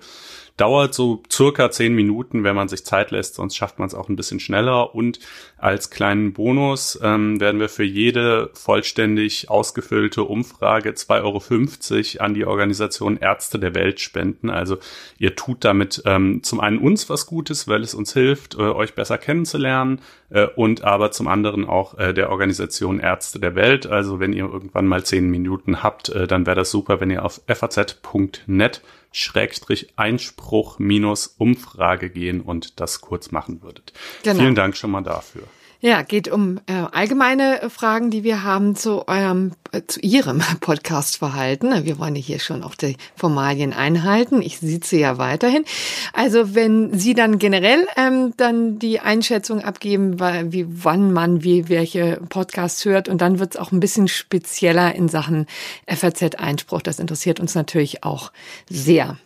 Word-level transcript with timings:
Dauert 0.57 0.95
so 0.95 1.23
circa 1.31 1.71
zehn 1.71 1.95
Minuten, 1.95 2.45
wenn 2.45 2.55
man 2.55 2.69
sich 2.69 2.85
Zeit 2.85 3.11
lässt, 3.11 3.37
sonst 3.37 3.57
schafft 3.57 3.79
man 3.79 3.89
es 3.89 3.95
auch 3.95 4.09
ein 4.09 4.17
bisschen 4.17 4.39
schneller. 4.39 4.95
Und 4.95 5.19
als 5.57 5.91
kleinen 5.91 6.33
Bonus 6.35 6.99
ähm, 7.03 7.41
werden 7.41 7.61
wir 7.61 7.69
für 7.69 7.85
jede 7.85 8.51
vollständig 8.53 9.49
ausgefüllte 9.49 10.25
Umfrage 10.25 10.91
2,50 10.91 12.17
Euro 12.17 12.25
an 12.25 12.35
die 12.35 12.45
Organisation 12.45 13.17
Ärzte 13.17 13.59
der 13.59 13.75
Welt 13.75 14.01
spenden. 14.01 14.51
Also 14.51 14.79
ihr 15.19 15.37
tut 15.37 15.65
damit 15.65 16.03
ähm, 16.05 16.43
zum 16.43 16.61
einen 16.61 16.79
uns 16.79 17.09
was 17.09 17.27
Gutes, 17.27 17.67
weil 17.69 17.83
es 17.83 17.95
uns 17.95 18.13
hilft, 18.13 18.55
äh, 18.55 18.59
euch 18.59 18.95
besser 18.95 19.19
kennenzulernen 19.19 20.01
äh, 20.31 20.47
und 20.47 20.85
aber 20.85 21.13
zum 21.13 21.29
anderen 21.29 21.65
auch 21.65 21.99
äh, 21.99 22.13
der 22.13 22.31
Organisation 22.31 23.01
Ärzte 23.01 23.41
der 23.41 23.55
Welt. 23.55 23.87
Also 23.87 24.21
wenn 24.21 24.33
ihr 24.33 24.45
irgendwann 24.45 24.87
mal 24.87 25.05
zehn 25.05 25.31
Minuten 25.31 25.83
habt, 25.83 26.11
äh, 26.11 26.27
dann 26.27 26.47
wäre 26.47 26.57
das 26.57 26.71
super, 26.71 27.01
wenn 27.01 27.11
ihr 27.11 27.25
auf 27.25 27.41
faz.net 27.47 28.83
Schrägstrich 29.13 29.93
Einspruch 29.97 30.79
minus 30.79 31.27
Umfrage 31.27 32.11
gehen 32.11 32.41
und 32.41 32.81
das 32.81 33.01
kurz 33.01 33.31
machen 33.31 33.63
würdet. 33.63 33.93
Genau. 34.23 34.41
Vielen 34.41 34.55
Dank 34.55 34.77
schon 34.77 34.91
mal 34.91 35.03
dafür. 35.03 35.45
Ja, 35.85 36.03
geht 36.03 36.29
um 36.29 36.61
äh, 36.69 36.75
allgemeine 36.93 37.69
Fragen, 37.69 38.13
die 38.13 38.23
wir 38.23 38.45
haben 38.45 38.77
zu 38.77 39.09
eurem, 39.09 39.51
äh, 39.73 39.83
zu 39.85 39.99
Ihrem 39.99 40.41
Podcast-Verhalten. 40.61 41.85
Wir 41.85 41.99
wollen 41.99 42.15
hier 42.15 42.39
schon 42.39 42.63
auch 42.63 42.77
die 42.77 42.97
Formalien 43.17 43.73
einhalten. 43.73 44.43
Ich 44.43 44.61
sitze 44.61 44.97
ja 44.97 45.19
weiterhin. 45.19 45.65
Also 46.13 46.55
wenn 46.55 46.97
Sie 46.97 47.15
dann 47.15 47.41
generell 47.41 47.85
ähm, 47.97 48.33
dann 48.37 48.79
die 48.79 49.01
Einschätzung 49.01 49.61
abgeben, 49.61 50.21
wie 50.53 50.67
wann 50.69 51.13
man 51.13 51.43
wie 51.43 51.69
welche 51.69 52.21
Podcasts 52.29 52.85
hört 52.85 53.09
und 53.09 53.21
dann 53.21 53.41
wird 53.41 53.57
es 53.57 53.61
auch 53.61 53.73
ein 53.73 53.81
bisschen 53.81 54.07
spezieller 54.07 54.95
in 54.95 55.09
Sachen 55.09 55.47
FAZ-Einspruch. 55.89 56.83
Das 56.83 57.01
interessiert 57.01 57.41
uns 57.41 57.57
natürlich 57.57 58.05
auch 58.05 58.31
sehr. 58.71 59.19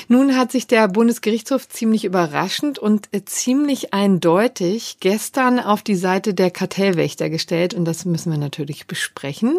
Nun 0.08 0.38
hat 0.38 0.52
sich 0.52 0.68
der 0.68 0.88
Bundesgerichtshof 0.88 1.68
ziemlich 1.68 2.04
überraschend 2.04 2.78
und 2.78 3.08
äh, 3.10 3.24
ziemlich 3.24 3.92
eindeutig 3.92 4.98
gestern 5.00 5.58
auf 5.58 5.82
die 5.82 5.96
Seite 5.96 6.34
der 6.34 6.50
Kartellwächter 6.52 7.28
gestellt 7.28 7.74
und 7.74 7.84
das 7.84 8.04
müssen 8.04 8.30
wir 8.30 8.38
natürlich 8.38 8.86
besprechen. 8.86 9.58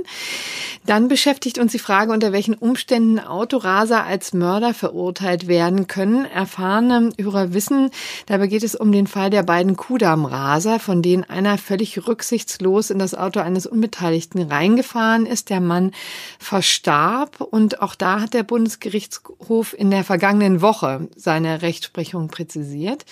Dann 0.86 1.07
beschäftigt 1.07 1.60
uns 1.60 1.71
die 1.71 1.80
Frage, 1.80 2.12
unter 2.12 2.33
welchen 2.33 2.56
Umständen 2.56 3.18
Autoraser 3.19 4.04
als 4.04 4.33
Mörder 4.33 4.74
verurteilt 4.74 5.48
werden 5.48 5.88
können. 5.88 6.25
Erfahrene 6.25 7.12
Hörer 7.18 7.54
wissen, 7.54 7.89
dabei 8.25 8.48
geht 8.48 8.63
es 8.63 8.75
um 8.75 8.92
den 8.92 9.07
Fall 9.07 9.30
der 9.30 9.44
beiden 9.44 9.77
Kudam-Raser, 9.77 10.80
von 10.80 11.01
denen 11.01 11.24
einer 11.24 11.57
völlig 11.57 12.06
rücksichtslos 12.06 12.89
in 12.89 13.00
das 13.00 13.15
Auto 13.15 13.39
eines 13.39 13.65
Unbeteiligten 13.65 14.42
reingefahren 14.42 15.25
ist. 15.25 15.50
Der 15.50 15.62
Mann 15.62 15.92
verstarb 16.38 17.39
und 17.39 17.81
auch 17.81 17.95
da 17.95 18.19
hat 18.19 18.33
der 18.33 18.44
Bundesgerichtshof 18.44 19.74
in 19.77 19.89
der 19.89 20.04
vergangenen 20.04 20.62
Woche 20.62 21.07
seine 21.16 21.62
Rechtsprechung 21.62 22.27
präzisiert. 22.27 23.06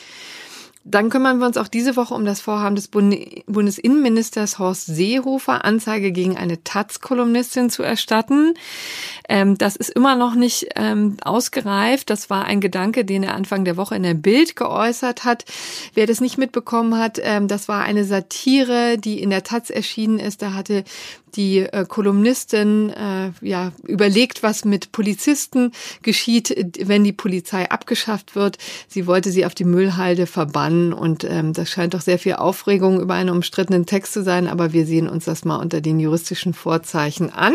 Dann 0.83 1.11
kümmern 1.11 1.37
wir 1.37 1.45
uns 1.45 1.57
auch 1.57 1.67
diese 1.67 1.95
Woche 1.95 2.15
um 2.15 2.25
das 2.25 2.41
Vorhaben 2.41 2.75
des 2.75 2.87
Bundesinnenministers 2.87 4.57
Horst 4.57 4.87
Seehofer, 4.87 5.63
Anzeige 5.63 6.11
gegen 6.11 6.37
eine 6.37 6.63
Taz-Kolumnistin 6.63 7.69
zu 7.69 7.83
erstatten. 7.83 8.55
Ähm, 9.29 9.59
das 9.59 9.75
ist 9.75 9.91
immer 9.91 10.15
noch 10.15 10.33
nicht 10.33 10.69
ähm, 10.75 11.17
ausgereift. 11.23 12.09
Das 12.09 12.31
war 12.31 12.45
ein 12.45 12.61
Gedanke, 12.61 13.05
den 13.05 13.21
er 13.21 13.35
Anfang 13.35 13.63
der 13.63 13.77
Woche 13.77 13.95
in 13.95 14.01
der 14.01 14.15
Bild 14.15 14.55
geäußert 14.55 15.23
hat. 15.23 15.45
Wer 15.93 16.07
das 16.07 16.19
nicht 16.19 16.39
mitbekommen 16.39 16.97
hat, 16.97 17.19
ähm, 17.21 17.47
das 17.47 17.67
war 17.67 17.83
eine 17.83 18.03
Satire, 18.03 18.97
die 18.97 19.21
in 19.21 19.29
der 19.29 19.43
Taz 19.43 19.69
erschienen 19.69 20.17
ist. 20.17 20.41
Da 20.41 20.53
hatte 20.53 20.83
die 21.35 21.59
äh, 21.59 21.85
Kolumnistin 21.87 22.89
äh, 22.89 23.31
ja 23.41 23.71
überlegt, 23.83 24.43
was 24.43 24.65
mit 24.65 24.91
Polizisten 24.91 25.71
geschieht, 26.01 26.53
wenn 26.79 27.05
die 27.05 27.13
Polizei 27.13 27.69
abgeschafft 27.69 28.35
wird. 28.35 28.57
Sie 28.87 29.07
wollte 29.07 29.31
sie 29.31 29.45
auf 29.45 29.55
die 29.55 29.63
Müllhalde 29.63 30.27
verbannen 30.27 30.70
und 30.93 31.23
ähm, 31.23 31.53
das 31.53 31.69
scheint 31.69 31.93
doch 31.93 32.01
sehr 32.01 32.19
viel 32.19 32.33
Aufregung 32.33 32.99
über 32.99 33.13
einen 33.13 33.29
umstrittenen 33.29 33.85
Text 33.85 34.13
zu 34.13 34.23
sein, 34.23 34.47
aber 34.47 34.73
wir 34.73 34.85
sehen 34.85 35.07
uns 35.07 35.25
das 35.25 35.45
mal 35.45 35.57
unter 35.57 35.81
den 35.81 35.99
juristischen 35.99 36.53
Vorzeichen 36.53 37.31
an. 37.31 37.53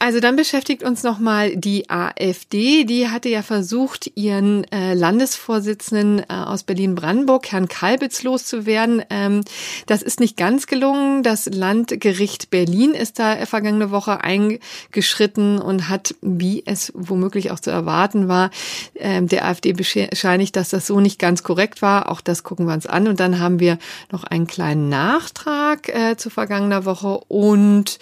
Also 0.00 0.20
dann 0.20 0.36
beschäftigt 0.36 0.84
uns 0.84 1.02
nochmal 1.02 1.56
die 1.56 1.90
AfD. 1.90 2.84
Die 2.84 3.08
hatte 3.08 3.28
ja 3.28 3.42
versucht, 3.42 4.12
ihren 4.14 4.62
äh, 4.70 4.94
Landesvorsitzenden 4.94 6.20
äh, 6.20 6.24
aus 6.28 6.62
Berlin-Brandenburg, 6.62 7.50
Herrn 7.50 7.66
Kalbitz, 7.66 8.22
loszuwerden. 8.22 9.02
Ähm, 9.10 9.42
das 9.86 10.02
ist 10.02 10.20
nicht 10.20 10.36
ganz 10.36 10.68
gelungen. 10.68 11.24
Das 11.24 11.46
Landgericht 11.46 12.50
Berlin 12.50 12.92
ist 12.92 13.18
da 13.18 13.44
vergangene 13.46 13.90
Woche 13.90 14.20
eingeschritten 14.22 15.58
und 15.58 15.88
hat, 15.88 16.14
wie 16.22 16.62
es 16.64 16.92
womöglich 16.94 17.50
auch 17.50 17.58
zu 17.58 17.70
erwarten 17.70 18.28
war, 18.28 18.50
äh, 18.94 19.20
der 19.22 19.46
AfD 19.46 19.72
bescheinigt, 19.72 20.54
dass 20.54 20.68
das 20.68 20.86
so 20.86 21.00
nicht 21.00 21.18
ganz 21.18 21.42
korrekt 21.42 21.82
war. 21.82 22.08
Auch 22.08 22.20
das 22.20 22.44
gucken 22.44 22.66
wir 22.66 22.74
uns 22.74 22.86
an. 22.86 23.08
Und 23.08 23.18
dann 23.18 23.40
haben 23.40 23.58
wir 23.58 23.78
noch 24.12 24.22
einen 24.22 24.46
kleinen 24.46 24.88
Nachtrag 24.88 25.88
äh, 25.88 26.16
zu 26.16 26.30
vergangener 26.30 26.84
Woche 26.84 27.18
und 27.26 27.98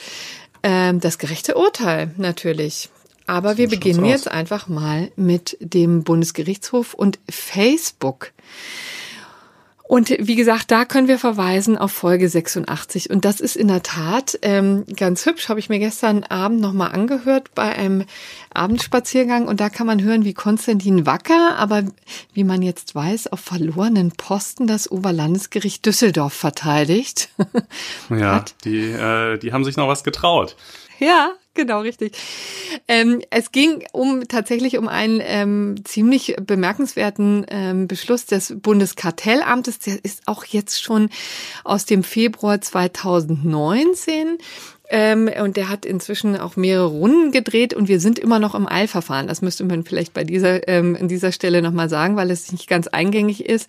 ähm, 0.66 0.98
das 0.98 1.18
gerechte 1.18 1.54
Urteil 1.54 2.10
natürlich. 2.16 2.90
Aber 3.28 3.56
wir 3.56 3.68
beginnen 3.68 4.04
jetzt 4.04 4.28
einfach 4.28 4.66
mal 4.68 5.10
mit 5.14 5.56
dem 5.60 6.02
Bundesgerichtshof 6.02 6.92
und 6.92 7.20
Facebook. 7.28 8.32
Und 9.88 10.10
wie 10.18 10.34
gesagt, 10.34 10.72
da 10.72 10.84
können 10.84 11.06
wir 11.06 11.18
verweisen 11.18 11.78
auf 11.78 11.92
Folge 11.92 12.28
86. 12.28 13.08
Und 13.10 13.24
das 13.24 13.40
ist 13.40 13.56
in 13.56 13.68
der 13.68 13.84
Tat 13.84 14.36
ähm, 14.42 14.84
ganz 14.96 15.24
hübsch, 15.26 15.48
habe 15.48 15.60
ich 15.60 15.68
mir 15.68 15.78
gestern 15.78 16.24
Abend 16.24 16.60
nochmal 16.60 16.90
angehört 16.90 17.54
bei 17.54 17.76
einem 17.76 18.04
Abendspaziergang. 18.52 19.46
Und 19.46 19.60
da 19.60 19.70
kann 19.70 19.86
man 19.86 20.02
hören, 20.02 20.24
wie 20.24 20.34
Konstantin 20.34 21.06
Wacker, 21.06 21.56
aber 21.56 21.84
wie 22.32 22.42
man 22.42 22.62
jetzt 22.62 22.96
weiß, 22.96 23.28
auf 23.28 23.38
verlorenen 23.38 24.10
Posten 24.10 24.66
das 24.66 24.90
Oberlandesgericht 24.90 25.86
Düsseldorf 25.86 26.32
verteidigt. 26.32 27.28
ja, 28.10 28.44
die, 28.64 28.90
äh, 28.90 29.38
die 29.38 29.52
haben 29.52 29.64
sich 29.64 29.76
noch 29.76 29.86
was 29.86 30.02
getraut. 30.02 30.56
Ja, 30.98 31.30
genau, 31.56 31.80
richtig. 31.80 32.16
Ähm, 32.86 33.22
es 33.30 33.50
ging 33.50 33.84
um 33.92 34.28
tatsächlich 34.28 34.78
um 34.78 34.86
einen 34.86 35.20
ähm, 35.24 35.74
ziemlich 35.84 36.36
bemerkenswerten 36.40 37.46
ähm, 37.48 37.88
Beschluss 37.88 38.26
des 38.26 38.54
Bundeskartellamtes. 38.56 39.80
Der 39.80 40.04
ist 40.04 40.22
auch 40.26 40.44
jetzt 40.44 40.80
schon 40.80 41.08
aus 41.64 41.86
dem 41.86 42.04
Februar 42.04 42.60
2019. 42.60 44.38
Ähm, 44.88 45.28
und 45.42 45.56
der 45.56 45.68
hat 45.68 45.84
inzwischen 45.84 46.36
auch 46.36 46.56
mehrere 46.56 46.86
Runden 46.86 47.32
gedreht 47.32 47.74
und 47.74 47.88
wir 47.88 47.98
sind 47.98 48.18
immer 48.18 48.38
noch 48.38 48.54
im 48.54 48.68
Eilverfahren. 48.68 49.26
Das 49.26 49.42
müsste 49.42 49.64
man 49.64 49.84
vielleicht 49.84 50.12
bei 50.12 50.22
dieser, 50.22 50.68
ähm, 50.68 50.96
an 51.00 51.08
dieser 51.08 51.32
Stelle 51.32 51.60
nochmal 51.60 51.88
sagen, 51.88 52.16
weil 52.16 52.30
es 52.30 52.52
nicht 52.52 52.68
ganz 52.68 52.86
eingängig 52.86 53.44
ist, 53.44 53.68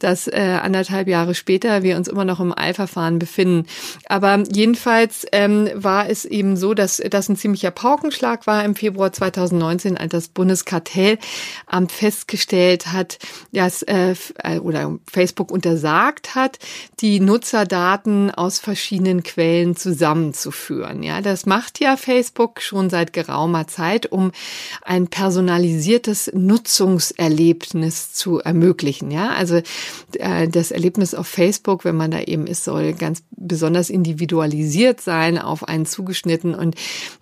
dass 0.00 0.26
äh, 0.26 0.58
anderthalb 0.60 1.06
Jahre 1.06 1.34
später 1.34 1.82
wir 1.82 1.96
uns 1.96 2.08
immer 2.08 2.24
noch 2.24 2.40
im 2.40 2.56
Eilverfahren 2.56 3.18
befinden. 3.20 3.66
Aber 4.08 4.42
jedenfalls 4.52 5.26
ähm, 5.30 5.70
war 5.74 6.08
es 6.08 6.24
eben 6.24 6.56
so, 6.56 6.74
dass 6.74 7.00
das 7.10 7.28
ein 7.28 7.36
ziemlicher 7.36 7.70
Paukenschlag 7.70 8.46
war 8.48 8.64
im 8.64 8.74
Februar 8.74 9.12
2019, 9.12 9.96
als 9.96 10.10
das 10.10 10.28
Bundeskartellamt 10.28 11.92
festgestellt 11.92 12.88
hat, 12.88 13.18
dass 13.52 13.82
äh, 13.82 14.14
äh, 14.42 14.58
oder 14.58 14.98
Facebook 15.10 15.52
untersagt 15.52 16.34
hat, 16.34 16.58
die 17.00 17.20
Nutzerdaten 17.20 18.32
aus 18.32 18.58
verschiedenen 18.58 19.22
Quellen 19.22 19.76
zusammenzuführen 19.76 20.55
führen. 20.56 21.02
Ja, 21.02 21.20
das 21.20 21.46
macht 21.46 21.80
ja 21.80 21.96
Facebook 21.96 22.60
schon 22.60 22.90
seit 22.90 23.12
geraumer 23.12 23.66
Zeit, 23.66 24.10
um 24.10 24.32
ein 24.82 25.08
personalisiertes 25.08 26.30
Nutzungserlebnis 26.34 28.12
zu 28.12 28.40
ermöglichen. 28.40 29.10
Ja, 29.10 29.30
also 29.30 29.60
äh, 30.14 30.48
das 30.48 30.70
Erlebnis 30.70 31.14
auf 31.14 31.26
Facebook, 31.26 31.84
wenn 31.84 31.96
man 31.96 32.10
da 32.10 32.20
eben 32.20 32.46
ist, 32.46 32.64
soll 32.64 32.94
ganz 32.94 33.22
besonders 33.30 33.90
individualisiert 33.90 35.00
sein, 35.00 35.38
auf 35.38 35.68
einen 35.68 35.86
zugeschnitten 35.86 36.54
und 36.54 36.74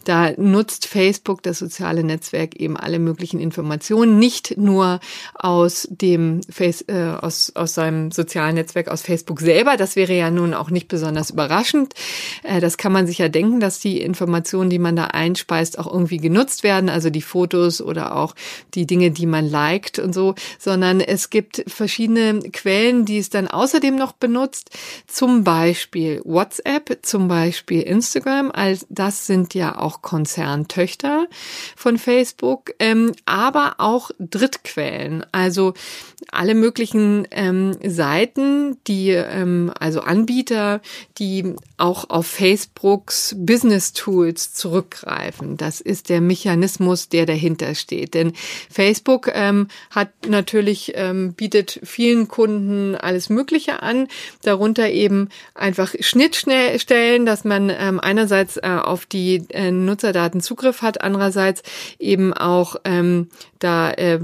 da 0.04 0.32
nutzt 0.36 0.86
Facebook, 0.86 1.42
das 1.42 1.58
soziale 1.58 2.04
Netzwerk, 2.04 2.56
eben 2.56 2.76
alle 2.76 2.98
möglichen 2.98 3.40
Informationen, 3.40 4.19
nicht 4.19 4.56
nur 4.56 5.00
aus 5.34 5.88
dem 5.90 6.40
Face, 6.48 6.82
äh, 6.88 7.14
aus, 7.20 7.52
aus 7.54 7.75
seinem 7.75 8.10
sozialen 8.10 8.54
Netzwerk, 8.54 8.88
aus 8.88 9.02
Facebook 9.02 9.41
selber. 9.41 9.76
Das 9.76 9.96
wäre 9.96 10.14
ja 10.14 10.31
nun 10.31 10.55
auch 10.55 10.70
nicht 10.70 10.88
besonders 10.88 11.31
überraschend. 11.31 11.94
Äh, 12.43 12.60
das 12.60 12.76
kann 12.76 12.93
man 12.93 13.06
sich 13.06 13.19
ja 13.19 13.23
ja 13.24 13.28
denken, 13.28 13.60
dass 13.60 13.81
die 13.81 14.00
Informationen, 14.00 14.70
die 14.70 14.78
man 14.78 14.96
da 14.96 15.06
einspeist, 15.06 15.78
auch 15.78 15.86
irgendwie 15.86 16.19
genutzt 16.19 16.62
werden, 16.62 16.88
also 16.88 17.10
die 17.10 17.22
Fotos 17.22 17.81
oder 17.81 18.16
auch 18.16 18.34
die 18.74 18.86
Dinge, 18.86 19.10
die 19.10 19.26
man 19.26 19.48
liked 19.48 19.98
und 19.98 20.12
so, 20.12 20.34
sondern 20.58 21.00
es 21.00 21.31
gibt 21.31 21.64
verschiedene 21.66 22.40
Quellen, 22.52 23.04
die 23.04 23.19
es 23.19 23.31
dann 23.31 23.48
außerdem 23.48 23.96
noch 23.96 24.12
benutzt, 24.12 24.70
zum 25.06 25.44
Beispiel 25.44 26.20
WhatsApp, 26.24 26.98
zum 27.02 27.28
Beispiel 27.28 27.82
Instagram, 27.82 28.50
all 28.52 28.78
das 28.88 29.26
sind 29.26 29.54
ja 29.54 29.78
auch 29.78 30.02
Konzerntöchter 30.02 31.26
von 31.76 31.98
Facebook, 31.98 32.74
ähm, 32.78 33.12
aber 33.24 33.76
auch 33.78 34.10
Drittquellen, 34.19 35.24
also 35.32 35.74
alle 36.31 36.54
möglichen 36.54 37.26
ähm, 37.31 37.76
Seiten, 37.84 38.78
die 38.86 39.10
ähm, 39.10 39.72
also 39.78 40.00
Anbieter, 40.00 40.81
die 41.19 41.54
auch 41.76 42.10
auf 42.10 42.26
Facebook 42.26 43.12
Business 43.36 43.92
Tools 43.92 44.52
zurückgreifen. 44.54 45.56
Das 45.56 45.80
ist 45.80 46.08
der 46.08 46.20
Mechanismus, 46.20 47.08
der 47.08 47.26
dahinter 47.26 47.74
steht. 47.74 48.14
Denn 48.14 48.32
Facebook 48.70 49.30
ähm, 49.32 49.68
hat 49.90 50.10
natürlich 50.28 50.92
ähm, 50.94 51.34
bietet 51.34 51.80
vielen 51.82 52.28
Kunden 52.28 52.94
alles 52.94 53.30
Mögliche 53.30 53.82
an, 53.82 54.08
darunter 54.42 54.90
eben 54.90 55.28
einfach 55.54 55.94
Schnittstellen, 56.00 57.26
dass 57.26 57.44
man 57.44 57.70
ähm, 57.70 58.00
einerseits 58.00 58.56
äh, 58.56 58.78
auf 58.82 59.06
die 59.06 59.44
äh, 59.50 59.70
Nutzerdaten 59.70 60.40
Zugriff 60.40 60.82
hat, 60.82 61.00
andererseits 61.00 61.62
eben 61.98 62.32
auch 62.32 62.76
ähm, 62.84 63.28
da 63.58 63.90
äh, 63.92 64.20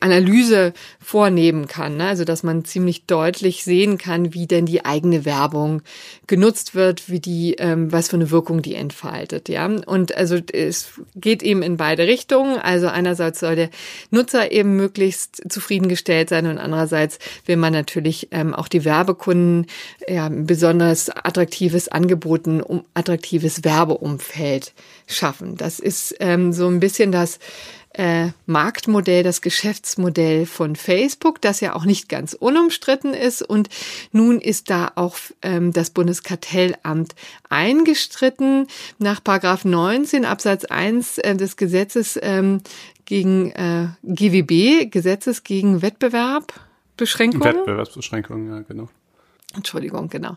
Analyse 0.00 0.74
vornehmen 1.00 1.66
kann. 1.68 1.96
Ne? 1.96 2.06
Also 2.06 2.24
dass 2.24 2.42
man 2.42 2.64
ziemlich 2.64 3.06
deutlich 3.06 3.64
sehen 3.64 3.96
kann, 3.96 4.34
wie 4.34 4.46
denn 4.46 4.66
die 4.66 4.84
eigene 4.84 5.24
Werbung 5.24 5.82
genutzt 6.26 6.74
wird, 6.74 7.08
wie 7.08 7.20
die, 7.20 7.54
ähm, 7.54 7.90
was 7.90 8.07
für 8.08 8.16
eine 8.16 8.30
Wirkung 8.30 8.62
die 8.62 8.74
entfaltet, 8.74 9.48
ja. 9.48 9.66
Und 9.66 10.16
also 10.16 10.38
es 10.52 11.00
geht 11.14 11.42
eben 11.42 11.62
in 11.62 11.76
beide 11.76 12.06
Richtungen. 12.06 12.58
Also 12.58 12.88
einerseits 12.88 13.40
soll 13.40 13.56
der 13.56 13.70
Nutzer 14.10 14.52
eben 14.52 14.76
möglichst 14.76 15.50
zufriedengestellt 15.50 16.28
sein 16.28 16.46
und 16.46 16.58
andererseits 16.58 17.18
will 17.46 17.56
man 17.56 17.72
natürlich 17.72 18.28
ähm, 18.30 18.54
auch 18.54 18.68
die 18.68 18.84
Werbekunden 18.84 19.66
ja, 20.08 20.28
besonders 20.30 21.10
attraktives 21.10 21.88
Angeboten, 21.88 22.60
um 22.60 22.84
attraktives 22.94 23.64
Werbeumfeld 23.64 24.72
schaffen. 25.06 25.56
Das 25.56 25.78
ist 25.78 26.14
ähm, 26.20 26.52
so 26.52 26.68
ein 26.68 26.80
bisschen 26.80 27.12
das 27.12 27.38
äh, 27.98 28.28
Marktmodell, 28.46 29.24
das 29.24 29.42
Geschäftsmodell 29.42 30.46
von 30.46 30.76
Facebook, 30.76 31.42
das 31.42 31.60
ja 31.60 31.74
auch 31.74 31.84
nicht 31.84 32.08
ganz 32.08 32.32
unumstritten 32.32 33.12
ist. 33.12 33.42
Und 33.42 33.68
nun 34.12 34.40
ist 34.40 34.70
da 34.70 34.92
auch 34.94 35.16
ähm, 35.42 35.72
das 35.72 35.90
Bundeskartellamt 35.90 37.14
eingestritten. 37.48 38.68
Nach 38.98 39.22
Paragraph 39.22 39.64
19 39.64 40.24
Absatz 40.24 40.64
1 40.64 41.18
äh, 41.18 41.34
des 41.34 41.56
Gesetzes 41.56 42.18
ähm, 42.22 42.62
gegen 43.04 43.50
äh, 43.50 43.88
GWB, 44.04 44.90
Gesetzes 44.90 45.42
gegen 45.42 45.82
Wettbewerbbeschränkungen. 45.82 47.56
Wettbewerbsbeschränkungen, 47.56 48.48
ja, 48.48 48.60
genau. 48.60 48.88
Entschuldigung, 49.54 50.08
genau. 50.08 50.36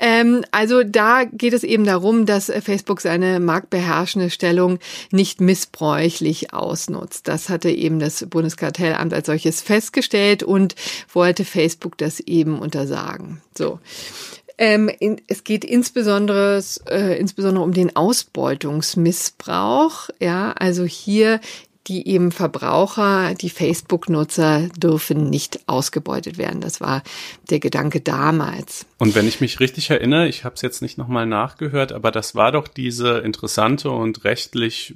Ähm, 0.00 0.44
also 0.52 0.84
da 0.84 1.24
geht 1.24 1.52
es 1.52 1.64
eben 1.64 1.84
darum, 1.84 2.24
dass 2.24 2.52
Facebook 2.62 3.00
seine 3.00 3.40
marktbeherrschende 3.40 4.30
Stellung 4.30 4.78
nicht 5.10 5.40
missbräuchlich 5.40 6.54
ausnutzt. 6.54 7.26
Das 7.26 7.48
hatte 7.48 7.70
eben 7.70 7.98
das 7.98 8.24
Bundeskartellamt 8.30 9.12
als 9.12 9.26
solches 9.26 9.60
festgestellt 9.60 10.44
und 10.44 10.76
wollte 11.12 11.44
Facebook 11.44 11.98
das 11.98 12.20
eben 12.20 12.60
untersagen. 12.60 13.42
So. 13.56 13.80
Ähm, 14.60 14.90
in, 14.98 15.20
es 15.28 15.44
geht 15.44 15.64
insbesondere, 15.64 16.60
äh, 16.88 17.16
insbesondere 17.18 17.62
um 17.64 17.72
den 17.72 17.94
Ausbeutungsmissbrauch. 17.94 20.10
Ja, 20.18 20.50
also 20.52 20.84
hier 20.84 21.38
die 21.88 22.06
eben 22.06 22.30
Verbraucher, 22.30 23.34
die 23.34 23.50
Facebook-Nutzer 23.50 24.68
dürfen 24.76 25.30
nicht 25.30 25.60
ausgebeutet 25.66 26.38
werden. 26.38 26.60
Das 26.60 26.80
war 26.80 27.02
der 27.48 27.60
Gedanke 27.60 28.00
damals. 28.00 28.86
Und 28.98 29.14
wenn 29.14 29.26
ich 29.26 29.40
mich 29.40 29.58
richtig 29.60 29.90
erinnere, 29.90 30.28
ich 30.28 30.44
habe 30.44 30.54
es 30.54 30.62
jetzt 30.62 30.82
nicht 30.82 30.98
nochmal 30.98 31.26
nachgehört, 31.26 31.92
aber 31.92 32.10
das 32.10 32.34
war 32.34 32.52
doch 32.52 32.68
diese 32.68 33.18
interessante 33.18 33.90
und 33.90 34.24
rechtlich 34.24 34.94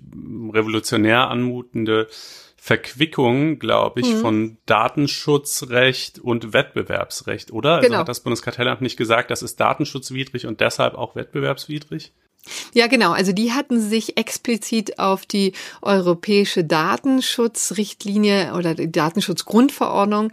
revolutionär 0.52 1.28
anmutende 1.28 2.08
Verquickung, 2.56 3.58
glaube 3.58 4.00
ich, 4.02 4.14
mhm. 4.14 4.20
von 4.20 4.58
Datenschutzrecht 4.66 6.20
und 6.20 6.52
Wettbewerbsrecht, 6.52 7.52
oder? 7.52 7.76
Also 7.76 7.88
genau. 7.88 7.98
hat 7.98 8.08
das 8.08 8.20
Bundeskartellamt 8.20 8.82
nicht 8.82 8.96
gesagt, 8.96 9.32
das 9.32 9.42
ist 9.42 9.58
datenschutzwidrig 9.58 10.46
und 10.46 10.60
deshalb 10.60 10.94
auch 10.94 11.16
wettbewerbswidrig? 11.16 12.12
Ja, 12.72 12.88
genau. 12.88 13.12
Also 13.12 13.32
die 13.32 13.52
hatten 13.52 13.80
sich 13.80 14.16
explizit 14.16 14.98
auf 14.98 15.26
die 15.26 15.52
europäische 15.80 16.64
Datenschutzrichtlinie 16.64 18.54
oder 18.54 18.74
die 18.74 18.90
Datenschutzgrundverordnung 18.90 20.32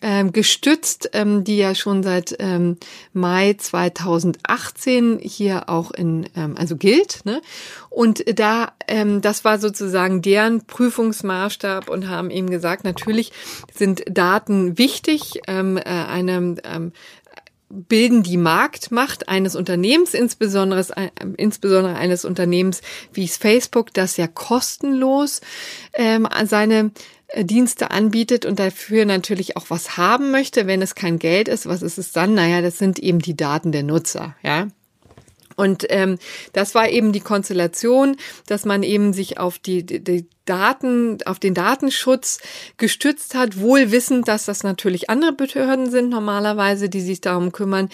ähm, 0.00 0.32
gestützt, 0.32 1.10
ähm, 1.14 1.42
die 1.42 1.56
ja 1.56 1.74
schon 1.74 2.04
seit 2.04 2.36
ähm, 2.38 2.76
Mai 3.12 3.54
2018 3.54 5.18
hier 5.20 5.68
auch 5.68 5.90
in, 5.90 6.26
also 6.54 6.76
gilt. 6.76 7.24
Ne? 7.24 7.42
Und 7.90 8.22
da, 8.38 8.72
das 9.20 9.44
war 9.44 9.58
sozusagen 9.58 10.22
deren 10.22 10.64
Prüfungsmaßstab 10.64 11.88
und 11.90 12.08
haben 12.08 12.30
eben 12.30 12.48
gesagt, 12.48 12.84
natürlich 12.84 13.32
sind 13.74 14.04
Daten 14.08 14.78
wichtig. 14.78 15.40
Ähm, 15.48 15.76
äh, 15.78 15.82
eine 15.82 16.56
ähm, 16.62 16.92
bilden 17.70 18.22
die 18.22 18.36
Marktmacht 18.36 19.28
eines 19.28 19.54
Unternehmens, 19.54 20.14
insbesondere, 20.14 20.86
insbesondere 21.36 21.96
eines 21.96 22.24
Unternehmens 22.24 22.80
wie 23.12 23.28
Facebook, 23.28 23.92
das 23.92 24.16
ja 24.16 24.26
kostenlos 24.26 25.40
ähm, 25.92 26.26
seine 26.44 26.92
äh, 27.28 27.44
Dienste 27.44 27.90
anbietet 27.90 28.46
und 28.46 28.58
dafür 28.58 29.04
natürlich 29.04 29.56
auch 29.56 29.66
was 29.68 29.96
haben 29.96 30.30
möchte, 30.30 30.66
wenn 30.66 30.80
es 30.80 30.94
kein 30.94 31.18
Geld 31.18 31.48
ist. 31.48 31.66
Was 31.66 31.82
ist 31.82 31.98
es 31.98 32.12
dann? 32.12 32.34
Naja, 32.34 32.62
das 32.62 32.78
sind 32.78 32.98
eben 32.98 33.18
die 33.18 33.36
Daten 33.36 33.72
der 33.72 33.82
Nutzer, 33.82 34.34
ja. 34.42 34.68
Und 35.56 35.86
ähm, 35.90 36.18
das 36.52 36.76
war 36.76 36.88
eben 36.88 37.12
die 37.12 37.20
Konstellation, 37.20 38.16
dass 38.46 38.64
man 38.64 38.84
eben 38.84 39.12
sich 39.12 39.38
auf 39.38 39.58
die, 39.58 39.84
die 39.84 40.28
Daten, 40.48 41.18
auf 41.24 41.38
den 41.38 41.54
Datenschutz 41.54 42.38
gestützt 42.76 43.34
hat, 43.34 43.60
wohl 43.60 43.90
wissend, 43.92 44.28
dass 44.28 44.44
das 44.44 44.62
natürlich 44.62 45.10
andere 45.10 45.32
Behörden 45.32 45.90
sind 45.90 46.08
normalerweise, 46.08 46.88
die 46.88 47.00
sich 47.00 47.20
darum 47.20 47.52
kümmern. 47.52 47.88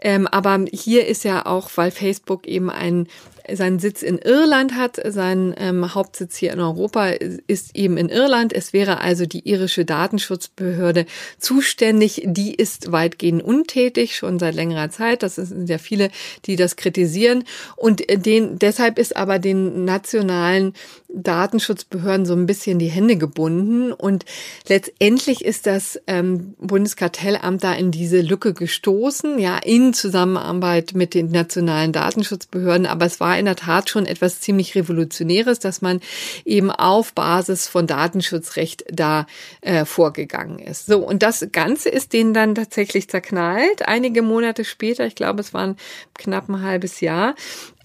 Ähm, 0.00 0.26
aber 0.26 0.64
hier 0.72 1.06
ist 1.06 1.24
ja 1.24 1.46
auch, 1.46 1.70
weil 1.76 1.90
Facebook 1.90 2.46
eben 2.46 2.70
ein 2.70 3.06
seinen 3.50 3.78
Sitz 3.78 4.02
in 4.02 4.18
Irland 4.18 4.74
hat, 4.74 5.00
sein 5.04 5.54
ähm, 5.58 5.94
Hauptsitz 5.94 6.36
hier 6.36 6.52
in 6.52 6.60
Europa 6.60 7.08
ist 7.46 7.76
eben 7.76 7.96
in 7.96 8.08
Irland. 8.08 8.52
Es 8.52 8.72
wäre 8.72 9.00
also 9.00 9.26
die 9.26 9.48
irische 9.48 9.84
Datenschutzbehörde 9.84 11.06
zuständig. 11.38 12.22
Die 12.24 12.54
ist 12.54 12.92
weitgehend 12.92 13.42
untätig, 13.42 14.16
schon 14.16 14.38
seit 14.38 14.54
längerer 14.54 14.90
Zeit. 14.90 15.22
Das 15.22 15.36
sind 15.36 15.68
ja 15.68 15.78
viele, 15.78 16.10
die 16.46 16.56
das 16.56 16.76
kritisieren. 16.76 17.44
Und 17.76 18.02
den, 18.08 18.58
deshalb 18.58 18.98
ist 18.98 19.16
aber 19.16 19.38
den 19.38 19.84
nationalen 19.84 20.74
Datenschutzbehörden 21.14 22.26
so 22.26 22.34
ein 22.34 22.46
bisschen 22.46 22.78
die 22.78 22.88
Hände 22.88 23.16
gebunden. 23.16 23.92
Und 23.92 24.24
letztendlich 24.68 25.44
ist 25.44 25.66
das 25.66 26.00
ähm, 26.06 26.54
Bundeskartellamt 26.58 27.62
da 27.62 27.74
in 27.74 27.90
diese 27.90 28.20
Lücke 28.20 28.54
gestoßen, 28.54 29.38
ja, 29.38 29.58
in 29.58 29.94
Zusammenarbeit 29.94 30.92
mit 30.94 31.14
den 31.14 31.30
nationalen 31.30 31.92
Datenschutzbehörden. 31.92 32.86
Aber 32.86 33.06
es 33.06 33.20
war 33.20 33.38
in 33.38 33.44
der 33.44 33.56
Tat 33.56 33.90
schon 33.90 34.06
etwas 34.06 34.40
ziemlich 34.40 34.74
Revolutionäres, 34.74 35.58
dass 35.58 35.82
man 35.82 36.00
eben 36.44 36.70
auf 36.70 37.12
Basis 37.12 37.68
von 37.68 37.86
Datenschutzrecht 37.86 38.84
da 38.90 39.26
äh, 39.60 39.84
vorgegangen 39.84 40.58
ist. 40.58 40.86
So, 40.86 40.98
und 40.98 41.22
das 41.22 41.46
Ganze 41.52 41.88
ist 41.88 42.12
denen 42.12 42.34
dann 42.34 42.54
tatsächlich 42.54 43.08
zerknallt. 43.08 43.86
Einige 43.86 44.22
Monate 44.22 44.64
später, 44.64 45.06
ich 45.06 45.14
glaube, 45.14 45.40
es 45.40 45.52
waren 45.52 45.76
knapp 46.14 46.48
ein 46.48 46.62
halbes 46.62 47.00
Jahr, 47.00 47.34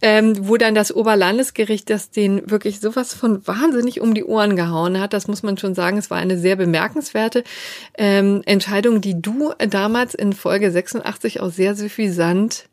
ähm, 0.01 0.47
wo 0.47 0.57
dann 0.57 0.75
das 0.75 0.93
Oberlandesgericht 0.93 1.89
das 1.89 2.11
den 2.11 2.49
wirklich 2.49 2.79
sowas 2.79 3.13
von 3.13 3.45
wahnsinnig 3.47 4.01
um 4.01 4.13
die 4.13 4.23
Ohren 4.23 4.55
gehauen 4.55 4.99
hat. 4.99 5.13
Das 5.13 5.27
muss 5.27 5.43
man 5.43 5.57
schon 5.57 5.75
sagen. 5.75 5.97
Es 5.97 6.09
war 6.09 6.17
eine 6.17 6.37
sehr 6.37 6.55
bemerkenswerte 6.55 7.43
ähm, 7.97 8.41
Entscheidung, 8.45 9.01
die 9.01 9.21
du 9.21 9.53
damals 9.69 10.13
in 10.13 10.33
Folge 10.33 10.71
86 10.71 11.41
auch 11.41 11.51
sehr 11.51 11.75
suffisant 11.75 12.67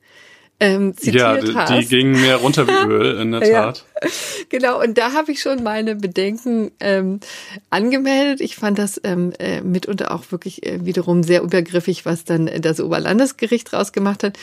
ähm, 0.61 0.97
zitiert 0.97 1.21
ja, 1.21 1.37
die, 1.37 1.55
hast. 1.55 1.73
die 1.73 1.87
ging 1.87 2.13
mir 2.13 2.37
runter 2.37 2.67
wie 2.67 2.73
Öl, 2.89 3.21
in 3.21 3.33
der 3.33 3.41
Tat. 3.41 3.85
Ja, 3.94 3.94
genau, 4.49 4.81
und 4.83 4.99
da 4.99 5.13
habe 5.13 5.33
ich 5.33 5.41
schon 5.41 5.63
meine 5.63 5.97
Bedenken 5.97 6.71
ähm, 6.81 7.21
angemeldet. 7.71 8.41
Ich 8.41 8.57
fand 8.57 8.79
das 8.79 9.01
ähm, 9.05 9.33
äh, 9.39 9.61
mitunter 9.61 10.13
auch 10.13 10.31
wirklich 10.31 10.67
äh, 10.67 10.85
wiederum 10.85 11.23
sehr 11.23 11.43
übergriffig, 11.43 12.05
was 12.07 12.25
dann 12.25 12.51
das 12.61 12.81
Oberlandesgericht 12.81 13.73
rausgemacht 13.73 14.23
hat, 14.23 14.39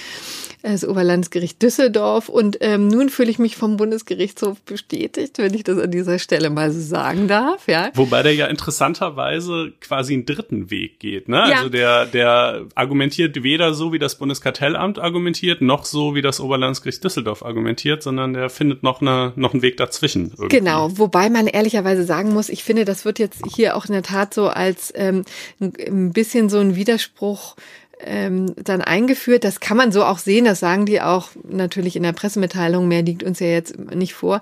das 0.62 0.88
Oberlandesgericht 0.88 1.62
Düsseldorf. 1.62 2.30
Und 2.30 2.58
ähm, 2.62 2.88
nun 2.88 3.10
fühle 3.10 3.30
ich 3.30 3.40
mich 3.40 3.56
vom 3.56 3.78
Bundesgerichtshof 3.78 4.60
bestätigt, 4.62 5.38
wenn 5.38 5.54
ich 5.54 5.64
das 5.64 5.78
an 5.78 5.92
dieser 5.92 6.20
Stelle 6.20 6.50
mal 6.50 6.72
so 6.72 6.80
sagen 6.80 7.28
darf. 7.28 7.68
Ja. 7.68 7.92
Wobei 7.96 8.24
der 8.24 8.34
ja 8.34 8.48
interessanterweise 8.48 9.74
quasi 9.82 10.14
einen 10.14 10.26
dritten 10.26 10.70
Weg 10.70 11.00
geht. 11.00 11.30
Ne? 11.30 11.46
Ja. 11.50 11.58
Also 11.58 11.70
der, 11.70 12.06
der 12.06 12.66
argumentiert 12.76 13.44
weder 13.44 13.74
so, 13.74 13.94
wie 13.94 14.00
das 14.00 14.18
Bundeskartellamt 14.18 15.00
argumentiert, 15.00 15.62
noch 15.62 15.86
so, 15.86 16.16
wie 16.16 16.22
das 16.22 16.40
Oberlandesgericht 16.40 17.04
Düsseldorf 17.04 17.44
argumentiert, 17.44 18.04
sondern 18.04 18.34
der 18.34 18.50
findet 18.50 18.84
noch, 18.84 19.02
eine, 19.02 19.34
noch 19.36 19.51
einen 19.54 19.62
Weg 19.62 19.78
dazwischen. 19.78 20.32
Irgendwie. 20.32 20.58
Genau, 20.58 20.98
wobei 20.98 21.30
man 21.30 21.48
ehrlicherweise 21.48 22.04
sagen 22.04 22.34
muss, 22.34 22.50
ich 22.50 22.64
finde, 22.64 22.86
das 22.86 23.06
wird 23.06 23.20
jetzt 23.20 23.42
hier 23.56 23.76
auch 23.76 23.86
in 23.86 23.94
der 23.94 24.04
Tat 24.04 24.34
so 24.34 24.48
als 24.48 24.92
ähm, 24.96 25.24
ein 25.60 26.14
bisschen 26.14 26.50
so 26.50 26.60
ein 26.60 26.76
Widerspruch 26.76 27.56
ähm, 28.06 28.54
dann 28.56 28.82
eingeführt. 28.82 29.44
Das 29.44 29.60
kann 29.60 29.78
man 29.78 29.92
so 29.92 30.04
auch 30.04 30.18
sehen, 30.18 30.46
das 30.46 30.60
sagen 30.60 30.86
die 30.86 31.02
auch 31.02 31.30
natürlich 31.44 31.96
in 31.96 32.04
der 32.04 32.14
Pressemitteilung, 32.14 32.88
mehr 32.88 33.02
liegt 33.02 33.24
uns 33.24 33.40
ja 33.40 33.48
jetzt 33.48 33.78
nicht 33.78 34.14
vor. 34.14 34.42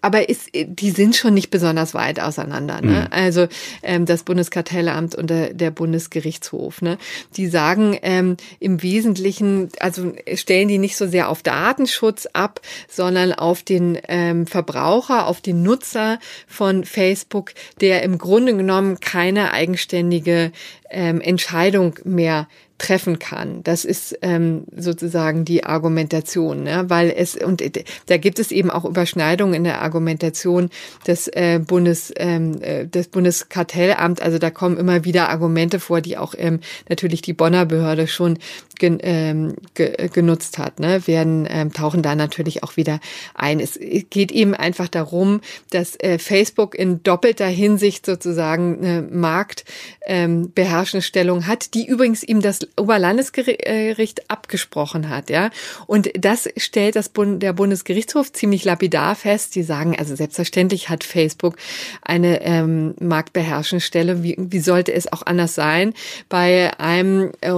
Aber 0.00 0.28
ist, 0.28 0.50
die 0.54 0.90
sind 0.90 1.16
schon 1.16 1.34
nicht 1.34 1.50
besonders 1.50 1.94
weit 1.94 2.20
auseinander. 2.20 2.80
Ne? 2.80 3.02
Mhm. 3.02 3.06
Also 3.10 3.48
ähm, 3.82 4.06
das 4.06 4.22
Bundeskartellamt 4.22 5.14
und 5.14 5.30
der, 5.30 5.54
der 5.54 5.70
Bundesgerichtshof. 5.70 6.82
Ne? 6.82 6.98
Die 7.36 7.48
sagen 7.48 7.98
ähm, 8.02 8.36
im 8.60 8.82
Wesentlichen, 8.82 9.70
also 9.80 10.12
stellen 10.34 10.68
die 10.68 10.78
nicht 10.78 10.96
so 10.96 11.06
sehr 11.06 11.28
auf 11.28 11.42
Datenschutz 11.42 12.26
ab, 12.32 12.60
sondern 12.88 13.32
auf 13.32 13.62
den 13.62 13.98
ähm, 14.08 14.46
Verbraucher, 14.46 15.26
auf 15.26 15.40
den 15.40 15.62
Nutzer 15.62 16.18
von 16.46 16.84
Facebook, 16.84 17.52
der 17.80 18.02
im 18.02 18.18
Grunde 18.18 18.56
genommen 18.56 19.00
keine 19.00 19.52
eigenständige 19.52 20.52
ähm, 20.90 21.20
Entscheidung 21.20 21.94
mehr 22.04 22.48
treffen 22.78 23.18
kann. 23.18 23.62
Das 23.64 23.84
ist 23.84 24.16
ähm, 24.22 24.64
sozusagen 24.74 25.44
die 25.44 25.64
Argumentation, 25.64 26.62
ne? 26.62 26.84
weil 26.88 27.12
es 27.14 27.36
und 27.36 27.62
da 28.06 28.16
gibt 28.16 28.38
es 28.38 28.52
eben 28.52 28.70
auch 28.70 28.84
Überschneidungen 28.84 29.54
in 29.54 29.64
der 29.64 29.82
Argumentation 29.82 30.70
des 31.06 31.28
äh, 31.28 31.58
Bundes 31.58 32.12
ähm, 32.16 32.62
äh, 32.62 32.86
des 32.86 33.08
Bundeskartellamt. 33.08 34.22
Also 34.22 34.38
da 34.38 34.50
kommen 34.50 34.76
immer 34.76 35.04
wieder 35.04 35.28
Argumente 35.28 35.80
vor, 35.80 36.00
die 36.00 36.16
auch 36.16 36.34
ähm, 36.38 36.60
natürlich 36.88 37.20
die 37.20 37.32
Bonner 37.32 37.66
Behörde 37.66 38.06
schon 38.06 38.38
gen, 38.78 38.98
ähm, 39.02 39.54
ge, 39.74 40.08
genutzt 40.08 40.58
hat. 40.58 40.78
Ne? 40.80 41.06
Werden 41.06 41.46
ähm, 41.50 41.72
tauchen 41.72 42.02
da 42.02 42.14
natürlich 42.14 42.62
auch 42.62 42.76
wieder 42.76 43.00
ein. 43.34 43.60
Es 43.60 43.78
geht 44.10 44.32
eben 44.32 44.54
einfach 44.54 44.88
darum, 44.88 45.40
dass 45.70 45.96
äh, 46.00 46.18
Facebook 46.18 46.74
in 46.74 47.02
doppelter 47.02 47.46
Hinsicht 47.46 48.06
sozusagen 48.06 48.78
eine 48.78 49.02
Marktbeherrschende 49.02 50.98
ähm, 50.98 51.02
Stellung 51.02 51.46
hat, 51.46 51.74
die 51.74 51.86
übrigens 51.86 52.22
ihm 52.22 52.40
das 52.40 52.67
Oberlandesgericht 52.76 54.30
abgesprochen 54.30 55.08
hat, 55.08 55.30
ja. 55.30 55.50
Und 55.86 56.10
das 56.18 56.48
stellt 56.56 56.96
das 56.96 57.08
Bund, 57.08 57.42
der 57.42 57.52
Bundesgerichtshof 57.52 58.32
ziemlich 58.32 58.64
lapidar 58.64 59.14
fest. 59.14 59.54
Die 59.54 59.62
sagen, 59.62 59.96
also 59.98 60.16
selbstverständlich 60.16 60.88
hat 60.88 61.04
Facebook 61.04 61.56
eine 62.02 62.42
ähm, 62.42 62.94
marktbeherrschende 63.00 63.84
Stelle. 63.84 64.22
Wie, 64.22 64.36
wie 64.38 64.60
sollte 64.60 64.92
es 64.92 65.12
auch 65.12 65.22
anders 65.24 65.54
sein 65.54 65.94
bei 66.28 66.78
einem 66.78 67.32
äh, 67.40 67.52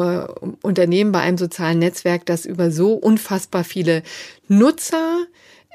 Unternehmen, 0.63 1.13
bei 1.13 1.21
einem 1.21 1.39
sozialen 1.39 1.79
Netzwerk, 1.79 2.27
das 2.27 2.45
über 2.45 2.71
so 2.71 2.95
unfassbar 2.95 3.65
viele 3.65 4.03
Nutzer 4.49 5.27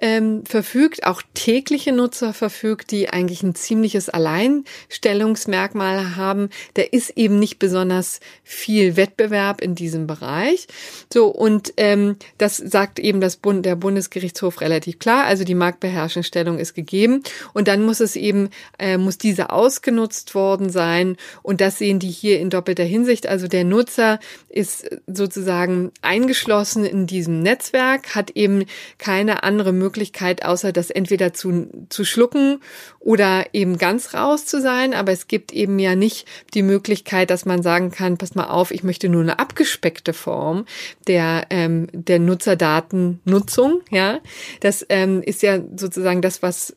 ähm, 0.02 0.44
verfügt, 0.46 1.06
auch 1.06 1.22
tägliche 1.34 1.94
Nutzer 1.94 2.34
verfügt, 2.34 2.92
die 2.92 3.10
eigentlich 3.10 3.44
ein 3.44 3.56
ziemliches 3.56 4.10
Alleinstellungsmerkmal 4.10 6.18
haben. 6.18 6.50
Da 6.74 6.82
ist 6.82 7.12
eben 7.12 7.40
nicht 7.40 7.60
besonders 7.60 8.20
viel 8.44 8.98
Wettbewerb 8.98 9.62
in 9.62 9.74
diesem 9.74 10.06
Bereich. 10.06 10.68
So, 11.12 11.28
und 11.28 11.74
ähm, 11.78 12.18
das 12.38 12.58
sagt 12.58 13.00
eben 13.00 13.22
das 13.22 13.38
Bund, 13.38 13.66
der 13.66 13.78
Bundesgerichtshof 13.78 14.60
relativ 14.60 15.00
klar. 15.00 15.25
Also 15.25 15.46
die 15.46 15.56
marktbeherrschende 15.56 16.28
Stellung 16.28 16.60
ist 16.60 16.74
gegeben. 16.74 17.24
Und 17.54 17.70
dann 17.70 17.84
muss 17.84 18.02
es 18.02 18.18
eben, 18.18 18.50
äh, 18.78 18.98
muss 18.98 19.18
diese 19.18 19.50
ausgenutzt 19.50 20.36
worden 20.36 20.70
sein. 20.70 21.16
Und 21.42 21.62
das 21.62 21.78
sehen 21.78 22.00
die 22.00 22.10
hier 22.10 22.42
in 22.42 22.50
doppelter 22.50 22.84
Hinsicht. 22.84 23.28
Also 23.28 23.48
der 23.48 23.64
Nutzer 23.64 24.20
ist 24.50 24.90
sozusagen 25.08 25.92
eingeschlossen 26.02 26.86
in 26.86 27.08
diesem 27.08 27.42
Netzwerk, 27.42 28.14
hat 28.14 28.32
eben 28.32 28.66
keine 28.98 29.44
andere 29.44 29.72
Möglichkeit, 29.72 29.85
Möglichkeit, 29.86 30.44
außer 30.44 30.72
das 30.72 30.89
entweder 30.89 31.34
zu, 31.34 31.70
zu 31.89 32.06
schlucken 32.06 32.60
oder 33.00 33.46
eben 33.54 33.77
ganz 33.77 34.15
raus 34.15 34.48
zu 34.48 34.60
sein. 34.60 34.96
Aber 34.96 35.12
es 35.12 35.27
gibt 35.27 35.54
eben 35.54 35.77
ja 35.77 35.96
nicht 35.96 36.27
die 36.56 36.63
Möglichkeit, 36.63 37.30
dass 37.30 37.46
man 37.46 37.62
sagen 37.62 37.92
kann, 37.92 38.18
pass 38.18 38.34
mal 38.34 38.48
auf, 38.48 38.72
ich 38.72 38.84
möchte 38.84 39.10
nur 39.10 39.22
eine 39.22 39.38
abgespeckte 39.38 40.13
Form 40.13 40.65
der, 41.08 41.46
ähm, 41.51 41.88
der 41.94 42.20
Nutzerdatennutzung. 42.20 43.82
Ja, 43.92 44.20
das 44.62 44.84
ähm, 44.89 45.22
ist 45.22 45.44
ja 45.44 45.60
sozusagen 45.75 46.22
das, 46.22 46.42
was 46.42 46.75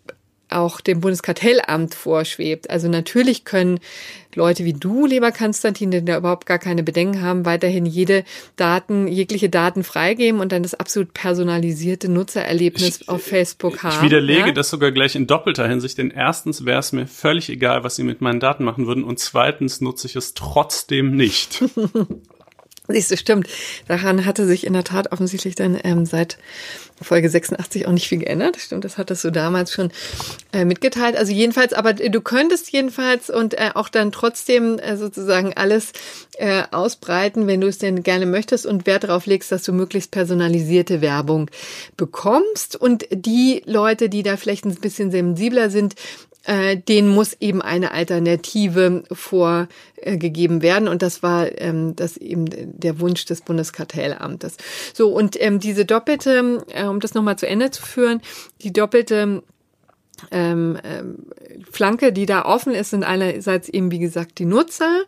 auch 0.51 0.81
dem 0.81 1.01
Bundeskartellamt 1.01 1.95
vorschwebt. 1.95 2.71
Also 2.71 2.89
natürlich 2.89 3.45
können 3.45 3.81
Leute 4.35 4.65
wie 4.65 4.73
du, 4.73 5.07
lieber 5.07 5.33
Konstantin, 5.33 5.91
die 5.91 6.05
da 6.05 6.17
überhaupt 6.17 6.47
gar 6.47 6.59
keine 6.59 6.83
Bedenken 6.83 7.23
haben, 7.23 7.45
weiterhin 7.45 7.87
jede 7.87 8.25
Daten, 8.57 9.09
jegliche 9.09 9.49
Daten 9.49 9.83
freigeben 9.83 10.41
und 10.41 10.53
dann 10.53 10.63
das 10.63 10.75
absolut 10.75 11.13
personalisierte 11.13 12.09
Nutzererlebnis 12.09 13.01
ich, 13.03 13.09
auf 13.09 13.23
Facebook 13.23 13.83
haben. 13.83 13.97
Ich 13.97 14.03
widerlege 14.03 14.49
ja? 14.49 14.53
das 14.53 14.71
sogar 14.71 14.93
gleich 14.93 15.17
in 15.17 15.27
doppelter 15.27 15.69
Hinsicht, 15.69 15.99
denn 15.99 16.11
erstens 16.11 16.65
wäre 16.65 16.79
es 16.79 16.93
mir 16.93 17.07
völlig 17.07 17.49
egal, 17.49 17.85
was 17.85 17.97
sie 17.97 18.05
mit 18.05 18.21
meinen 18.21 18.41
Daten 18.41 18.65
machen 18.65 18.87
würden 18.87 19.05
und 19.05 19.19
zweitens 19.19 19.81
nutze 19.81 20.07
ich 20.07 20.17
es 20.17 20.35
trotzdem 20.35 21.17
nicht. 21.17 21.65
Siehst 22.91 23.11
du, 23.11 23.19
stimmt. 23.19 23.49
Daran 23.87 24.25
hatte 24.25 24.47
sich 24.47 24.67
in 24.67 24.73
der 24.73 24.83
Tat 24.83 25.13
offensichtlich 25.13 25.55
dann 25.55 25.79
ähm, 25.85 26.07
seit 26.07 26.39
Folge 27.03 27.29
86 27.29 27.87
auch 27.87 27.93
nicht 27.93 28.09
viel 28.09 28.19
geändert. 28.19 28.57
Stimmt, 28.59 28.85
das 28.85 28.97
hattest 28.97 29.25
du 29.25 29.31
damals 29.31 29.73
schon 29.73 29.93
äh, 30.53 30.65
mitgeteilt. 30.65 31.15
Also 31.15 31.33
jedenfalls, 31.33 31.75
aber 31.75 31.93
du 31.93 32.21
könntest 32.23 32.73
jedenfalls 32.73 33.29
und 33.29 33.55
äh, 33.55 33.71
auch 33.75 33.91
dann 33.91 34.11
trotzdem 34.11 34.79
äh, 34.79 34.97
sozusagen 34.97 35.53
alles 35.55 35.93
äh, 36.39 36.63
ausbreiten, 36.71 37.47
wenn 37.47 37.61
du 37.61 37.69
es 37.69 37.77
denn 37.77 38.03
gerne 38.03 38.25
möchtest 38.25 38.65
und 38.65 38.87
Wert 38.87 39.05
darauf 39.05 39.27
legst, 39.27 39.53
dass 39.53 39.65
du 39.65 39.73
möglichst 39.73 40.11
personalisierte 40.11 41.03
Werbung 41.03 41.51
bekommst. 41.99 42.75
Und 42.75 43.07
die 43.11 43.63
Leute, 43.67 44.09
die 44.09 44.23
da 44.23 44.39
vielleicht 44.39 44.65
ein 44.65 44.75
bisschen 44.77 45.11
sensibler 45.11 45.69
sind, 45.69 45.95
äh, 46.49 46.79
denen 46.79 47.09
muss 47.09 47.37
eben 47.41 47.61
eine 47.61 47.93
Alternative 47.93 49.05
vorgegeben 49.13 50.63
werden. 50.63 50.89
Und 50.89 51.03
das 51.03 51.23
war 51.23 51.47
ähm, 51.61 51.95
das 51.95 52.17
eben 52.17 52.47
der 52.49 53.01
Wunsch 53.01 53.27
des 53.27 53.43
Bundeskartellamtes. 53.43 54.57
So, 54.95 55.11
und 55.11 55.41
ähm, 55.41 55.61
diese 55.61 55.85
doppelte, 55.85 56.65
äh, 56.71 56.85
um 56.85 57.01
das 57.01 57.13
nochmal 57.13 57.37
zu 57.37 57.47
Ende 57.47 57.71
zu 57.71 57.83
führen, 57.83 58.23
die 58.63 58.73
doppelte 58.73 59.43
ähm, 60.31 60.79
ähm, 60.83 61.27
Flanke, 61.71 62.15
die 62.15 62.25
da 62.25 62.47
offen 62.47 62.75
ist, 62.75 62.91
sind 62.91 63.05
einerseits 63.05 63.69
eben, 63.69 63.91
wie 63.91 63.99
gesagt, 63.99 64.39
die 64.39 64.47
Nutzer, 64.47 65.05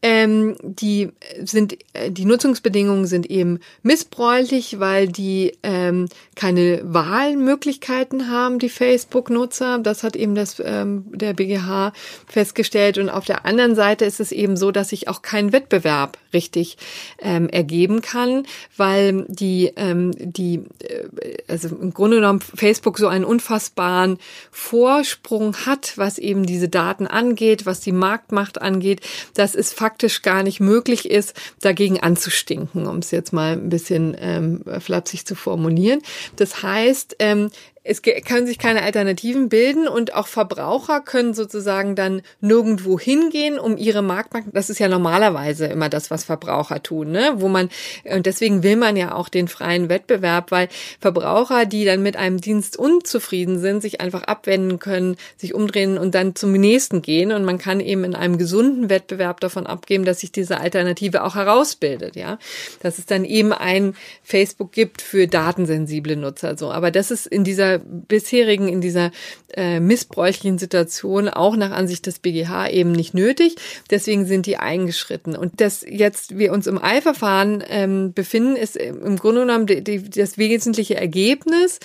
ähm, 0.00 0.56
die 0.62 1.10
sind, 1.42 1.76
äh, 1.92 2.10
die 2.10 2.24
Nutzungsbedingungen 2.24 3.06
sind 3.06 3.28
eben 3.28 3.60
missbräuchlich, 3.82 4.78
weil 4.78 5.08
die 5.08 5.56
ähm, 5.62 6.08
keine 6.36 6.80
Wahlmöglichkeiten 6.84 8.30
haben, 8.30 8.58
die 8.58 8.68
Facebook-Nutzer. 8.68 9.80
Das 9.80 10.04
hat 10.04 10.14
eben 10.14 10.34
das, 10.34 10.62
ähm, 10.64 11.06
der 11.12 11.34
BGH 11.34 11.92
festgestellt. 12.26 12.98
Und 12.98 13.10
auf 13.10 13.24
der 13.24 13.44
anderen 13.44 13.74
Seite 13.74 14.04
ist 14.04 14.20
es 14.20 14.30
eben 14.30 14.56
so, 14.56 14.70
dass 14.70 14.90
sich 14.90 15.08
auch 15.08 15.22
kein 15.22 15.52
Wettbewerb 15.52 16.16
richtig 16.32 16.76
ähm, 17.20 17.48
ergeben 17.48 18.02
kann, 18.02 18.46
weil 18.76 19.24
die, 19.28 19.72
ähm, 19.76 20.12
die, 20.16 20.64
äh, 20.82 21.38
also 21.48 21.68
im 21.68 21.92
Grunde 21.94 22.16
genommen 22.16 22.40
Facebook 22.40 22.98
so 22.98 23.08
einen 23.08 23.24
unfassbaren 23.24 24.18
Vorsprung 24.50 25.56
hat, 25.66 25.96
was 25.96 26.18
eben 26.18 26.46
diese 26.46 26.68
Daten 26.68 27.06
angeht, 27.06 27.66
was 27.66 27.80
die 27.80 27.92
Marktmacht 27.92 28.60
angeht. 28.60 29.00
Das 29.34 29.54
ist 29.54 29.74
faktisch 29.74 30.22
gar 30.22 30.42
nicht 30.42 30.60
möglich 30.60 31.10
ist, 31.10 31.34
dagegen 31.60 32.00
anzustinken, 32.00 32.86
um 32.86 32.98
es 32.98 33.10
jetzt 33.10 33.32
mal 33.32 33.52
ein 33.52 33.68
bisschen 33.68 34.16
ähm, 34.18 34.62
flapsig 34.80 35.26
zu 35.26 35.34
formulieren. 35.34 36.00
Das 36.36 36.62
heißt, 36.62 37.16
ähm, 37.18 37.50
es 37.88 38.02
können 38.02 38.46
sich 38.46 38.58
keine 38.58 38.82
Alternativen 38.82 39.48
bilden 39.48 39.88
und 39.88 40.14
auch 40.14 40.26
Verbraucher 40.26 41.00
können 41.00 41.32
sozusagen 41.32 41.94
dann 41.94 42.20
nirgendwo 42.42 43.00
hingehen, 43.00 43.58
um 43.58 43.78
ihre 43.78 44.02
Marktmacht, 44.02 44.44
das 44.52 44.68
ist 44.68 44.78
ja 44.78 44.88
normalerweise 44.88 45.64
immer 45.66 45.88
das, 45.88 46.10
was 46.10 46.24
Verbraucher 46.24 46.82
tun, 46.82 47.12
ne? 47.12 47.32
wo 47.36 47.48
man, 47.48 47.70
und 48.04 48.26
deswegen 48.26 48.62
will 48.62 48.76
man 48.76 48.94
ja 48.98 49.14
auch 49.14 49.30
den 49.30 49.48
freien 49.48 49.88
Wettbewerb, 49.88 50.50
weil 50.50 50.68
Verbraucher, 51.00 51.64
die 51.64 51.86
dann 51.86 52.02
mit 52.02 52.18
einem 52.18 52.42
Dienst 52.42 52.76
unzufrieden 52.76 53.58
sind, 53.58 53.80
sich 53.80 54.02
einfach 54.02 54.24
abwenden 54.24 54.78
können, 54.78 55.16
sich 55.38 55.54
umdrehen 55.54 55.96
und 55.96 56.14
dann 56.14 56.36
zum 56.36 56.52
nächsten 56.52 57.00
gehen. 57.00 57.32
Und 57.32 57.44
man 57.44 57.56
kann 57.56 57.80
eben 57.80 58.04
in 58.04 58.14
einem 58.14 58.36
gesunden 58.36 58.90
Wettbewerb 58.90 59.40
davon 59.40 59.66
abgeben, 59.66 60.04
dass 60.04 60.20
sich 60.20 60.30
diese 60.30 60.60
Alternative 60.60 61.24
auch 61.24 61.36
herausbildet, 61.36 62.16
ja, 62.16 62.38
dass 62.82 62.98
es 62.98 63.06
dann 63.06 63.24
eben 63.24 63.54
ein 63.54 63.94
Facebook 64.22 64.72
gibt 64.72 65.00
für 65.00 65.26
datensensible 65.26 66.16
Nutzer, 66.16 66.58
so, 66.58 66.70
aber 66.70 66.90
das 66.90 67.10
ist 67.10 67.26
in 67.26 67.44
dieser 67.44 67.77
bisherigen, 67.84 68.68
in 68.68 68.80
dieser 68.80 69.10
äh, 69.54 69.80
missbräuchlichen 69.80 70.58
Situation 70.58 71.28
auch 71.28 71.56
nach 71.56 71.70
Ansicht 71.70 72.06
des 72.06 72.18
BGH 72.18 72.68
eben 72.70 72.92
nicht 72.92 73.14
nötig. 73.14 73.56
Deswegen 73.90 74.26
sind 74.26 74.46
die 74.46 74.56
eingeschritten. 74.56 75.36
Und 75.36 75.60
dass 75.60 75.84
jetzt 75.88 76.38
wir 76.38 76.52
uns 76.52 76.66
im 76.66 76.82
Eilverfahren 76.82 77.62
ähm, 77.68 78.12
befinden, 78.12 78.56
ist 78.56 78.76
im 78.76 79.16
Grunde 79.16 79.42
genommen 79.42 79.66
die, 79.66 79.82
die, 79.82 80.10
das 80.10 80.38
wesentliche 80.38 80.96
Ergebnis 80.96 81.80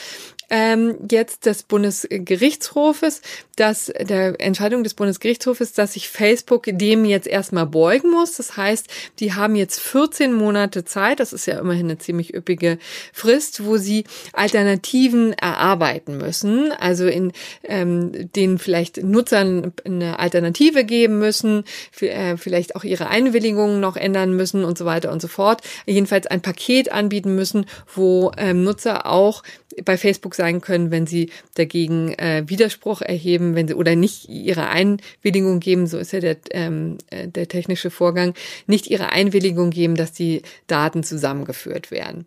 ähm, 0.56 0.98
jetzt 1.10 1.48
des 1.48 1.64
Bundesgerichtshofes, 1.64 3.24
dass 3.56 3.92
der 4.00 4.40
Entscheidung 4.40 4.84
des 4.84 4.94
Bundesgerichtshofes, 4.94 5.74
dass 5.74 5.94
sich 5.94 6.10
Facebook 6.10 6.66
dem 6.68 7.06
jetzt 7.06 7.26
erstmal 7.26 7.66
beugen 7.66 8.12
muss. 8.12 8.38
Das 8.38 8.56
heißt, 8.56 8.88
die 9.20 9.34
haben 9.34 9.56
jetzt 9.56 9.80
14 9.80 10.32
Monate 10.32 10.86
Zeit, 10.86 11.20
das 11.20 11.34
ist 11.34 11.48
ja 11.48 11.58
immerhin 11.58 11.88
eine 11.88 11.98
ziemlich 11.98 12.36
üppige 12.36 12.78
Frist, 13.14 13.66
wo 13.66 13.78
sie 13.78 14.04
Alternativen 14.34 15.34
erarbeiten 15.34 16.20
müssen, 16.20 16.72
also 16.72 17.08
in 17.08 17.32
ähm, 17.64 18.32
denen 18.36 18.60
vielleicht 18.60 19.04
Nutzern 19.04 19.74
eine 19.86 20.20
Alternative 20.20 20.84
geben 20.84 21.18
müssen, 21.18 21.64
äh, 22.00 22.38
vielleicht 22.38 22.76
auch 22.76 22.84
ihre 22.84 23.08
Einwilligungen 23.08 23.80
noch 23.80 23.96
ändern 23.96 24.36
müssen 24.36 24.64
und 24.66 24.78
so 24.78 24.86
weiter 24.86 25.12
und 25.12 25.20
so 25.20 25.28
fort. 25.28 25.62
Jedenfalls 25.88 26.28
ein 26.28 26.42
Paket 26.42 26.92
anbieten 26.92 27.34
müssen, 27.34 27.66
wo 27.96 28.32
ähm, 28.38 28.64
Nutzer 28.64 29.08
auch 29.08 29.42
bei 29.84 29.98
Facebook 29.98 30.36
sein 30.36 30.62
können, 30.62 30.92
wenn 30.92 31.08
sie 31.08 31.30
dagegen 31.56 32.14
äh, 32.14 32.44
Widerspruch 32.46 33.02
erheben, 33.02 33.56
wenn 33.56 33.68
sie 33.68 33.74
oder 33.74 33.96
nicht 33.96 34.30
ihre 34.30 34.70
Einwilligung 34.70 35.60
geben, 35.60 35.88
so 35.88 35.98
ist 35.98 36.14
ja 36.14 36.20
der, 36.20 36.38
ähm, 36.52 36.98
äh, 37.10 37.28
der 37.28 37.48
technische 37.48 37.90
Vorgang, 37.90 38.34
nicht 38.68 38.88
ihre 38.88 39.12
Einwilligung 39.12 39.70
geben, 39.70 39.96
dass 39.96 40.12
die 40.12 40.42
Daten 40.68 41.04
zusammengeführt 41.04 41.92
werden. 41.92 42.26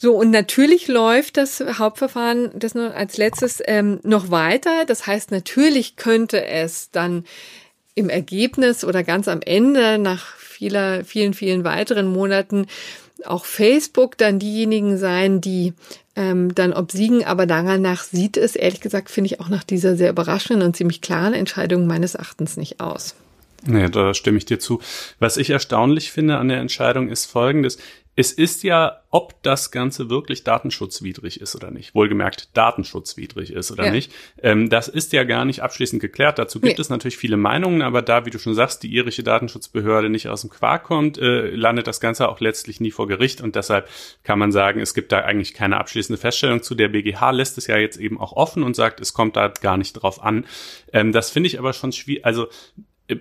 So, 0.00 0.14
und 0.14 0.30
natürlich 0.30 0.86
läuft 0.86 1.38
das 1.38 1.60
Hauptverfahren, 1.60 2.50
das 2.54 2.76
nur 2.76 2.94
als 2.94 3.16
letztes, 3.16 3.60
ähm, 3.66 3.98
noch 4.04 4.30
weiter. 4.30 4.84
Das 4.86 5.08
heißt, 5.08 5.32
natürlich 5.32 5.96
könnte 5.96 6.46
es 6.46 6.92
dann 6.92 7.24
im 7.96 8.08
Ergebnis 8.08 8.84
oder 8.84 9.02
ganz 9.02 9.26
am 9.26 9.40
Ende 9.42 9.98
nach 9.98 10.36
vieler, 10.36 11.04
vielen, 11.04 11.34
vielen 11.34 11.64
weiteren 11.64 12.06
Monaten 12.06 12.66
auch 13.24 13.44
Facebook 13.44 14.16
dann 14.18 14.38
diejenigen 14.38 14.96
sein, 14.98 15.40
die 15.40 15.74
ähm, 16.18 16.54
dann 16.54 16.74
obsiegen. 16.74 17.24
Aber 17.24 17.46
danach 17.46 18.02
sieht 18.02 18.36
es, 18.36 18.56
ehrlich 18.56 18.80
gesagt, 18.80 19.08
finde 19.08 19.26
ich 19.26 19.40
auch 19.40 19.48
nach 19.48 19.64
dieser 19.64 19.96
sehr 19.96 20.10
überraschenden 20.10 20.66
und 20.66 20.76
ziemlich 20.76 21.00
klaren 21.00 21.32
Entscheidung 21.32 21.86
meines 21.86 22.16
Erachtens 22.16 22.56
nicht 22.56 22.80
aus. 22.80 23.14
Nee, 23.66 23.88
da 23.88 24.14
stimme 24.14 24.38
ich 24.38 24.44
dir 24.44 24.58
zu. 24.58 24.80
Was 25.18 25.36
ich 25.36 25.50
erstaunlich 25.50 26.12
finde 26.12 26.38
an 26.38 26.48
der 26.48 26.58
Entscheidung 26.58 27.08
ist 27.08 27.26
folgendes 27.26 27.78
es 28.18 28.32
ist 28.32 28.64
ja, 28.64 29.00
ob 29.10 29.40
das 29.44 29.70
Ganze 29.70 30.10
wirklich 30.10 30.42
datenschutzwidrig 30.42 31.40
ist 31.40 31.54
oder 31.54 31.70
nicht. 31.70 31.94
Wohlgemerkt, 31.94 32.48
datenschutzwidrig 32.52 33.52
ist 33.52 33.70
oder 33.70 33.84
ja. 33.84 33.90
nicht. 33.92 34.12
Ähm, 34.42 34.68
das 34.68 34.88
ist 34.88 35.12
ja 35.12 35.22
gar 35.22 35.44
nicht 35.44 35.62
abschließend 35.62 36.02
geklärt. 36.02 36.36
Dazu 36.36 36.58
gibt 36.58 36.78
nee. 36.78 36.82
es 36.82 36.88
natürlich 36.88 37.16
viele 37.16 37.36
Meinungen, 37.36 37.80
aber 37.80 38.02
da, 38.02 38.26
wie 38.26 38.30
du 38.30 38.40
schon 38.40 38.54
sagst, 38.54 38.82
die 38.82 38.92
irische 38.92 39.22
Datenschutzbehörde 39.22 40.08
nicht 40.08 40.26
aus 40.26 40.40
dem 40.40 40.50
Quark 40.50 40.82
kommt, 40.82 41.16
äh, 41.18 41.50
landet 41.50 41.86
das 41.86 42.00
Ganze 42.00 42.28
auch 42.28 42.40
letztlich 42.40 42.80
nie 42.80 42.90
vor 42.90 43.06
Gericht 43.06 43.40
und 43.40 43.54
deshalb 43.54 43.88
kann 44.24 44.40
man 44.40 44.50
sagen, 44.50 44.80
es 44.80 44.94
gibt 44.94 45.12
da 45.12 45.20
eigentlich 45.20 45.54
keine 45.54 45.76
abschließende 45.76 46.20
Feststellung 46.20 46.60
zu. 46.60 46.74
Der 46.74 46.88
BGH 46.88 47.30
lässt 47.30 47.56
es 47.56 47.68
ja 47.68 47.76
jetzt 47.76 47.98
eben 47.98 48.18
auch 48.18 48.32
offen 48.32 48.64
und 48.64 48.74
sagt, 48.74 48.98
es 48.98 49.14
kommt 49.14 49.36
da 49.36 49.46
gar 49.46 49.76
nicht 49.76 49.92
drauf 49.92 50.20
an. 50.20 50.44
Ähm, 50.92 51.12
das 51.12 51.30
finde 51.30 51.46
ich 51.46 51.60
aber 51.60 51.72
schon 51.72 51.92
schwierig. 51.92 52.24
Also 52.24 52.48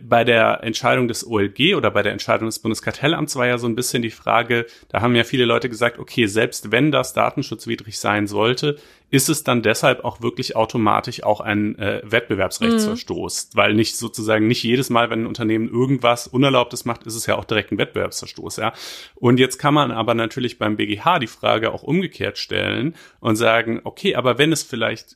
bei 0.04 0.24
der 0.26 0.64
Entscheidung 0.64 1.08
des 1.08 1.26
OLG 1.26 1.76
oder 1.76 1.92
bei 1.92 2.04
der 2.04 2.12
Entscheidung 2.12 2.48
des 2.48 2.60
Bundeskartellamts 2.60 3.38
war 3.38 3.48
ja 3.48 3.58
so 3.58 3.68
ein 3.68 3.76
bisschen 3.76 4.02
die 4.02 4.12
Frage, 4.12 4.66
da 4.90 5.02
haben 5.02 5.16
ja 5.16 5.24
viele 5.24 5.46
Leute 5.46 5.70
gesagt, 5.70 5.98
okay, 5.98 6.26
selbst 6.26 6.72
wenn 6.72 6.92
das 6.92 7.14
datenschutzwidrig 7.14 7.98
sein 7.98 8.28
sollte, 8.28 8.78
ist 9.10 9.30
es 9.30 9.46
dann 9.46 9.62
deshalb 9.62 10.04
auch 10.04 10.22
wirklich 10.22 10.58
automatisch 10.58 11.24
auch 11.24 11.40
ein 11.40 11.80
äh, 11.80 12.02
Wettbewerbsrechtsverstoß, 12.04 13.52
mhm. 13.54 13.58
weil 13.58 13.74
nicht 13.74 13.96
sozusagen 13.96 14.48
nicht 14.48 14.64
jedes 14.64 14.90
Mal, 14.90 15.10
wenn 15.10 15.22
ein 15.22 15.28
Unternehmen 15.28 15.70
irgendwas 15.70 16.28
Unerlaubtes 16.28 16.84
macht, 16.84 17.08
ist 17.08 17.16
es 17.16 17.26
ja 17.26 17.38
auch 17.38 17.46
direkt 17.46 17.72
ein 17.72 17.78
Wettbewerbsverstoß, 17.78 18.58
ja. 18.58 18.74
Und 19.16 19.40
jetzt 19.40 19.58
kann 19.58 19.74
man 19.74 19.92
aber 19.92 20.14
natürlich 20.14 20.60
beim 20.60 20.76
BGH 20.76 21.20
die 21.20 21.28
Frage 21.28 21.72
auch 21.72 21.84
umgekehrt 21.84 22.38
stellen 22.38 22.96
und 23.22 23.38
sagen, 23.38 23.80
okay, 23.86 24.16
aber 24.16 24.38
wenn 24.38 24.52
es 24.52 24.64
vielleicht 24.64 25.16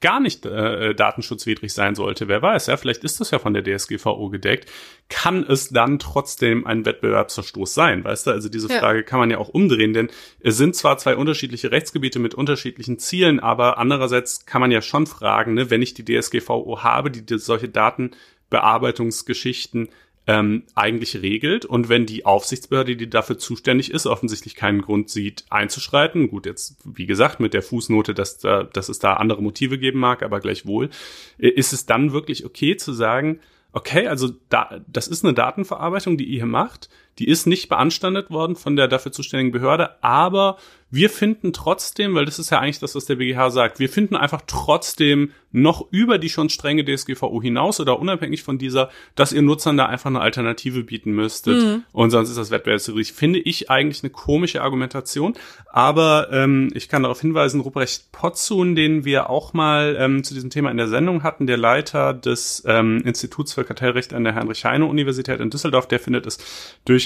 gar 0.00 0.20
nicht 0.20 0.44
äh, 0.44 0.94
datenschutzwidrig 0.94 1.72
sein 1.72 1.94
sollte, 1.94 2.28
wer 2.28 2.42
weiß, 2.42 2.66
ja, 2.66 2.76
vielleicht 2.76 3.02
ist 3.02 3.18
das 3.20 3.30
ja 3.30 3.38
von 3.38 3.54
der 3.54 3.64
DSGVO 3.64 4.28
gedeckt, 4.28 4.70
kann 5.08 5.42
es 5.48 5.70
dann 5.70 5.98
trotzdem 5.98 6.66
ein 6.66 6.84
Wettbewerbsverstoß 6.84 7.72
sein, 7.72 8.04
weißt 8.04 8.26
du? 8.26 8.32
Also 8.32 8.50
diese 8.50 8.68
Frage 8.68 8.98
ja. 8.98 9.04
kann 9.04 9.18
man 9.18 9.30
ja 9.30 9.38
auch 9.38 9.48
umdrehen, 9.48 9.94
denn 9.94 10.10
es 10.40 10.58
sind 10.58 10.76
zwar 10.76 10.98
zwei 10.98 11.16
unterschiedliche 11.16 11.70
Rechtsgebiete 11.70 12.18
mit 12.18 12.34
unterschiedlichen 12.34 12.98
Zielen, 12.98 13.40
aber 13.40 13.78
andererseits 13.78 14.44
kann 14.44 14.60
man 14.60 14.70
ja 14.70 14.82
schon 14.82 15.06
fragen, 15.06 15.54
ne, 15.54 15.70
wenn 15.70 15.80
ich 15.80 15.94
die 15.94 16.04
DSGVO 16.04 16.82
habe, 16.82 17.10
die, 17.10 17.24
die 17.24 17.38
solche 17.38 17.70
Datenbearbeitungsgeschichten 17.70 19.88
ähm, 20.26 20.64
eigentlich 20.74 21.22
regelt. 21.22 21.64
Und 21.64 21.88
wenn 21.88 22.06
die 22.06 22.26
Aufsichtsbehörde, 22.26 22.96
die 22.96 23.08
dafür 23.08 23.38
zuständig 23.38 23.90
ist, 23.90 24.06
offensichtlich 24.06 24.54
keinen 24.54 24.82
Grund 24.82 25.08
sieht, 25.08 25.44
einzuschreiten, 25.50 26.28
gut, 26.28 26.46
jetzt 26.46 26.76
wie 26.84 27.06
gesagt 27.06 27.38
mit 27.40 27.54
der 27.54 27.62
Fußnote, 27.62 28.14
dass, 28.14 28.38
da, 28.38 28.64
dass 28.64 28.88
es 28.88 28.98
da 28.98 29.14
andere 29.14 29.42
Motive 29.42 29.78
geben 29.78 30.00
mag, 30.00 30.22
aber 30.22 30.40
gleichwohl, 30.40 30.90
äh, 31.38 31.48
ist 31.48 31.72
es 31.72 31.86
dann 31.86 32.12
wirklich 32.12 32.44
okay 32.44 32.76
zu 32.76 32.92
sagen, 32.92 33.40
okay, 33.72 34.08
also 34.08 34.30
da, 34.48 34.80
das 34.86 35.06
ist 35.06 35.24
eine 35.24 35.34
Datenverarbeitung, 35.34 36.16
die 36.16 36.24
ihr 36.24 36.38
hier 36.38 36.46
macht, 36.46 36.88
die 37.18 37.28
ist 37.28 37.46
nicht 37.46 37.68
beanstandet 37.68 38.30
worden 38.30 38.56
von 38.56 38.76
der 38.76 38.88
dafür 38.88 39.12
zuständigen 39.12 39.52
Behörde, 39.52 40.02
aber 40.02 40.56
wir 40.88 41.10
finden 41.10 41.52
trotzdem, 41.52 42.14
weil 42.14 42.26
das 42.26 42.38
ist 42.38 42.50
ja 42.50 42.60
eigentlich 42.60 42.78
das, 42.78 42.94
was 42.94 43.06
der 43.06 43.16
BGH 43.16 43.50
sagt, 43.50 43.80
wir 43.80 43.88
finden 43.88 44.14
einfach 44.14 44.42
trotzdem 44.46 45.32
noch 45.50 45.86
über 45.90 46.18
die 46.18 46.28
schon 46.28 46.48
strenge 46.48 46.84
DSGVO 46.84 47.42
hinaus 47.42 47.80
oder 47.80 47.98
unabhängig 47.98 48.42
von 48.42 48.58
dieser, 48.58 48.90
dass 49.14 49.32
ihr 49.32 49.42
Nutzern 49.42 49.76
da 49.76 49.86
einfach 49.86 50.10
eine 50.10 50.20
Alternative 50.20 50.84
bieten 50.84 51.12
müsstet 51.12 51.56
mhm. 51.56 51.82
und 51.92 52.10
sonst 52.10 52.28
ist 52.28 52.38
das 52.38 52.50
wettbewerbswidrig. 52.50 53.12
Finde 53.14 53.40
ich 53.40 53.70
eigentlich 53.70 54.04
eine 54.04 54.10
komische 54.10 54.62
Argumentation, 54.62 55.34
aber 55.72 56.28
ähm, 56.30 56.70
ich 56.74 56.88
kann 56.88 57.02
darauf 57.02 57.20
hinweisen, 57.20 57.62
Ruprecht 57.62 58.12
Potzun, 58.12 58.76
den 58.76 59.04
wir 59.04 59.28
auch 59.28 59.54
mal 59.54 59.96
ähm, 59.98 60.22
zu 60.22 60.34
diesem 60.34 60.50
Thema 60.50 60.70
in 60.70 60.76
der 60.76 60.88
Sendung 60.88 61.22
hatten, 61.22 61.46
der 61.46 61.56
Leiter 61.56 62.14
des 62.14 62.62
ähm, 62.66 63.02
Instituts 63.04 63.54
für 63.54 63.64
Kartellrecht 63.64 64.14
an 64.14 64.24
der 64.24 64.34
Heinrich-Heine-Universität 64.34 65.40
in 65.40 65.50
Düsseldorf, 65.50 65.88
der 65.88 65.98
findet 65.98 66.26
es 66.26 66.38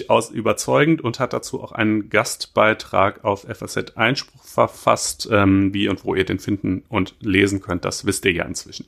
durchaus 0.00 0.30
überzeugend 0.30 1.02
und 1.02 1.20
hat 1.20 1.32
dazu 1.32 1.62
auch 1.62 1.72
einen 1.72 2.10
Gastbeitrag 2.10 3.24
auf 3.24 3.42
FAZ 3.42 3.96
Einspruch 3.96 4.44
verfasst. 4.44 5.28
Ähm, 5.30 5.72
wie 5.74 5.88
und 5.88 6.04
wo 6.04 6.14
ihr 6.14 6.24
den 6.24 6.38
finden 6.38 6.84
und 6.88 7.14
lesen 7.20 7.60
könnt, 7.60 7.84
das 7.84 8.06
wisst 8.06 8.24
ihr 8.24 8.32
ja 8.32 8.44
inzwischen. 8.44 8.86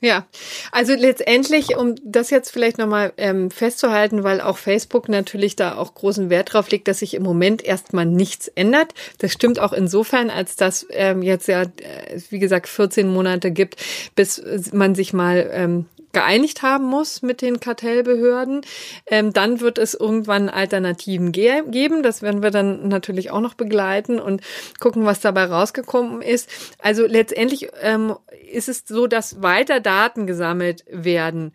Ja, 0.00 0.28
also 0.70 0.94
letztendlich, 0.94 1.76
um 1.76 1.96
das 2.04 2.30
jetzt 2.30 2.50
vielleicht 2.52 2.78
nochmal 2.78 3.12
ähm, 3.16 3.50
festzuhalten, 3.50 4.22
weil 4.22 4.40
auch 4.40 4.56
Facebook 4.56 5.08
natürlich 5.08 5.56
da 5.56 5.74
auch 5.74 5.92
großen 5.94 6.30
Wert 6.30 6.52
drauf 6.52 6.70
legt, 6.70 6.86
dass 6.86 7.00
sich 7.00 7.14
im 7.14 7.24
Moment 7.24 7.64
erstmal 7.64 8.06
nichts 8.06 8.46
ändert. 8.46 8.94
Das 9.18 9.32
stimmt 9.32 9.58
auch 9.58 9.72
insofern, 9.72 10.30
als 10.30 10.54
dass 10.54 10.86
ähm, 10.90 11.22
jetzt 11.22 11.48
ja, 11.48 11.62
äh, 11.62 12.20
wie 12.30 12.38
gesagt, 12.38 12.68
14 12.68 13.08
Monate 13.08 13.50
gibt, 13.50 13.76
bis 14.14 14.40
man 14.72 14.94
sich 14.94 15.12
mal 15.12 15.50
ähm, 15.52 15.86
geeinigt 16.12 16.62
haben 16.62 16.84
muss 16.84 17.22
mit 17.22 17.42
den 17.42 17.60
Kartellbehörden. 17.60 18.62
Ähm, 19.06 19.32
dann 19.32 19.60
wird 19.60 19.78
es 19.78 19.94
irgendwann 19.94 20.48
Alternativen 20.48 21.32
ge 21.32 21.62
geben. 21.68 22.02
Das 22.02 22.22
werden 22.22 22.42
wir 22.42 22.50
dann 22.50 22.88
natürlich 22.88 23.30
auch 23.30 23.40
noch 23.40 23.54
begleiten 23.54 24.18
und 24.20 24.42
gucken, 24.80 25.04
was 25.04 25.20
dabei 25.20 25.44
rausgekommen 25.44 26.22
ist. 26.22 26.48
Also 26.78 27.06
letztendlich 27.06 27.68
ähm, 27.82 28.14
ist 28.50 28.68
es 28.68 28.84
so, 28.86 29.06
dass 29.06 29.42
weiter 29.42 29.80
Daten 29.80 30.26
gesammelt 30.26 30.84
werden 30.88 31.52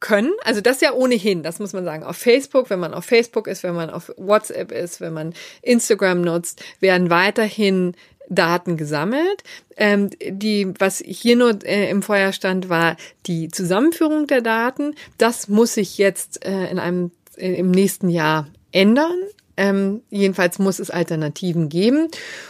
können. 0.00 0.32
Also 0.44 0.60
das 0.60 0.80
ja 0.80 0.92
ohnehin, 0.92 1.42
das 1.42 1.58
muss 1.58 1.72
man 1.72 1.84
sagen. 1.84 2.04
Auf 2.04 2.16
Facebook, 2.16 2.70
wenn 2.70 2.78
man 2.78 2.94
auf 2.94 3.04
Facebook 3.04 3.48
ist, 3.48 3.62
wenn 3.62 3.74
man 3.74 3.90
auf 3.90 4.12
WhatsApp 4.16 4.70
ist, 4.70 5.00
wenn 5.00 5.12
man 5.12 5.34
Instagram 5.62 6.22
nutzt, 6.22 6.62
werden 6.80 7.10
weiterhin 7.10 7.94
Daten 8.28 8.76
gesammelt. 8.76 9.42
Ähm, 9.76 10.10
die, 10.20 10.72
was 10.78 11.02
hier 11.04 11.36
nur 11.36 11.58
äh, 11.64 11.90
im 11.90 12.02
Feuer 12.02 12.32
stand, 12.32 12.68
war 12.68 12.96
die 13.26 13.48
Zusammenführung 13.48 14.26
der 14.26 14.42
Daten. 14.42 14.94
Das 15.16 15.48
muss 15.48 15.74
sich 15.74 15.98
jetzt 15.98 16.44
äh, 16.44 16.70
in 16.70 16.78
einem 16.78 17.10
äh, 17.36 17.54
im 17.54 17.70
nächsten 17.70 18.08
Jahr 18.08 18.48
ändern. 18.72 19.16
Ähm, 19.56 20.02
jedenfalls 20.10 20.58
muss 20.58 20.78
es 20.78 20.90
Alternativen 20.90 21.68
geben. 21.68 22.08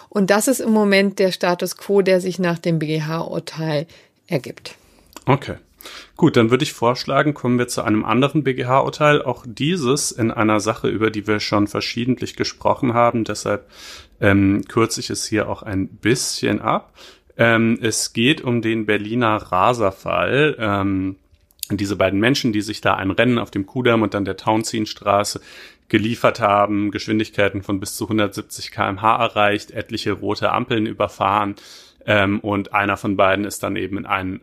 Und 0.08 0.30
das 0.30 0.48
ist 0.48 0.60
im 0.60 0.72
Moment 0.72 1.18
der 1.18 1.32
Status 1.32 1.76
quo, 1.76 2.02
der 2.02 2.20
sich 2.20 2.38
nach 2.38 2.58
dem 2.58 2.78
BGH-Urteil 2.78 3.86
ergibt. 4.26 4.74
Okay. 5.24 5.56
Gut, 6.16 6.36
dann 6.36 6.50
würde 6.50 6.64
ich 6.64 6.72
vorschlagen, 6.72 7.34
kommen 7.34 7.58
wir 7.58 7.68
zu 7.68 7.82
einem 7.82 8.04
anderen 8.04 8.42
BGH-Urteil. 8.42 9.22
Auch 9.22 9.44
dieses 9.46 10.10
in 10.10 10.30
einer 10.30 10.60
Sache, 10.60 10.88
über 10.88 11.10
die 11.10 11.26
wir 11.26 11.40
schon 11.40 11.66
verschiedentlich 11.66 12.36
gesprochen 12.36 12.92
haben. 12.92 13.24
Deshalb 13.24 13.70
ähm, 14.20 14.64
kürze 14.68 15.00
ich 15.00 15.10
es 15.10 15.26
hier 15.26 15.48
auch 15.48 15.62
ein 15.62 15.88
bisschen 15.88 16.60
ab. 16.60 16.92
Ähm, 17.36 17.78
es 17.80 18.12
geht 18.12 18.40
um 18.40 18.62
den 18.62 18.86
Berliner 18.86 19.36
Raserfall. 19.36 20.56
Ähm, 20.58 21.16
diese 21.70 21.96
beiden 21.96 22.18
Menschen, 22.18 22.52
die 22.52 22.62
sich 22.62 22.80
da 22.80 22.94
ein 22.94 23.10
Rennen 23.10 23.38
auf 23.38 23.50
dem 23.50 23.66
Kudamm 23.66 24.02
und 24.02 24.14
dann 24.14 24.24
der 24.24 24.36
Townsendstraße 24.36 25.40
geliefert 25.88 26.40
haben, 26.40 26.90
Geschwindigkeiten 26.90 27.62
von 27.62 27.80
bis 27.80 27.96
zu 27.96 28.04
170 28.04 28.70
kmh 28.70 29.16
erreicht, 29.16 29.70
etliche 29.70 30.12
rote 30.12 30.52
Ampeln 30.52 30.86
überfahren 30.86 31.56
ähm, 32.06 32.40
und 32.40 32.72
einer 32.72 32.96
von 32.96 33.16
beiden 33.16 33.44
ist 33.44 33.62
dann 33.62 33.76
eben 33.76 33.98
in 33.98 34.06
einen 34.06 34.40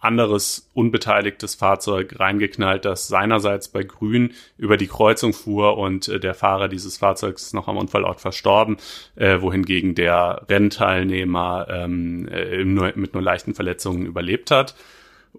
anderes 0.00 0.70
unbeteiligtes 0.74 1.54
Fahrzeug 1.56 2.18
reingeknallt, 2.18 2.84
das 2.84 3.08
seinerseits 3.08 3.68
bei 3.68 3.82
Grün 3.82 4.32
über 4.56 4.76
die 4.76 4.86
Kreuzung 4.86 5.32
fuhr 5.32 5.76
und 5.76 6.08
äh, 6.08 6.20
der 6.20 6.34
Fahrer 6.34 6.68
dieses 6.68 6.98
Fahrzeugs 6.98 7.42
ist 7.42 7.54
noch 7.54 7.68
am 7.68 7.76
Unfallort 7.76 8.20
verstorben, 8.20 8.76
äh, 9.16 9.40
wohingegen 9.40 9.94
der 9.94 10.46
Rennteilnehmer 10.48 11.66
ähm, 11.70 12.28
äh, 12.28 12.64
nur, 12.64 12.92
mit 12.94 13.14
nur 13.14 13.22
leichten 13.22 13.54
Verletzungen 13.54 14.06
überlebt 14.06 14.50
hat. 14.50 14.74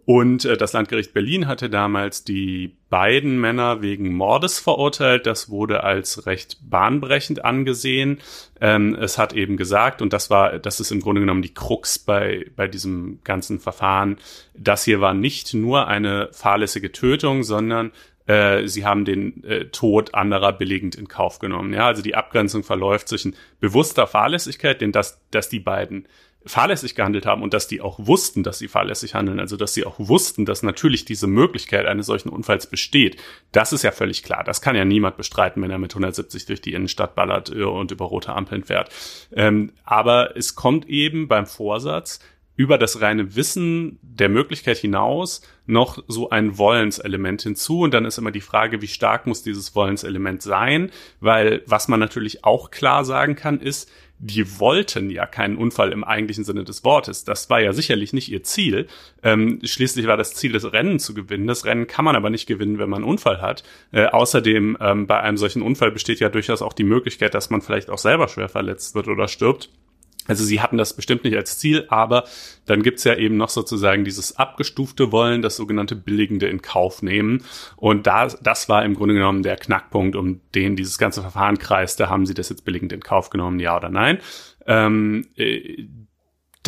Und 0.06 0.46
äh, 0.46 0.58
das 0.58 0.74
Landgericht 0.74 1.14
Berlin 1.14 1.48
hatte 1.48 1.70
damals 1.70 2.24
die 2.24 2.76
beiden 2.90 3.40
Männer 3.40 3.82
wegen 3.82 4.14
Mordes 4.14 4.58
verurteilt. 4.58 5.28
Das 5.28 5.50
wurde 5.50 5.84
als 5.84 6.26
recht 6.26 6.58
bahnbrechend 6.68 7.46
angesehen. 7.46 8.20
Ähm, 8.60 8.96
es 8.96 9.18
hat 9.18 9.34
eben 9.34 9.56
gesagt, 9.56 10.02
und 10.02 10.12
das 10.12 10.30
war, 10.30 10.58
das 10.58 10.80
ist 10.80 10.92
im 10.92 11.02
Grunde 11.02 11.22
genommen 11.22 11.44
die 11.44 11.54
Krux 11.54 12.00
bei, 12.00 12.48
bei 12.56 12.68
diesem 12.68 13.20
ganzen 13.24 13.60
Verfahren, 13.60 14.18
das 14.56 14.84
hier 14.84 15.00
war 15.00 15.14
nicht 15.14 15.54
nur 15.54 15.88
eine 15.88 16.30
fahrlässige 16.32 16.92
Tötung, 16.92 17.44
sondern 17.44 17.92
äh, 18.30 18.68
sie 18.68 18.86
haben 18.86 19.06
den 19.06 19.44
äh, 19.44 19.66
Tod 19.66 20.14
anderer 20.14 20.54
billigend 20.54 20.96
in 20.96 21.08
Kauf 21.08 21.40
genommen. 21.40 21.74
Ja, 21.74 21.88
also 21.88 22.02
die 22.02 22.16
Abgrenzung 22.16 22.64
verläuft 22.64 23.08
zwischen 23.08 23.36
bewusster 23.60 24.06
Fahrlässigkeit, 24.06 24.82
denn 24.82 24.92
dass, 24.92 25.20
dass 25.32 25.50
die 25.50 25.60
beiden 25.60 26.08
fahrlässig 26.46 26.96
gehandelt 26.96 27.26
haben 27.26 27.44
und 27.44 27.54
dass 27.54 27.68
die 27.68 27.82
auch 27.82 28.00
wussten, 28.00 28.44
dass 28.44 28.60
sie 28.60 28.70
fahrlässig 28.70 29.14
handeln, 29.14 29.40
also 29.40 29.58
dass 29.58 29.74
sie 29.74 29.86
auch 29.86 29.96
wussten, 29.98 30.46
dass 30.46 30.64
natürlich 30.64 31.04
diese 31.06 31.28
Möglichkeit 31.28 31.86
eines 31.86 32.06
solchen 32.06 32.30
Unfalls 32.30 32.68
besteht, 32.68 33.18
das 33.52 33.74
ist 33.74 33.84
ja 33.84 33.92
völlig 33.92 34.24
klar. 34.24 34.44
Das 34.44 34.62
kann 34.62 34.76
ja 34.76 34.86
niemand 34.86 35.18
bestreiten, 35.18 35.62
wenn 35.62 35.72
er 35.72 35.80
mit 35.80 35.92
170 35.92 36.46
durch 36.46 36.62
die 36.62 36.74
Innenstadt 36.74 37.16
ballert 37.16 37.50
äh, 37.50 37.64
und 37.64 37.92
über 37.92 38.06
rote 38.06 38.34
Ampeln 38.34 38.64
fährt. 38.64 38.90
Ähm, 39.34 39.74
aber 39.84 40.38
es 40.38 40.56
kommt 40.56 40.88
eben 40.88 41.28
beim 41.28 41.46
Vorsatz 41.46 42.20
über 42.60 42.78
das 42.78 43.00
reine 43.00 43.38
Wissen 43.38 44.00
der 44.02 44.28
Möglichkeit 44.28 44.78
hinaus 44.78 45.42
noch 45.66 46.04
so 46.10 46.30
ein 46.30 46.58
Wollenselement 46.58 47.42
hinzu. 47.42 47.82
Und 47.82 47.94
dann 47.94 48.04
ist 48.04 48.18
immer 48.18 48.32
die 48.32 48.42
Frage, 48.42 48.82
wie 48.82 48.90
stark 48.90 49.28
muss 49.28 49.44
dieses 49.44 49.76
Wollenselement 49.76 50.42
sein? 50.42 50.92
Weil 51.22 51.64
was 51.68 51.88
man 51.88 52.02
natürlich 52.02 52.44
auch 52.44 52.70
klar 52.70 53.06
sagen 53.06 53.36
kann, 53.36 53.62
ist, 53.62 53.90
die 54.20 54.60
wollten 54.60 55.10
ja 55.10 55.26
keinen 55.26 55.58
Unfall 55.58 55.94
im 55.94 56.04
eigentlichen 56.04 56.44
Sinne 56.44 56.66
des 56.66 56.84
Wortes. 56.84 57.24
Das 57.24 57.50
war 57.50 57.62
ja 57.62 57.72
sicherlich 57.72 58.12
nicht 58.12 58.30
ihr 58.30 58.44
Ziel. 58.44 58.88
Ähm, 59.24 59.60
schließlich 59.64 60.08
war 60.08 60.18
das 60.18 60.34
Ziel, 60.34 60.52
das 60.52 60.72
Rennen 60.72 61.00
zu 61.00 61.14
gewinnen. 61.14 61.48
Das 61.48 61.66
Rennen 61.66 61.88
kann 61.88 62.04
man 62.04 62.18
aber 62.18 62.30
nicht 62.30 62.46
gewinnen, 62.46 62.80
wenn 62.80 62.90
man 62.90 63.04
einen 63.04 63.12
Unfall 63.12 63.42
hat. 63.42 63.64
Äh, 63.94 64.08
außerdem, 64.08 64.78
ähm, 64.82 65.08
bei 65.08 65.20
einem 65.22 65.38
solchen 65.38 65.62
Unfall 65.62 65.92
besteht 65.92 66.20
ja 66.20 66.28
durchaus 66.30 66.62
auch 66.62 66.74
die 66.74 66.84
Möglichkeit, 66.84 67.34
dass 67.34 67.50
man 67.50 67.62
vielleicht 67.62 67.90
auch 67.90 67.98
selber 67.98 68.28
schwer 68.28 68.50
verletzt 68.50 68.94
wird 68.94 69.08
oder 69.08 69.30
stirbt. 69.30 69.70
Also 70.30 70.44
sie 70.44 70.62
hatten 70.62 70.78
das 70.78 70.94
bestimmt 70.96 71.24
nicht 71.24 71.36
als 71.36 71.58
Ziel, 71.58 71.86
aber 71.90 72.24
dann 72.68 72.84
gibt's 72.84 73.04
ja 73.04 73.16
eben 73.16 73.36
noch 73.36 73.50
sozusagen 73.50 74.06
dieses 74.06 74.38
abgestufte 74.38 75.12
Wollen, 75.12 75.42
das 75.42 75.56
sogenannte 75.56 75.96
Billigende 75.96 76.48
in 76.48 76.62
Kauf 76.62 77.02
nehmen. 77.02 77.44
Und 77.76 78.06
da, 78.06 78.28
das 78.28 78.70
war 78.70 78.86
im 78.86 78.94
Grunde 78.94 79.16
genommen 79.16 79.42
der 79.42 79.58
Knackpunkt, 79.58 80.16
um 80.16 80.42
den 80.54 80.76
dieses 80.76 81.00
ganze 81.00 81.22
Verfahren 81.22 81.58
kreiste. 81.58 82.10
Haben 82.10 82.28
sie 82.28 82.36
das 82.36 82.50
jetzt 82.50 82.64
billigend 82.64 82.94
in 82.94 83.02
Kauf 83.02 83.32
genommen, 83.32 83.60
ja 83.60 83.76
oder 83.76 83.90
nein? 83.90 84.20
Ähm, 84.68 85.26
äh, 85.36 85.88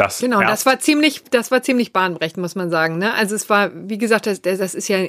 das 0.04 0.20
genau, 0.20 0.42
das 0.42 0.66
war 0.66 0.80
ziemlich, 0.80 1.24
das 1.32 1.52
war 1.52 1.62
ziemlich 1.62 1.94
bahnbrechend, 1.94 2.38
muss 2.38 2.56
man 2.56 2.70
sagen. 2.70 2.98
Ne? 2.98 3.14
Also 3.14 3.36
es 3.36 3.50
war, 3.50 3.72
wie 3.74 3.98
gesagt, 3.98 4.28
das, 4.28 4.42
das 4.42 4.74
ist 4.74 4.88
ja 4.88 5.06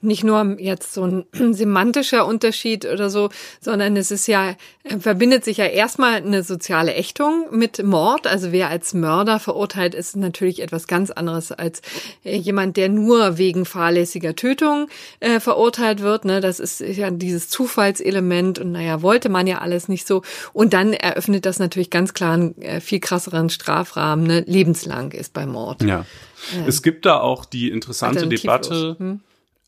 nicht 0.00 0.24
nur 0.24 0.56
jetzt 0.58 0.92
so 0.92 1.04
ein 1.04 1.24
semantischer 1.52 2.26
Unterschied 2.26 2.84
oder 2.84 3.10
so, 3.10 3.30
sondern 3.60 3.96
es 3.96 4.10
ist 4.10 4.26
ja, 4.26 4.50
äh, 4.84 4.98
verbindet 4.98 5.44
sich 5.44 5.56
ja 5.56 5.66
erstmal 5.66 6.16
eine 6.16 6.42
soziale 6.42 6.94
Ächtung 6.94 7.46
mit 7.50 7.82
Mord. 7.82 8.26
Also 8.26 8.52
wer 8.52 8.68
als 8.68 8.94
Mörder 8.94 9.38
verurteilt 9.40 9.94
ist, 9.94 10.16
natürlich 10.16 10.62
etwas 10.62 10.86
ganz 10.86 11.10
anderes 11.10 11.52
als 11.52 11.80
äh, 12.24 12.36
jemand, 12.36 12.76
der 12.76 12.88
nur 12.88 13.38
wegen 13.38 13.64
fahrlässiger 13.64 14.36
Tötung 14.36 14.88
äh, 15.20 15.40
verurteilt 15.40 16.00
wird. 16.00 16.24
Ne? 16.24 16.40
Das 16.40 16.60
ist 16.60 16.80
ja 16.80 17.10
dieses 17.10 17.48
Zufallselement 17.48 18.58
und 18.58 18.72
naja, 18.72 19.02
wollte 19.02 19.28
man 19.28 19.46
ja 19.46 19.58
alles 19.58 19.88
nicht 19.88 20.06
so. 20.06 20.22
Und 20.52 20.72
dann 20.74 20.92
eröffnet 20.92 21.46
das 21.46 21.58
natürlich 21.58 21.90
ganz 21.90 22.14
klar 22.14 22.34
einen 22.34 22.60
äh, 22.62 22.80
viel 22.80 23.00
krasseren 23.00 23.48
Strafrahmen 23.48 24.26
ne, 24.26 24.33
lebenslang 24.40 25.12
ist 25.12 25.32
bei 25.32 25.46
Mord. 25.46 25.82
Ja. 25.82 25.88
ja. 25.88 26.66
Es 26.66 26.82
gibt 26.82 27.06
da 27.06 27.20
auch 27.20 27.44
die 27.44 27.70
interessante 27.70 28.26
Debatte, 28.26 28.96
hm? 28.98 29.20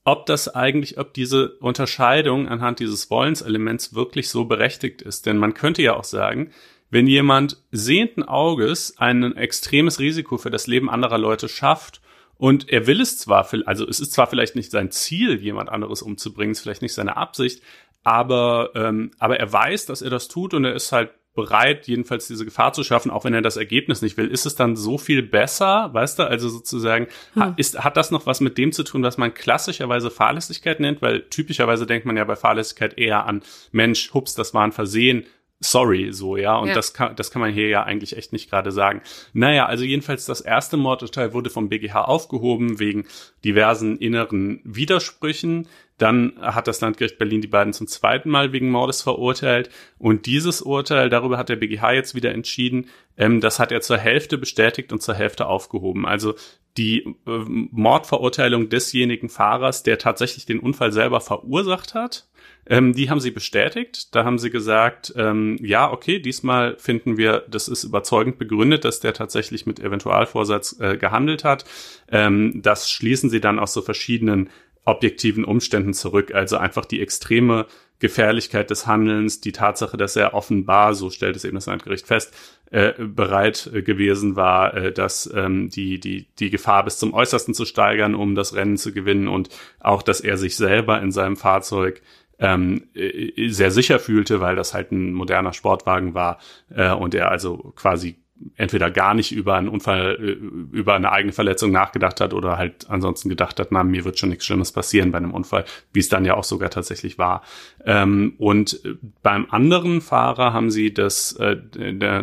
ob 0.04 0.26
das 0.26 0.54
eigentlich, 0.54 0.98
ob 0.98 1.14
diese 1.14 1.56
Unterscheidung 1.58 2.48
anhand 2.48 2.80
dieses 2.80 3.10
Wollenselements 3.10 3.94
wirklich 3.94 4.28
so 4.28 4.44
berechtigt 4.44 5.02
ist. 5.02 5.26
Denn 5.26 5.36
man 5.36 5.54
könnte 5.54 5.82
ja 5.82 5.96
auch 5.96 6.04
sagen, 6.04 6.50
wenn 6.90 7.06
jemand 7.06 7.62
sehenden 7.72 8.22
Auges 8.22 8.98
ein 8.98 9.36
extremes 9.36 9.98
Risiko 9.98 10.38
für 10.38 10.50
das 10.50 10.66
Leben 10.66 10.88
anderer 10.88 11.18
Leute 11.18 11.48
schafft 11.48 12.00
und 12.38 12.68
er 12.68 12.86
will 12.86 13.00
es 13.00 13.18
zwar, 13.18 13.48
also 13.64 13.88
es 13.88 13.98
ist 13.98 14.12
zwar 14.12 14.26
vielleicht 14.26 14.56
nicht 14.56 14.70
sein 14.70 14.90
Ziel, 14.90 15.40
jemand 15.40 15.68
anderes 15.68 16.02
umzubringen, 16.02 16.52
ist 16.52 16.60
vielleicht 16.60 16.82
nicht 16.82 16.94
seine 16.94 17.16
Absicht, 17.16 17.62
aber, 18.04 18.70
ähm, 18.74 19.10
aber 19.18 19.40
er 19.40 19.52
weiß, 19.52 19.86
dass 19.86 20.02
er 20.02 20.10
das 20.10 20.28
tut 20.28 20.54
und 20.54 20.64
er 20.64 20.74
ist 20.74 20.92
halt 20.92 21.10
bereit, 21.36 21.86
jedenfalls 21.86 22.26
diese 22.26 22.44
Gefahr 22.44 22.72
zu 22.72 22.82
schaffen, 22.82 23.10
auch 23.12 23.24
wenn 23.24 23.34
er 23.34 23.42
das 23.42 23.56
Ergebnis 23.56 24.02
nicht 24.02 24.16
will. 24.16 24.26
Ist 24.26 24.46
es 24.46 24.56
dann 24.56 24.74
so 24.74 24.98
viel 24.98 25.22
besser, 25.22 25.90
weißt 25.92 26.18
du? 26.18 26.24
Also 26.24 26.48
sozusagen, 26.48 27.06
hm. 27.34 27.54
ist, 27.56 27.84
hat 27.84 27.96
das 27.96 28.10
noch 28.10 28.26
was 28.26 28.40
mit 28.40 28.58
dem 28.58 28.72
zu 28.72 28.82
tun, 28.82 29.04
was 29.04 29.18
man 29.18 29.32
klassischerweise 29.32 30.10
Fahrlässigkeit 30.10 30.80
nennt? 30.80 31.02
Weil 31.02 31.22
typischerweise 31.22 31.86
denkt 31.86 32.06
man 32.06 32.16
ja 32.16 32.24
bei 32.24 32.34
Fahrlässigkeit 32.34 32.98
eher 32.98 33.26
an 33.26 33.42
Mensch, 33.70 34.12
hups, 34.12 34.34
das 34.34 34.52
war 34.52 34.64
ein 34.64 34.72
Versehen, 34.72 35.24
sorry, 35.60 36.12
so, 36.12 36.36
ja. 36.36 36.56
Und 36.56 36.68
ja. 36.68 36.74
das 36.74 36.92
kann, 36.92 37.16
das 37.16 37.30
kann 37.30 37.40
man 37.40 37.52
hier 37.52 37.68
ja 37.68 37.82
eigentlich 37.82 38.16
echt 38.16 38.32
nicht 38.32 38.50
gerade 38.50 38.72
sagen. 38.72 39.00
Naja, 39.32 39.66
also 39.66 39.84
jedenfalls 39.84 40.26
das 40.26 40.40
erste 40.40 40.76
Mordurteil 40.76 41.32
wurde 41.32 41.50
vom 41.50 41.68
BGH 41.68 42.02
aufgehoben 42.02 42.78
wegen 42.78 43.06
diversen 43.44 43.96
inneren 43.96 44.60
Widersprüchen. 44.64 45.68
Dann 45.98 46.34
hat 46.40 46.68
das 46.68 46.82
Landgericht 46.82 47.18
Berlin 47.18 47.40
die 47.40 47.48
beiden 47.48 47.72
zum 47.72 47.86
zweiten 47.86 48.28
Mal 48.28 48.52
wegen 48.52 48.70
Mordes 48.70 49.00
verurteilt. 49.00 49.70
Und 49.98 50.26
dieses 50.26 50.60
Urteil, 50.60 51.08
darüber 51.08 51.38
hat 51.38 51.48
der 51.48 51.56
BGH 51.56 51.92
jetzt 51.92 52.14
wieder 52.14 52.32
entschieden, 52.32 52.88
ähm, 53.16 53.40
das 53.40 53.58
hat 53.58 53.72
er 53.72 53.80
zur 53.80 53.96
Hälfte 53.96 54.36
bestätigt 54.36 54.92
und 54.92 55.02
zur 55.02 55.14
Hälfte 55.14 55.46
aufgehoben. 55.46 56.04
Also 56.04 56.34
die 56.76 57.16
äh, 57.26 57.44
Mordverurteilung 57.46 58.68
desjenigen 58.68 59.30
Fahrers, 59.30 59.82
der 59.82 59.98
tatsächlich 59.98 60.44
den 60.44 60.60
Unfall 60.60 60.92
selber 60.92 61.22
verursacht 61.22 61.94
hat, 61.94 62.26
ähm, 62.68 62.92
die 62.92 63.10
haben 63.10 63.20
sie 63.20 63.30
bestätigt. 63.30 64.14
Da 64.14 64.24
haben 64.24 64.38
sie 64.38 64.50
gesagt, 64.50 65.12
ähm, 65.16 65.56
ja, 65.60 65.90
okay, 65.90 66.18
diesmal 66.18 66.76
finden 66.78 67.16
wir, 67.16 67.44
das 67.48 67.68
ist 67.68 67.84
überzeugend 67.84 68.38
begründet, 68.38 68.84
dass 68.84 69.00
der 69.00 69.14
tatsächlich 69.14 69.66
mit 69.66 69.80
Eventualvorsatz 69.80 70.78
äh, 70.80 70.96
gehandelt 70.96 71.44
hat. 71.44 71.64
Ähm, 72.10 72.60
das 72.62 72.90
schließen 72.90 73.30
sie 73.30 73.40
dann 73.40 73.58
aus 73.58 73.72
so 73.72 73.82
verschiedenen 73.82 74.50
objektiven 74.84 75.44
Umständen 75.44 75.94
zurück. 75.94 76.34
Also 76.34 76.56
einfach 76.56 76.84
die 76.84 77.00
extreme 77.00 77.66
Gefährlichkeit 77.98 78.70
des 78.70 78.86
Handelns, 78.86 79.40
die 79.40 79.52
Tatsache, 79.52 79.96
dass 79.96 80.16
er 80.16 80.34
offenbar, 80.34 80.94
so 80.94 81.10
stellt 81.10 81.34
es 81.36 81.44
eben 81.44 81.54
das 81.54 81.66
Landgericht 81.66 82.06
fest, 82.06 82.34
äh, 82.70 82.92
bereit 82.98 83.70
äh, 83.72 83.82
gewesen 83.82 84.36
war, 84.36 84.74
äh, 84.74 84.92
dass 84.92 85.30
ähm, 85.34 85.70
die, 85.70 85.98
die, 85.98 86.26
die 86.38 86.50
Gefahr 86.50 86.84
bis 86.84 86.98
zum 86.98 87.14
Äußersten 87.14 87.54
zu 87.54 87.64
steigern, 87.64 88.14
um 88.14 88.34
das 88.34 88.54
Rennen 88.54 88.76
zu 88.76 88.92
gewinnen 88.92 89.28
und 89.28 89.48
auch, 89.80 90.02
dass 90.02 90.20
er 90.20 90.36
sich 90.36 90.56
selber 90.56 91.00
in 91.00 91.10
seinem 91.10 91.36
Fahrzeug 91.36 92.02
ähm, 92.38 92.88
äh, 92.94 93.48
sehr 93.48 93.70
sicher 93.70 93.98
fühlte, 93.98 94.40
weil 94.40 94.56
das 94.56 94.74
halt 94.74 94.92
ein 94.92 95.12
moderner 95.12 95.52
Sportwagen 95.52 96.14
war 96.14 96.38
äh, 96.74 96.92
und 96.92 97.14
er 97.14 97.30
also 97.30 97.72
quasi 97.76 98.16
entweder 98.56 98.90
gar 98.90 99.14
nicht 99.14 99.32
über 99.32 99.54
einen 99.54 99.68
Unfall, 99.68 100.16
äh, 100.20 100.76
über 100.76 100.94
eine 100.94 101.10
eigene 101.10 101.32
Verletzung 101.32 101.72
nachgedacht 101.72 102.20
hat 102.20 102.34
oder 102.34 102.56
halt 102.58 102.88
ansonsten 102.88 103.28
gedacht 103.28 103.58
hat, 103.60 103.72
na, 103.72 103.82
mir 103.82 104.04
wird 104.04 104.18
schon 104.18 104.28
nichts 104.28 104.44
Schlimmes 104.44 104.72
passieren 104.72 105.10
bei 105.10 105.18
einem 105.18 105.32
Unfall, 105.32 105.64
wie 105.92 106.00
es 106.00 106.08
dann 106.08 106.24
ja 106.24 106.34
auch 106.34 106.44
sogar 106.44 106.70
tatsächlich 106.70 107.18
war. 107.18 107.42
Ähm, 107.84 108.34
und 108.38 108.84
äh, 108.84 108.94
beim 109.22 109.46
anderen 109.50 110.00
Fahrer 110.00 110.52
haben 110.52 110.70
sie 110.70 110.92
das, 110.92 111.32
äh, 111.32 111.56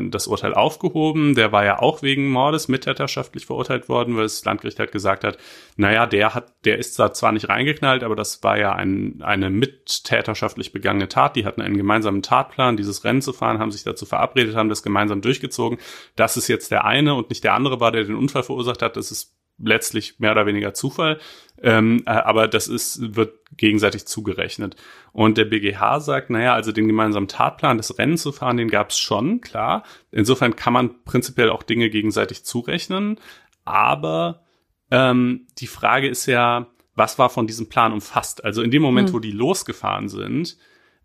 das 0.10 0.28
Urteil 0.28 0.54
aufgehoben. 0.54 1.36
Der 1.36 1.52
war 1.52 1.65
ja 1.65 1.80
auch 1.80 2.02
wegen 2.02 2.30
Mordes 2.30 2.67
mittäterschaftlich 2.67 3.45
verurteilt 3.45 3.89
worden, 3.89 4.15
weil 4.15 4.23
das 4.23 4.45
Landgericht 4.45 4.80
halt 4.80 4.91
gesagt 4.91 5.23
hat, 5.23 5.38
naja, 5.78 6.06
der 6.06 6.36
hat, 6.36 6.54
der 6.65 6.78
ist 6.78 6.97
da 6.99 7.13
zwar 7.13 7.32
nicht 7.32 7.49
reingeknallt, 7.49 8.04
aber 8.04 8.15
das 8.15 8.43
war 8.43 8.58
ja 8.58 8.73
ein, 8.73 9.21
eine 9.23 9.49
mittäterschaftlich 9.49 10.71
begangene 10.71 11.08
Tat. 11.08 11.36
Die 11.36 11.45
hatten 11.45 11.62
einen 11.62 11.78
gemeinsamen 11.78 12.21
Tatplan, 12.21 12.78
dieses 12.78 13.04
Rennen 13.04 13.21
zu 13.21 13.34
fahren, 13.34 13.60
haben 13.60 13.71
sich 13.71 13.84
dazu 13.84 14.06
verabredet, 14.06 14.56
haben 14.56 14.69
das 14.69 14.84
gemeinsam 14.84 15.21
durchgezogen 15.21 15.80
dass 16.16 16.36
es 16.36 16.48
jetzt 16.48 16.72
der 16.72 16.86
eine 16.86 17.16
und 17.16 17.30
nicht 17.30 17.44
der 17.44 17.54
andere 17.54 17.80
war, 17.80 17.92
der 17.92 18.04
den 18.04 18.16
Unfall 18.16 18.44
verursacht 18.44 18.82
hat, 18.82 18.98
das 18.98 19.12
ist 19.12 19.36
letztlich 19.58 20.20
mehr 20.20 20.32
oder 20.32 20.46
weniger 20.46 20.74
Zufall. 20.74 21.20
Ähm, 21.62 22.04
äh, 22.06 22.12
aber 22.12 22.48
das 22.48 22.68
ist, 22.68 23.16
wird 23.16 23.39
gegenseitig 23.56 24.06
zugerechnet. 24.06 24.76
Und 25.12 25.38
der 25.38 25.46
BGH 25.46 26.00
sagt, 26.00 26.30
naja, 26.30 26.54
also 26.54 26.72
den 26.72 26.88
gemeinsamen 26.88 27.28
Tatplan, 27.28 27.78
das 27.78 27.98
Rennen 27.98 28.18
zu 28.18 28.32
fahren, 28.32 28.58
den 28.58 28.70
gab 28.70 28.89
es 28.89 29.00
schon, 29.00 29.42
klar. 29.42 29.84
Insofern 30.12 30.56
kann 30.56 30.74
man 30.74 31.04
prinzipiell 31.04 31.50
auch 31.50 31.63
Dinge 31.63 31.89
gegenseitig 31.89 32.44
zurechnen. 32.44 33.20
Aber 33.63 34.44
ähm, 34.92 35.48
die 35.60 35.68
Frage 35.68 36.08
ist 36.08 36.26
ja, 36.26 36.68
was 36.96 37.18
war 37.18 37.30
von 37.30 37.48
diesem 37.48 37.70
Plan 37.70 37.94
umfasst? 37.94 38.44
Also 38.44 38.62
in 38.62 38.72
dem 38.72 38.82
Moment, 38.82 39.10
hm. 39.10 39.16
wo 39.16 39.20
die 39.20 39.32
losgefahren 39.32 40.10
sind, 40.10 40.58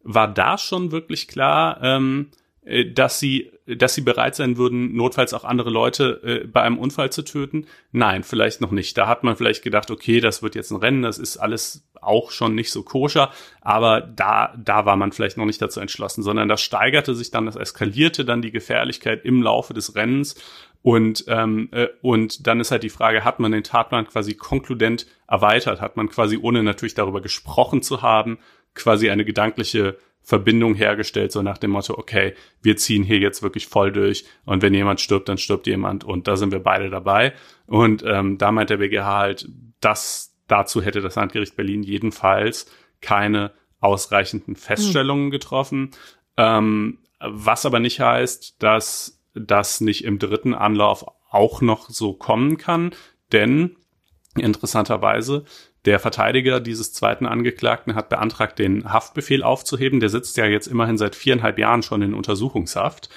war 0.03 0.29
da 0.29 0.59
schon 0.59 0.91
wirklich 0.91 1.29
klar, 1.29 1.81
ähm, 1.83 2.31
äh, 2.63 2.91
dass 2.91 3.21
sie, 3.21 3.53
dass 3.77 3.95
sie 3.95 4.01
bereit 4.01 4.35
sein 4.35 4.57
würden, 4.57 4.95
notfalls 4.95 5.35
auch 5.35 5.45
andere 5.45 5.71
Leute 5.71 6.21
äh, 6.25 6.47
bei 6.47 6.63
einem 6.63 6.79
Unfall 6.79 7.11
zu 7.11 7.23
töten? 7.23 7.67
Nein, 7.93 8.23
vielleicht 8.25 8.61
noch 8.61 8.71
nicht. 8.71 8.97
Da 8.97 9.07
hat 9.07 9.25
man 9.25 9.37
vielleicht 9.37 9.63
gedacht, 9.63 9.91
okay, 9.91 10.21
das 10.21 10.43
wird 10.43 10.55
jetzt 10.55 10.71
ein 10.71 10.79
Rennen, 10.79 11.03
das 11.03 11.19
ist 11.19 11.37
alles 11.37 11.85
auch 12.01 12.31
schon 12.31 12.55
nicht 12.55 12.71
so 12.71 12.83
koscher, 12.83 13.31
aber 13.61 14.01
da, 14.01 14.55
da 14.57 14.87
war 14.87 14.97
man 14.97 15.11
vielleicht 15.13 15.37
noch 15.37 15.47
nicht 15.47 15.61
dazu 15.61 15.81
entschlossen, 15.81 16.23
sondern 16.23 16.49
das 16.49 16.63
steigerte 16.63 17.15
sich 17.15 17.31
dann, 17.31 17.47
das 17.47 17.57
eskalierte 17.57 18.25
dann 18.25 18.41
die 18.41 18.53
Gefährlichkeit 18.53 19.25
im 19.25 19.43
Laufe 19.43 19.75
des 19.75 19.97
Rennens 19.97 20.37
und, 20.83 21.25
ähm, 21.29 21.69
äh, 21.73 21.89
und 22.03 22.47
dann 22.47 22.61
ist 22.61 22.71
halt 22.71 22.83
die 22.83 22.89
Frage, 22.89 23.25
hat 23.25 23.41
man 23.41 23.53
den 23.53 23.65
Tatplan 23.65 24.07
quasi 24.07 24.35
konkludent 24.35 25.07
erweitert? 25.27 25.81
Hat 25.81 25.97
man 25.97 26.09
quasi, 26.09 26.39
ohne 26.41 26.63
natürlich 26.63 26.95
darüber 26.95 27.21
gesprochen 27.21 27.83
zu 27.83 28.03
haben, 28.03 28.39
quasi 28.75 29.11
eine 29.11 29.25
gedankliche 29.25 29.99
Verbindung 30.29 30.75
hergestellt, 30.75 31.33
so 31.33 31.41
nach 31.41 31.57
dem 31.57 31.71
Motto, 31.71 31.97
okay, 31.97 32.35
wir 32.61 32.77
ziehen 32.77 33.03
hier 33.03 33.19
jetzt 33.19 33.43
wirklich 33.43 33.67
voll 33.67 33.93
durch 33.93 34.27
und 34.45 34.61
wenn 34.61 34.75
jemand 34.75 35.01
stirbt, 35.01 35.27
dann 35.31 35.39
stirbt 35.39 35.67
jemand 35.67 36.05
und 36.05 36.29
da 36.29 36.37
sind 36.37 36.53
wir 36.53 36.59
beide 36.63 36.91
dabei. 36.91 37.33
Und 37.65 38.05
ähm, 38.07 38.37
da 38.37 38.53
meint 38.53 38.69
der 38.69 38.77
BGH 38.77 39.07
halt, 39.07 39.49
dass 39.81 40.37
dazu 40.47 40.83
hätte 40.83 41.01
das 41.01 41.15
Landgericht 41.15 41.57
Berlin 41.57 41.83
jedenfalls 41.83 42.71
keine 43.01 43.53
ausreichenden 43.81 44.55
Feststellungen 44.55 45.31
getroffen. 45.31 45.93
Ähm, 46.37 46.99
was 47.21 47.65
aber 47.65 47.81
nicht 47.81 47.99
heißt, 47.99 48.63
dass 48.63 49.23
das 49.33 49.81
nicht 49.81 50.05
im 50.05 50.19
dritten 50.19 50.53
Anlauf 50.53 51.07
auch 51.31 51.63
noch 51.63 51.89
so 51.89 52.13
kommen 52.13 52.59
kann, 52.59 52.91
denn 53.33 53.77
interessanterweise 54.37 55.47
der 55.85 56.01
Verteidiger 56.01 56.61
dieses 56.61 56.93
zweiten 56.93 57.27
Angeklagten 57.27 57.95
hat 57.95 58.09
beantragt, 58.09 58.59
den 58.59 58.93
Haftbefehl 58.93 59.43
aufzuheben. 59.43 60.01
Der 60.01 60.09
sitzt 60.09 60.37
ja 60.37 60.47
jetzt 60.47 60.67
immerhin 60.67 60.99
seit 60.99 61.15
viereinhalb 61.15 61.59
Jahren 61.59 61.83
schon 61.83 62.03
in 62.03 62.15
Untersuchungshaft. 62.15 63.09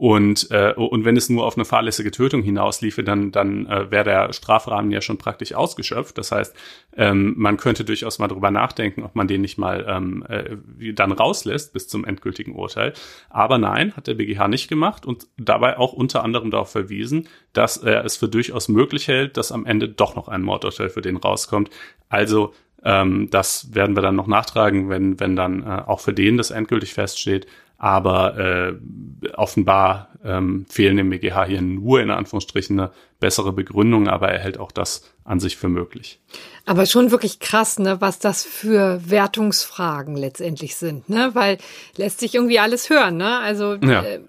Und, 0.00 0.50
äh, 0.50 0.72
und 0.72 1.04
wenn 1.04 1.18
es 1.18 1.28
nur 1.28 1.44
auf 1.44 1.58
eine 1.58 1.66
fahrlässige 1.66 2.10
Tötung 2.10 2.42
hinausliefe, 2.42 3.04
dann, 3.04 3.32
dann 3.32 3.66
äh, 3.66 3.90
wäre 3.90 4.04
der 4.04 4.32
Strafrahmen 4.32 4.90
ja 4.90 5.02
schon 5.02 5.18
praktisch 5.18 5.52
ausgeschöpft. 5.52 6.16
Das 6.16 6.32
heißt, 6.32 6.56
ähm, 6.96 7.34
man 7.36 7.58
könnte 7.58 7.84
durchaus 7.84 8.18
mal 8.18 8.28
drüber 8.28 8.50
nachdenken, 8.50 9.02
ob 9.02 9.14
man 9.14 9.28
den 9.28 9.42
nicht 9.42 9.58
mal 9.58 9.84
ähm, 9.86 10.24
äh, 10.26 10.94
dann 10.94 11.12
rauslässt 11.12 11.74
bis 11.74 11.86
zum 11.86 12.06
endgültigen 12.06 12.54
Urteil. 12.54 12.94
Aber 13.28 13.58
nein, 13.58 13.94
hat 13.94 14.06
der 14.06 14.14
BGH 14.14 14.48
nicht 14.48 14.68
gemacht 14.68 15.04
und 15.04 15.26
dabei 15.36 15.76
auch 15.76 15.92
unter 15.92 16.24
anderem 16.24 16.50
darauf 16.50 16.70
verwiesen, 16.70 17.28
dass 17.52 17.76
er 17.76 18.02
es 18.02 18.16
für 18.16 18.28
durchaus 18.30 18.70
möglich 18.70 19.06
hält, 19.06 19.36
dass 19.36 19.52
am 19.52 19.66
Ende 19.66 19.86
doch 19.86 20.16
noch 20.16 20.28
ein 20.28 20.40
Mordurteil 20.40 20.88
für 20.88 21.02
den 21.02 21.18
rauskommt. 21.18 21.68
Also 22.08 22.54
ähm, 22.82 23.28
das 23.30 23.74
werden 23.74 23.94
wir 23.94 24.02
dann 24.02 24.16
noch 24.16 24.26
nachtragen, 24.26 24.88
wenn, 24.88 25.20
wenn 25.20 25.36
dann 25.36 25.62
äh, 25.62 25.82
auch 25.86 26.00
für 26.00 26.14
den 26.14 26.38
das 26.38 26.50
endgültig 26.50 26.94
feststeht. 26.94 27.46
Aber 27.82 28.38
äh, 28.38 28.74
offenbar 29.34 30.10
ähm, 30.22 30.66
fehlen 30.68 30.98
dem 30.98 31.08
BGH 31.08 31.46
hier 31.46 31.62
nur 31.62 32.00
in 32.02 32.10
Anführungsstrichen 32.10 32.78
eine 32.78 32.90
bessere 33.20 33.52
Begründung, 33.52 34.06
aber 34.06 34.28
er 34.28 34.38
hält 34.38 34.58
auch 34.58 34.70
das 34.70 35.10
an 35.24 35.40
sich 35.40 35.56
für 35.56 35.70
möglich. 35.70 36.20
Aber 36.66 36.84
schon 36.84 37.10
wirklich 37.10 37.40
krass, 37.40 37.78
ne, 37.78 38.00
was 38.00 38.18
das 38.18 38.44
für 38.44 39.00
Wertungsfragen 39.08 40.14
letztendlich 40.14 40.76
sind, 40.76 41.08
ne? 41.08 41.30
Weil 41.32 41.56
lässt 41.96 42.20
sich 42.20 42.34
irgendwie 42.34 42.58
alles 42.58 42.90
hören, 42.90 43.16
ne? 43.16 43.38
Also 43.38 43.76
ja. 43.76 44.02
äh, 44.02 44.20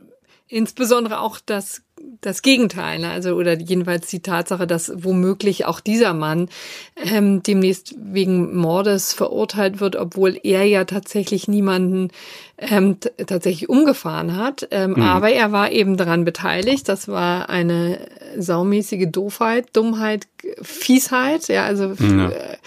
insbesondere 0.47 1.19
auch 1.19 1.39
das 1.45 1.83
das 2.19 2.41
Gegenteil, 2.41 2.99
ne? 2.99 3.09
also 3.09 3.35
oder 3.35 3.57
jedenfalls 3.57 4.07
die 4.07 4.21
Tatsache, 4.21 4.67
dass 4.67 4.91
womöglich 4.95 5.65
auch 5.65 5.79
dieser 5.79 6.13
Mann 6.13 6.49
ähm, 6.97 7.41
demnächst 7.41 7.95
wegen 7.97 8.55
Mordes 8.55 9.13
verurteilt 9.13 9.79
wird, 9.79 9.95
obwohl 9.95 10.37
er 10.43 10.65
ja 10.65 10.83
tatsächlich 10.83 11.47
niemanden 11.47 12.09
ähm, 12.57 12.97
tatsächlich 13.25 13.69
umgefahren 13.69 14.35
hat, 14.35 14.67
ähm, 14.71 14.91
mhm. 14.91 15.01
aber 15.01 15.31
er 15.31 15.51
war 15.51 15.71
eben 15.71 15.97
daran 15.97 16.25
beteiligt. 16.25 16.89
Das 16.89 17.07
war 17.07 17.49
eine 17.49 17.99
saumäßige 18.37 19.07
Doofheit, 19.09 19.69
Dummheit, 19.73 20.27
Fiesheit, 20.61 21.47
ja, 21.47 21.63
also 21.63 21.93
ja. 21.99 22.29
Äh, 22.29 22.57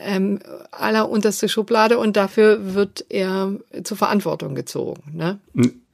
ähm, 0.00 0.38
allerunterste 0.70 1.48
Schublade 1.48 1.98
und 1.98 2.16
dafür 2.16 2.74
wird 2.74 3.04
er 3.08 3.52
zur 3.82 3.96
Verantwortung 3.96 4.54
gezogen. 4.54 5.02
Ne? 5.12 5.38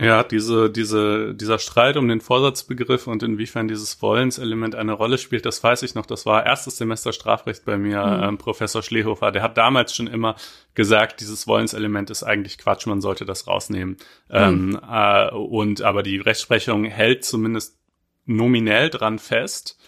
Ja, 0.01 0.23
diese, 0.23 0.71
diese, 0.71 1.35
dieser 1.35 1.59
Streit 1.59 1.97
um 1.97 2.09
den 2.09 2.21
Vorsatzbegriff 2.21 3.07
und 3.07 3.23
inwiefern 3.23 3.69
dieses 3.69 4.01
Wollenselement 4.03 4.75
eine 4.75 4.93
Rolle 4.93 5.19
spielt, 5.19 5.47
das 5.47 5.63
weiß 5.63 5.83
ich 5.83 5.95
noch. 5.95 6.07
Das 6.07 6.27
war 6.27 6.45
erstes 6.45 6.77
Semester 6.77 7.13
Strafrecht 7.13 7.65
bei 7.65 7.79
mir, 7.79 8.05
mhm. 8.05 8.23
ähm, 8.23 8.39
Professor 8.39 8.83
Schlehofer. 8.83 9.33
Der 9.33 9.43
hat 9.43 9.57
damals 9.57 9.95
schon 9.95 10.07
immer 10.07 10.37
gesagt, 10.75 11.21
dieses 11.21 11.47
Wollenselement 11.47 12.11
ist 12.11 12.23
eigentlich 12.23 12.59
Quatsch, 12.59 12.87
man 12.87 13.01
sollte 13.01 13.25
das 13.25 13.47
rausnehmen. 13.47 13.97
Mhm. 14.29 14.79
Ähm, 14.79 14.81
äh, 14.91 15.31
und 15.31 15.83
aber 15.83 16.03
die 16.03 16.19
Rechtsprechung 16.19 16.85
hält 16.85 17.25
zumindest 17.25 17.79
nominell 18.27 18.91
dran 18.91 19.19
fest 19.19 19.79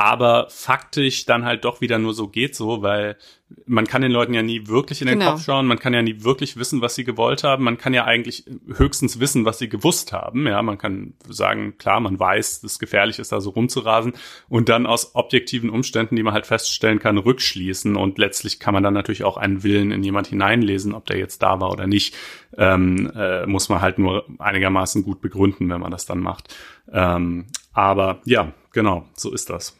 aber 0.00 0.48
faktisch 0.48 1.26
dann 1.26 1.44
halt 1.44 1.66
doch 1.66 1.82
wieder 1.82 1.98
nur 1.98 2.14
so 2.14 2.28
geht 2.28 2.56
so, 2.56 2.80
weil 2.80 3.18
man 3.66 3.86
kann 3.86 4.02
den 4.02 4.12
Leuten 4.12 4.34
ja 4.34 4.42
nie 4.42 4.66
wirklich 4.66 5.00
in 5.00 5.06
den 5.06 5.18
genau. 5.18 5.32
Kopf 5.32 5.44
schauen, 5.44 5.66
man 5.66 5.78
kann 5.78 5.94
ja 5.94 6.02
nie 6.02 6.22
wirklich 6.22 6.56
wissen, 6.56 6.80
was 6.80 6.94
sie 6.94 7.04
gewollt 7.04 7.44
haben, 7.44 7.64
man 7.64 7.78
kann 7.78 7.94
ja 7.94 8.04
eigentlich 8.04 8.44
höchstens 8.74 9.20
wissen, 9.20 9.44
was 9.44 9.58
sie 9.58 9.68
gewusst 9.68 10.12
haben, 10.12 10.46
ja, 10.46 10.62
man 10.62 10.78
kann 10.78 11.14
sagen, 11.28 11.76
klar, 11.78 12.00
man 12.00 12.18
weiß, 12.18 12.60
dass 12.60 12.72
es 12.72 12.78
gefährlich 12.78 13.18
ist, 13.18 13.32
da 13.32 13.40
so 13.40 13.50
rumzurasen 13.50 14.12
und 14.48 14.68
dann 14.68 14.86
aus 14.86 15.14
objektiven 15.14 15.70
Umständen, 15.70 16.16
die 16.16 16.22
man 16.22 16.34
halt 16.34 16.46
feststellen 16.46 16.98
kann, 16.98 17.18
rückschließen 17.18 17.96
und 17.96 18.18
letztlich 18.18 18.60
kann 18.60 18.74
man 18.74 18.82
dann 18.82 18.94
natürlich 18.94 19.24
auch 19.24 19.36
einen 19.36 19.62
Willen 19.62 19.92
in 19.92 20.02
jemand 20.02 20.28
hineinlesen, 20.28 20.94
ob 20.94 21.06
der 21.06 21.18
jetzt 21.18 21.42
da 21.42 21.60
war 21.60 21.70
oder 21.70 21.86
nicht, 21.86 22.16
ähm, 22.56 23.10
äh, 23.14 23.46
muss 23.46 23.68
man 23.68 23.80
halt 23.80 23.98
nur 23.98 24.26
einigermaßen 24.38 25.02
gut 25.02 25.20
begründen, 25.20 25.68
wenn 25.68 25.80
man 25.80 25.90
das 25.90 26.06
dann 26.06 26.20
macht. 26.20 26.54
Ähm, 26.92 27.46
aber 27.72 28.20
ja, 28.24 28.52
genau, 28.72 29.08
so 29.14 29.32
ist 29.32 29.50
das. 29.50 29.79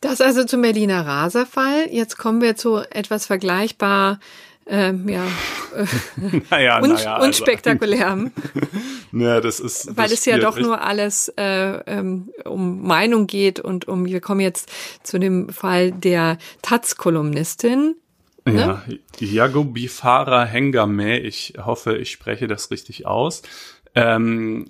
Das 0.00 0.20
also 0.20 0.44
zum 0.44 0.62
Berliner 0.62 1.06
Raserfall. 1.06 1.88
Jetzt 1.90 2.18
kommen 2.18 2.40
wir 2.42 2.56
zu 2.56 2.78
etwas 2.90 3.26
vergleichbar 3.26 4.18
ähm, 4.68 5.08
ja, 5.08 5.24
äh, 5.76 6.40
naja, 6.50 6.82
un 6.82 6.90
naja, 6.90 7.14
also, 7.14 7.26
unspektakulärem. 7.26 8.32
ja, 9.12 9.40
das 9.40 9.60
ist, 9.60 9.96
Weil 9.96 10.12
es 10.12 10.24
ja 10.24 10.38
doch 10.38 10.58
nur 10.58 10.80
alles 10.82 11.32
äh, 11.36 11.78
ähm, 11.86 12.30
um 12.44 12.82
Meinung 12.82 13.28
geht 13.28 13.60
und 13.60 13.86
um, 13.86 14.06
wir 14.06 14.20
kommen 14.20 14.40
jetzt 14.40 14.70
zu 15.04 15.20
dem 15.20 15.50
Fall 15.50 15.92
der 15.92 16.38
Taz-Kolumnistin. 16.62 17.94
Ne? 18.44 18.54
Ja, 18.54 18.82
Jago 19.18 19.64
Bifara 19.64 20.44
Hengame, 20.44 21.20
ich 21.20 21.54
hoffe, 21.64 21.96
ich 21.96 22.10
spreche 22.10 22.48
das 22.48 22.70
richtig 22.70 23.06
aus. 23.06 23.42
Ähm, 23.96 24.66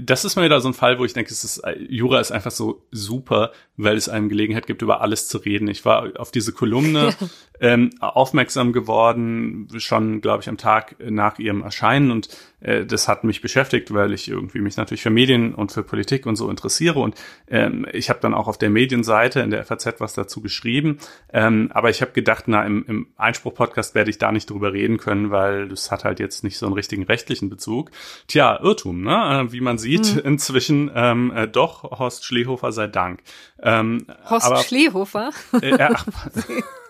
das 0.00 0.24
ist 0.24 0.34
mal 0.34 0.46
wieder 0.46 0.58
so 0.62 0.68
ein 0.68 0.74
Fall, 0.74 0.98
wo 0.98 1.04
ich 1.04 1.12
denke, 1.12 1.30
es 1.30 1.44
ist, 1.44 1.62
Jura 1.90 2.20
ist 2.20 2.32
einfach 2.32 2.50
so 2.50 2.82
super, 2.90 3.52
weil 3.76 3.98
es 3.98 4.08
einem 4.08 4.30
Gelegenheit 4.30 4.66
gibt, 4.66 4.80
über 4.80 5.02
alles 5.02 5.28
zu 5.28 5.36
reden. 5.36 5.68
Ich 5.68 5.84
war 5.84 6.08
auf 6.18 6.30
diese 6.30 6.52
Kolumne 6.52 7.14
ähm, 7.60 7.90
aufmerksam 8.00 8.72
geworden, 8.72 9.68
schon, 9.76 10.22
glaube 10.22 10.42
ich, 10.42 10.48
am 10.48 10.56
Tag 10.56 10.96
nach 10.98 11.38
ihrem 11.38 11.62
Erscheinen 11.62 12.10
und 12.10 12.30
äh, 12.62 12.86
das 12.86 13.08
hat 13.08 13.24
mich 13.24 13.40
beschäftigt, 13.40 13.92
weil 13.92 14.12
ich 14.12 14.28
irgendwie 14.28 14.60
mich 14.60 14.76
natürlich 14.76 15.02
für 15.02 15.10
Medien 15.10 15.54
und 15.54 15.72
für 15.72 15.82
Politik 15.82 16.26
und 16.26 16.36
so 16.36 16.48
interessiere 16.48 16.98
und 17.00 17.14
ähm, 17.48 17.86
ich 17.92 18.10
habe 18.10 18.20
dann 18.20 18.34
auch 18.34 18.48
auf 18.48 18.58
der 18.58 18.70
Medienseite 18.70 19.40
in 19.40 19.50
der 19.50 19.64
FAZ 19.64 19.94
was 19.98 20.14
dazu 20.14 20.40
geschrieben, 20.40 20.98
ähm, 21.32 21.70
aber 21.72 21.90
ich 21.90 22.00
habe 22.00 22.12
gedacht, 22.12 22.44
na, 22.46 22.64
im, 22.64 22.84
im 22.86 23.06
Einspruch-Podcast 23.16 23.94
werde 23.94 24.10
ich 24.10 24.18
da 24.18 24.32
nicht 24.32 24.50
drüber 24.50 24.72
reden 24.72 24.98
können, 24.98 25.30
weil 25.30 25.68
das 25.68 25.90
hat 25.90 26.04
halt 26.04 26.20
jetzt 26.20 26.44
nicht 26.44 26.58
so 26.58 26.66
einen 26.66 26.74
richtigen 26.74 27.04
rechtlichen 27.04 27.50
Bezug. 27.50 27.90
Tja, 28.28 28.58
Irrtum, 28.62 29.02
ne? 29.02 29.46
Äh, 29.48 29.52
wie 29.52 29.60
man 29.60 29.78
sieht, 29.78 30.14
mhm. 30.14 30.20
inzwischen 30.24 30.90
ähm, 30.94 31.32
äh, 31.34 31.48
doch 31.48 31.84
Horst 31.98 32.24
Schlehofer 32.24 32.72
sei 32.72 32.86
Dank. 32.86 33.20
Ähm, 33.62 34.06
Horst 34.28 34.46
aber, 34.46 34.58
Schlehofer? 34.58 35.30
Äh, 35.60 35.76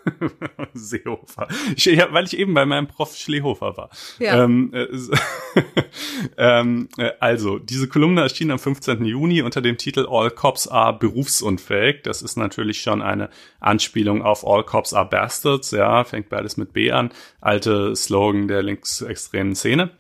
äh, 0.21 0.29
Seehofer. 0.79 1.49
Ich, 1.77 1.85
ja, 1.85 2.13
weil 2.13 2.25
ich 2.25 2.39
eben 2.39 2.55
bei 2.55 2.67
meinem 2.67 2.87
Prof 2.87 3.17
Schlehofer 3.17 3.77
war. 3.77 3.91
Ja. 4.19 4.45
Ähm, 4.45 4.73
äh, 4.73 4.87
ähm, 6.37 6.89
äh, 6.97 7.11
also, 7.21 7.59
diese 7.59 7.89
Kolumne 7.89 8.23
erschien 8.23 8.51
am 8.51 8.59
15. 8.59 9.05
Juni 9.05 9.43
unter 9.43 9.61
dem 9.61 9.77
Titel 9.77 10.07
All 10.09 10.31
Cops 10.31 10.69
are 10.69 10.99
berufsunfähig. 10.99 12.03
Das 12.03 12.23
ist 12.23 12.37
natürlich 12.37 12.83
schon 12.83 13.03
eine 13.03 13.31
Anspielung 13.61 14.23
auf 14.23 14.47
All 14.47 14.65
Cops 14.65 14.95
are 14.95 15.09
Bastards. 15.09 15.71
Ja, 15.71 16.05
fängt 16.05 16.29
beides 16.29 16.57
mit 16.57 16.73
B 16.73 16.91
an. 16.91 17.11
Alte 17.41 17.95
Slogan 17.97 18.49
der 18.49 18.63
linksextremen 18.63 19.55
Szene. 19.55 19.91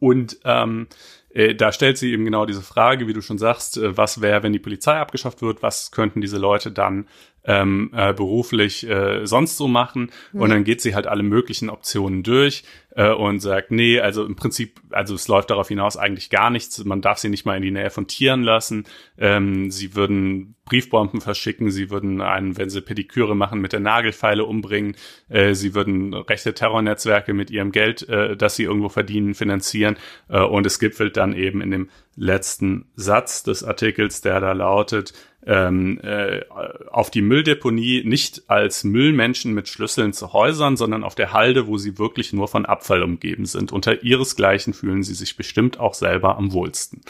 Und 0.00 0.38
ähm, 0.44 0.86
äh, 1.34 1.54
da 1.54 1.72
stellt 1.72 1.98
sie 1.98 2.12
eben 2.12 2.24
genau 2.24 2.46
diese 2.46 2.62
Frage, 2.62 3.08
wie 3.08 3.12
du 3.12 3.20
schon 3.20 3.38
sagst, 3.38 3.76
äh, 3.76 3.96
was 3.96 4.20
wäre, 4.20 4.42
wenn 4.42 4.52
die 4.52 4.60
Polizei 4.60 4.96
abgeschafft 4.96 5.42
wird, 5.42 5.62
was 5.62 5.90
könnten 5.90 6.20
diese 6.20 6.38
Leute 6.38 6.70
dann 6.70 7.08
ähm, 7.44 7.90
äh, 7.94 8.12
beruflich 8.12 8.88
äh, 8.88 9.26
sonst 9.26 9.56
so 9.56 9.68
machen. 9.68 10.10
Mhm. 10.32 10.40
Und 10.40 10.50
dann 10.50 10.64
geht 10.64 10.80
sie 10.80 10.94
halt 10.94 11.06
alle 11.06 11.22
möglichen 11.22 11.70
Optionen 11.70 12.22
durch 12.22 12.64
äh, 12.96 13.10
und 13.10 13.40
sagt, 13.40 13.70
nee, 13.70 14.00
also 14.00 14.24
im 14.24 14.36
Prinzip, 14.36 14.80
also 14.90 15.14
es 15.14 15.28
läuft 15.28 15.50
darauf 15.50 15.68
hinaus 15.68 15.96
eigentlich 15.96 16.30
gar 16.30 16.50
nichts. 16.50 16.82
Man 16.84 17.02
darf 17.02 17.18
sie 17.18 17.28
nicht 17.28 17.44
mal 17.44 17.56
in 17.56 17.62
die 17.62 17.70
Nähe 17.70 17.90
von 17.90 18.06
Tieren 18.06 18.42
lassen. 18.42 18.84
Ähm, 19.18 19.70
sie 19.70 19.94
würden 19.94 20.54
Briefbomben 20.64 21.20
verschicken, 21.20 21.70
sie 21.70 21.90
würden 21.90 22.22
einen, 22.22 22.56
wenn 22.56 22.70
sie 22.70 22.80
Pediküre 22.80 23.36
machen, 23.36 23.60
mit 23.60 23.72
der 23.72 23.80
Nagelfeile 23.80 24.44
umbringen. 24.44 24.96
Äh, 25.28 25.54
sie 25.54 25.74
würden 25.74 26.14
rechte 26.14 26.54
Terrornetzwerke 26.54 27.34
mit 27.34 27.50
ihrem 27.50 27.72
Geld, 27.72 28.08
äh, 28.08 28.36
das 28.36 28.56
sie 28.56 28.62
irgendwo 28.62 28.88
verdienen, 28.88 29.34
finanzieren. 29.34 29.96
Äh, 30.28 30.40
und 30.40 30.64
es 30.64 30.78
gipfelt 30.78 31.16
dann 31.18 31.34
eben 31.34 31.60
in 31.60 31.70
dem 31.70 31.90
letzten 32.16 32.86
Satz 32.94 33.42
des 33.42 33.64
Artikels, 33.64 34.20
der 34.20 34.40
da 34.40 34.52
lautet, 34.52 35.12
ähm, 35.46 36.00
äh, 36.02 36.42
auf 36.90 37.10
die 37.10 37.22
Mülldeponie 37.22 38.02
nicht 38.04 38.44
als 38.48 38.84
Müllmenschen 38.84 39.52
mit 39.52 39.68
Schlüsseln 39.68 40.12
zu 40.12 40.32
Häusern, 40.32 40.76
sondern 40.76 41.04
auf 41.04 41.14
der 41.14 41.32
Halde, 41.32 41.66
wo 41.66 41.76
sie 41.78 41.98
wirklich 41.98 42.32
nur 42.32 42.48
von 42.48 42.66
Abfall 42.66 43.02
umgeben 43.02 43.46
sind. 43.46 43.72
Unter 43.72 44.02
ihresgleichen 44.02 44.72
fühlen 44.72 45.02
sie 45.02 45.14
sich 45.14 45.36
bestimmt 45.36 45.78
auch 45.78 45.94
selber 45.94 46.36
am 46.36 46.52
wohlsten. 46.52 47.02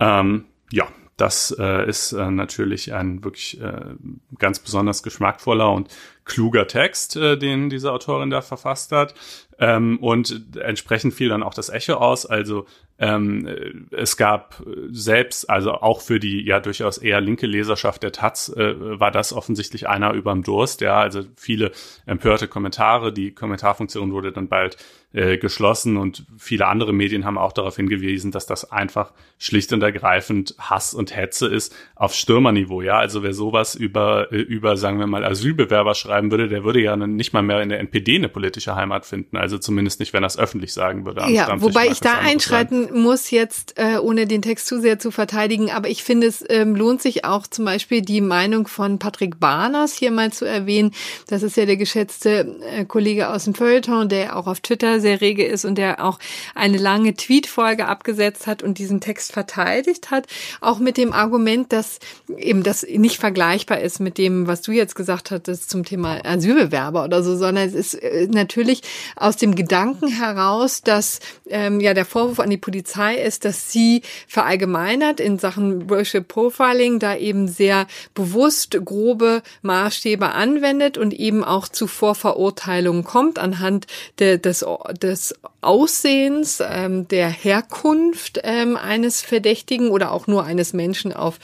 Ähm, 0.00 0.44
ja, 0.72 0.88
das 1.16 1.54
äh, 1.58 1.88
ist 1.88 2.12
äh, 2.12 2.30
natürlich 2.30 2.92
ein 2.92 3.24
wirklich 3.24 3.60
äh, 3.60 3.94
ganz 4.38 4.58
besonders 4.58 5.02
geschmackvoller 5.02 5.72
und 5.72 5.88
kluger 6.26 6.66
Text, 6.66 7.16
äh, 7.16 7.38
den 7.38 7.70
diese 7.70 7.92
Autorin 7.92 8.28
da 8.28 8.42
verfasst 8.42 8.92
hat. 8.92 9.14
Ähm, 9.58 9.98
und 10.00 10.56
entsprechend 10.58 11.14
fiel 11.14 11.30
dann 11.30 11.42
auch 11.42 11.54
das 11.54 11.70
Echo 11.70 11.94
aus. 11.94 12.26
Also 12.26 12.66
ähm, 12.98 13.88
es 13.90 14.16
gab 14.16 14.62
selbst, 14.90 15.48
also 15.48 15.72
auch 15.72 16.00
für 16.00 16.18
die 16.18 16.44
ja 16.44 16.60
durchaus 16.60 16.98
eher 16.98 17.20
linke 17.20 17.46
Leserschaft 17.46 18.02
der 18.02 18.12
Taz, 18.12 18.50
äh, 18.50 18.74
war 19.00 19.10
das 19.10 19.32
offensichtlich 19.32 19.88
einer 19.88 20.12
überm 20.12 20.42
Durst. 20.42 20.80
Ja, 20.80 21.00
also 21.00 21.22
viele 21.36 21.72
empörte 22.04 22.48
Kommentare. 22.48 23.12
Die 23.12 23.32
Kommentarfunktion 23.32 24.12
wurde 24.12 24.32
dann 24.32 24.48
bald 24.48 24.76
äh, 25.12 25.38
geschlossen 25.38 25.96
und 25.96 26.26
viele 26.36 26.66
andere 26.66 26.92
Medien 26.92 27.24
haben 27.24 27.38
auch 27.38 27.52
darauf 27.52 27.76
hingewiesen, 27.76 28.32
dass 28.32 28.46
das 28.46 28.70
einfach 28.70 29.12
schlicht 29.38 29.72
und 29.72 29.82
ergreifend 29.82 30.54
Hass 30.58 30.92
und 30.92 31.14
Hetze 31.14 31.48
ist 31.48 31.74
auf 31.94 32.14
Stürmerniveau. 32.14 32.82
Ja, 32.82 32.98
also 32.98 33.22
wer 33.22 33.32
sowas 33.32 33.74
über, 33.74 34.32
äh, 34.32 34.36
über 34.36 34.76
sagen 34.76 34.98
wir 34.98 35.06
mal, 35.06 35.24
Asylbewerber 35.24 35.94
schreibt, 35.94 36.15
schreiben 36.16 36.30
würde, 36.30 36.48
der 36.48 36.64
würde 36.64 36.80
ja 36.80 36.96
nicht 36.96 37.32
mal 37.32 37.42
mehr 37.42 37.60
in 37.60 37.68
der 37.68 37.80
NPD 37.80 38.16
eine 38.16 38.28
politische 38.28 38.74
Heimat 38.74 39.04
finden. 39.04 39.36
Also 39.36 39.58
zumindest 39.58 40.00
nicht, 40.00 40.12
wenn 40.12 40.22
er 40.22 40.28
es 40.28 40.38
öffentlich 40.38 40.72
sagen 40.72 41.04
würde. 41.04 41.24
Ja, 41.28 41.60
wobei 41.60 41.88
ich 41.88 42.00
da 42.00 42.18
einschreiten 42.18 42.86
sein. 42.86 42.98
muss 42.98 43.30
jetzt, 43.30 43.78
äh, 43.78 43.98
ohne 43.98 44.26
den 44.26 44.42
Text 44.42 44.66
zu 44.66 44.80
sehr 44.80 44.98
zu 44.98 45.10
verteidigen. 45.10 45.70
Aber 45.70 45.88
ich 45.88 46.02
finde, 46.02 46.26
es 46.26 46.44
ähm, 46.48 46.74
lohnt 46.74 47.02
sich 47.02 47.24
auch 47.24 47.46
zum 47.46 47.64
Beispiel 47.64 48.00
die 48.00 48.20
Meinung 48.20 48.66
von 48.66 48.98
Patrick 48.98 49.38
Barners 49.38 49.94
hier 49.94 50.10
mal 50.10 50.32
zu 50.32 50.46
erwähnen. 50.46 50.92
Das 51.26 51.42
ist 51.42 51.56
ja 51.56 51.66
der 51.66 51.76
geschätzte 51.76 52.56
äh, 52.62 52.84
Kollege 52.84 53.30
aus 53.30 53.44
dem 53.44 53.54
Feuilleton, 53.54 54.08
der 54.08 54.36
auch 54.36 54.46
auf 54.46 54.60
Twitter 54.60 55.00
sehr 55.00 55.20
rege 55.20 55.44
ist 55.44 55.64
und 55.64 55.76
der 55.76 56.02
auch 56.02 56.18
eine 56.54 56.78
lange 56.78 57.14
Tweetfolge 57.14 57.86
abgesetzt 57.86 58.46
hat 58.46 58.62
und 58.62 58.78
diesen 58.78 59.00
Text 59.00 59.32
verteidigt 59.32 60.10
hat. 60.10 60.26
Auch 60.60 60.78
mit 60.78 60.96
dem 60.96 61.12
Argument, 61.12 61.72
dass 61.72 61.98
eben 62.36 62.62
das 62.62 62.86
nicht 62.88 63.18
vergleichbar 63.18 63.80
ist 63.80 64.00
mit 64.00 64.18
dem, 64.18 64.46
was 64.46 64.62
du 64.62 64.72
jetzt 64.72 64.94
gesagt 64.94 65.30
hattest 65.30 65.68
zum 65.68 65.84
Thema 65.84 66.05
Asylbewerber 66.06 67.04
oder 67.04 67.22
so, 67.22 67.36
sondern 67.36 67.66
es 67.66 67.74
ist 67.74 67.94
äh, 67.94 68.28
natürlich 68.30 68.82
aus 69.16 69.36
dem 69.36 69.54
Gedanken 69.54 70.08
heraus, 70.08 70.82
dass 70.82 71.20
ähm, 71.48 71.80
ja 71.80 71.94
der 71.94 72.04
Vorwurf 72.04 72.40
an 72.40 72.50
die 72.50 72.56
Polizei 72.56 73.16
ist, 73.16 73.44
dass 73.44 73.70
sie 73.70 74.02
verallgemeinert 74.28 75.20
in 75.20 75.38
Sachen 75.38 75.90
Racial 75.90 76.22
Profiling 76.22 76.98
da 76.98 77.16
eben 77.16 77.48
sehr 77.48 77.86
bewusst 78.14 78.78
grobe 78.84 79.42
Maßstäbe 79.62 80.32
anwendet 80.32 80.98
und 80.98 81.14
eben 81.14 81.44
auch 81.44 81.68
zu 81.68 81.86
Vorverurteilungen 81.86 83.04
kommt 83.04 83.38
anhand 83.38 83.86
de, 84.18 84.38
des, 84.38 84.64
des 85.00 85.34
Aussehens, 85.66 86.62
ähm, 86.64 87.08
der 87.08 87.28
Herkunft 87.28 88.40
ähm, 88.44 88.76
eines 88.76 89.20
Verdächtigen 89.20 89.90
oder 89.90 90.12
auch 90.12 90.26
nur 90.28 90.44
eines 90.44 90.72
Menschen 90.72 91.12
auf 91.12 91.38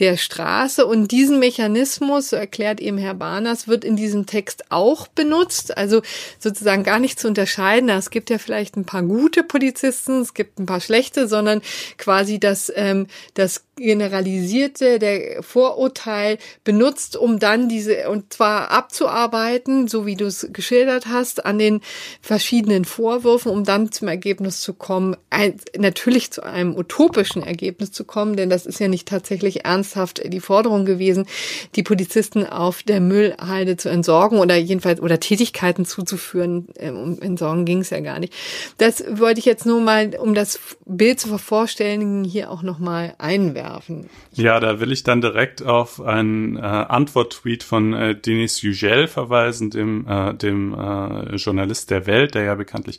der 0.00 0.16
Straße. 0.16 0.84
Und 0.84 1.12
diesen 1.12 1.38
Mechanismus, 1.38 2.30
so 2.30 2.36
erklärt 2.36 2.80
eben 2.80 2.98
Herr 2.98 3.14
Barners, 3.14 3.68
wird 3.68 3.84
in 3.84 3.96
diesem 3.96 4.26
Text 4.26 4.64
auch 4.70 5.06
benutzt. 5.06 5.76
Also 5.76 6.02
sozusagen 6.38 6.82
gar 6.82 6.98
nicht 6.98 7.20
zu 7.20 7.28
unterscheiden. 7.28 7.88
Es 7.88 8.10
gibt 8.10 8.30
ja 8.30 8.38
vielleicht 8.38 8.76
ein 8.76 8.84
paar 8.84 9.02
gute 9.02 9.44
Polizisten, 9.44 10.20
es 10.20 10.34
gibt 10.34 10.58
ein 10.58 10.66
paar 10.66 10.80
schlechte, 10.80 11.28
sondern 11.28 11.62
quasi 11.96 12.40
das, 12.40 12.72
ähm, 12.74 13.06
das 13.34 13.64
generalisierte, 13.78 14.98
der 14.98 15.42
Vorurteil 15.42 16.38
benutzt, 16.64 17.16
um 17.16 17.38
dann 17.38 17.68
diese, 17.68 18.10
und 18.10 18.32
zwar 18.32 18.70
abzuarbeiten, 18.70 19.88
so 19.88 20.04
wie 20.06 20.16
du 20.16 20.26
es 20.26 20.48
geschildert 20.52 21.06
hast, 21.06 21.44
an 21.44 21.58
den 21.58 21.80
verschiedenen 22.20 22.84
Vorwürfen, 22.84 23.50
um 23.52 23.64
dann 23.68 23.92
zum 23.92 24.08
Ergebnis 24.08 24.62
zu 24.62 24.72
kommen, 24.72 25.16
ein, 25.28 25.54
natürlich 25.76 26.30
zu 26.30 26.42
einem 26.42 26.74
utopischen 26.74 27.42
Ergebnis 27.42 27.92
zu 27.92 28.04
kommen, 28.04 28.36
denn 28.36 28.48
das 28.48 28.64
ist 28.64 28.80
ja 28.80 28.88
nicht 28.88 29.06
tatsächlich 29.06 29.66
ernsthaft 29.66 30.22
die 30.32 30.40
Forderung 30.40 30.86
gewesen, 30.86 31.26
die 31.76 31.82
Polizisten 31.82 32.46
auf 32.46 32.82
der 32.82 33.00
Müllhalde 33.00 33.76
zu 33.76 33.90
entsorgen 33.90 34.38
oder 34.38 34.56
jedenfalls 34.56 35.00
oder 35.00 35.20
Tätigkeiten 35.20 35.84
zuzuführen. 35.84 36.68
Ähm, 36.78 36.96
um 36.96 37.20
Entsorgen 37.20 37.66
ging 37.66 37.80
es 37.80 37.90
ja 37.90 38.00
gar 38.00 38.18
nicht. 38.18 38.32
Das 38.78 39.04
wollte 39.10 39.40
ich 39.40 39.44
jetzt 39.44 39.66
nur 39.66 39.80
mal, 39.80 40.14
um 40.18 40.34
das 40.34 40.58
Bild 40.86 41.20
zu 41.20 41.28
vervollständigen, 41.28 42.24
hier 42.24 42.50
auch 42.50 42.62
nochmal 42.62 43.14
einwerfen. 43.18 44.08
Ja, 44.32 44.60
da 44.60 44.80
will 44.80 44.92
ich 44.92 45.02
dann 45.02 45.20
direkt 45.20 45.62
auf 45.62 46.00
einen 46.00 46.56
äh, 46.56 46.60
Antwort-Tweet 46.60 47.62
von 47.62 47.92
äh, 47.92 48.14
Denis 48.14 48.62
Yücel 48.62 49.08
verweisen, 49.08 49.70
dem, 49.70 50.06
äh, 50.08 50.34
dem 50.34 50.72
äh, 50.72 51.36
Journalist 51.36 51.90
der 51.90 52.06
Welt, 52.06 52.34
der 52.34 52.44
ja 52.44 52.54
bekanntlich 52.54 52.98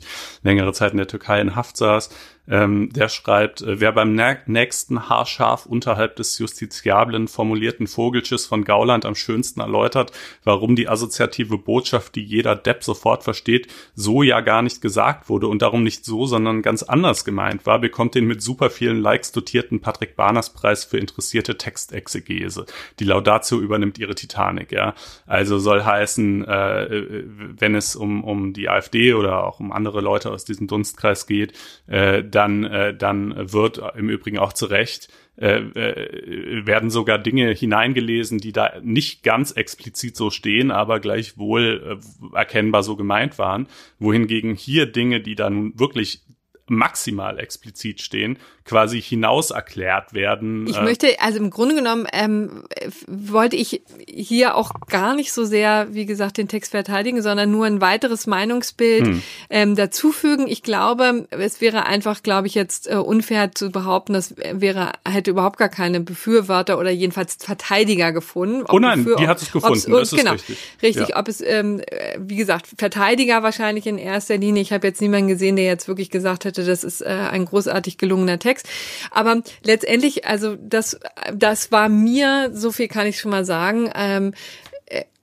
längere 0.60 0.72
Zeit 0.74 0.92
in 0.92 0.98
der 0.98 1.08
Türkei 1.08 1.40
in 1.40 1.56
Haft 1.56 1.76
saß 1.76 2.10
ähm, 2.50 2.92
der 2.92 3.08
schreibt, 3.08 3.62
äh, 3.62 3.80
wer 3.80 3.92
beim 3.92 4.14
nächsten 4.46 5.08
haarscharf 5.08 5.66
unterhalb 5.66 6.16
des 6.16 6.38
justiziablen 6.38 7.28
formulierten 7.28 7.86
Vogelschiss 7.86 8.46
von 8.46 8.64
Gauland 8.64 9.06
am 9.06 9.14
schönsten 9.14 9.60
erläutert, 9.60 10.12
warum 10.44 10.74
die 10.74 10.88
assoziative 10.88 11.58
Botschaft, 11.58 12.16
die 12.16 12.24
jeder 12.24 12.56
Depp 12.56 12.82
sofort 12.82 13.22
versteht, 13.22 13.68
so 13.94 14.22
ja 14.22 14.40
gar 14.40 14.62
nicht 14.62 14.82
gesagt 14.82 15.28
wurde 15.28 15.46
und 15.46 15.62
darum 15.62 15.84
nicht 15.84 16.04
so, 16.04 16.26
sondern 16.26 16.62
ganz 16.62 16.82
anders 16.82 17.24
gemeint 17.24 17.66
war, 17.66 17.78
bekommt 17.78 18.14
den 18.14 18.26
mit 18.26 18.42
super 18.42 18.70
vielen 18.70 19.00
Likes 19.00 19.30
dotierten 19.32 19.80
Patrick 19.80 20.16
Barners 20.16 20.50
Preis 20.52 20.84
für 20.84 20.98
interessierte 20.98 21.56
Textexegese. 21.56 22.66
Die 22.98 23.04
Laudatio 23.04 23.60
übernimmt 23.60 23.98
ihre 23.98 24.14
Titanic, 24.14 24.72
ja. 24.72 24.94
Also 25.26 25.58
soll 25.58 25.84
heißen, 25.84 26.44
äh, 26.44 27.24
wenn 27.58 27.76
es 27.76 27.94
um, 27.94 28.24
um 28.24 28.52
die 28.52 28.68
AfD 28.68 29.14
oder 29.14 29.44
auch 29.44 29.60
um 29.60 29.70
andere 29.70 30.00
Leute 30.00 30.32
aus 30.32 30.44
diesem 30.44 30.66
Dunstkreis 30.66 31.26
geht, 31.26 31.52
äh, 31.86 32.24
dann, 32.40 32.64
äh, 32.64 32.94
dann 32.94 33.52
wird 33.52 33.82
im 33.94 34.08
Übrigen 34.08 34.38
auch 34.38 34.54
zu 34.54 34.64
Recht 34.66 35.08
äh, 35.36 35.58
äh, 35.58 36.66
werden 36.66 36.90
sogar 36.90 37.18
Dinge 37.18 37.52
hineingelesen, 37.52 38.38
die 38.38 38.52
da 38.52 38.72
nicht 38.82 39.22
ganz 39.22 39.52
explizit 39.52 40.16
so 40.16 40.30
stehen, 40.30 40.70
aber 40.70 41.00
gleichwohl 41.00 42.00
äh, 42.00 42.36
erkennbar 42.36 42.82
so 42.82 42.96
gemeint 42.96 43.38
waren. 43.38 43.66
Wohingegen 43.98 44.54
hier 44.54 44.86
Dinge, 44.86 45.20
die 45.20 45.34
dann 45.34 45.78
wirklich 45.78 46.22
maximal 46.70 47.38
explizit 47.38 48.00
stehen, 48.00 48.38
quasi 48.64 49.02
hinaus 49.02 49.50
erklärt 49.50 50.14
werden. 50.14 50.66
Ich 50.68 50.76
äh, 50.76 50.82
möchte, 50.82 51.20
also 51.20 51.38
im 51.38 51.50
Grunde 51.50 51.74
genommen 51.74 52.06
ähm, 52.12 52.62
wollte 53.08 53.56
ich 53.56 53.82
hier 54.06 54.54
auch 54.54 54.70
gar 54.88 55.16
nicht 55.16 55.32
so 55.32 55.44
sehr, 55.44 55.88
wie 55.90 56.06
gesagt, 56.06 56.38
den 56.38 56.46
Text 56.46 56.70
verteidigen, 56.70 57.20
sondern 57.20 57.50
nur 57.50 57.66
ein 57.66 57.80
weiteres 57.80 58.28
Meinungsbild 58.28 59.06
hm. 59.06 59.22
ähm, 59.50 59.74
dazufügen. 59.74 60.46
Ich 60.46 60.62
glaube, 60.62 61.26
es 61.30 61.60
wäre 61.60 61.86
einfach, 61.86 62.22
glaube 62.22 62.46
ich, 62.46 62.54
jetzt 62.54 62.88
äh, 62.88 62.94
unfair 62.94 63.50
zu 63.52 63.70
behaupten, 63.70 64.12
das 64.12 64.36
wäre, 64.36 64.92
hätte 65.04 65.32
überhaupt 65.32 65.58
gar 65.58 65.68
keine 65.68 66.00
Befürworter 66.00 66.78
oder 66.78 66.90
jedenfalls 66.90 67.38
Verteidiger 67.40 68.12
gefunden. 68.12 68.64
oh 68.68 68.78
nein, 68.78 69.04
die 69.18 69.26
hat 69.26 69.42
es 69.42 69.50
gefunden, 69.50 69.90
das 69.90 70.12
ist 70.12 70.18
genau, 70.18 70.32
richtig. 70.32 70.58
Richtig, 70.80 71.08
ja. 71.08 71.16
ob 71.18 71.26
es, 71.26 71.40
ähm, 71.40 71.82
wie 72.18 72.36
gesagt, 72.36 72.68
Verteidiger 72.78 73.42
wahrscheinlich 73.42 73.88
in 73.88 73.98
erster 73.98 74.36
Linie. 74.36 74.62
Ich 74.62 74.72
habe 74.72 74.86
jetzt 74.86 75.00
niemanden 75.00 75.26
gesehen, 75.26 75.56
der 75.56 75.64
jetzt 75.64 75.88
wirklich 75.88 76.10
gesagt 76.10 76.44
hätte, 76.44 76.59
das 76.64 76.84
ist 76.84 77.00
äh, 77.00 77.06
ein 77.06 77.46
großartig 77.46 77.98
gelungener 77.98 78.38
Text. 78.38 78.50
Text. 78.50 78.68
Aber 79.10 79.42
letztendlich, 79.64 80.26
also 80.26 80.56
das, 80.56 80.98
das 81.32 81.70
war 81.70 81.88
mir, 81.88 82.50
so 82.52 82.72
viel 82.72 82.88
kann 82.88 83.06
ich 83.06 83.18
schon 83.18 83.30
mal 83.30 83.44
sagen, 83.44 83.90
ähm, 83.94 84.34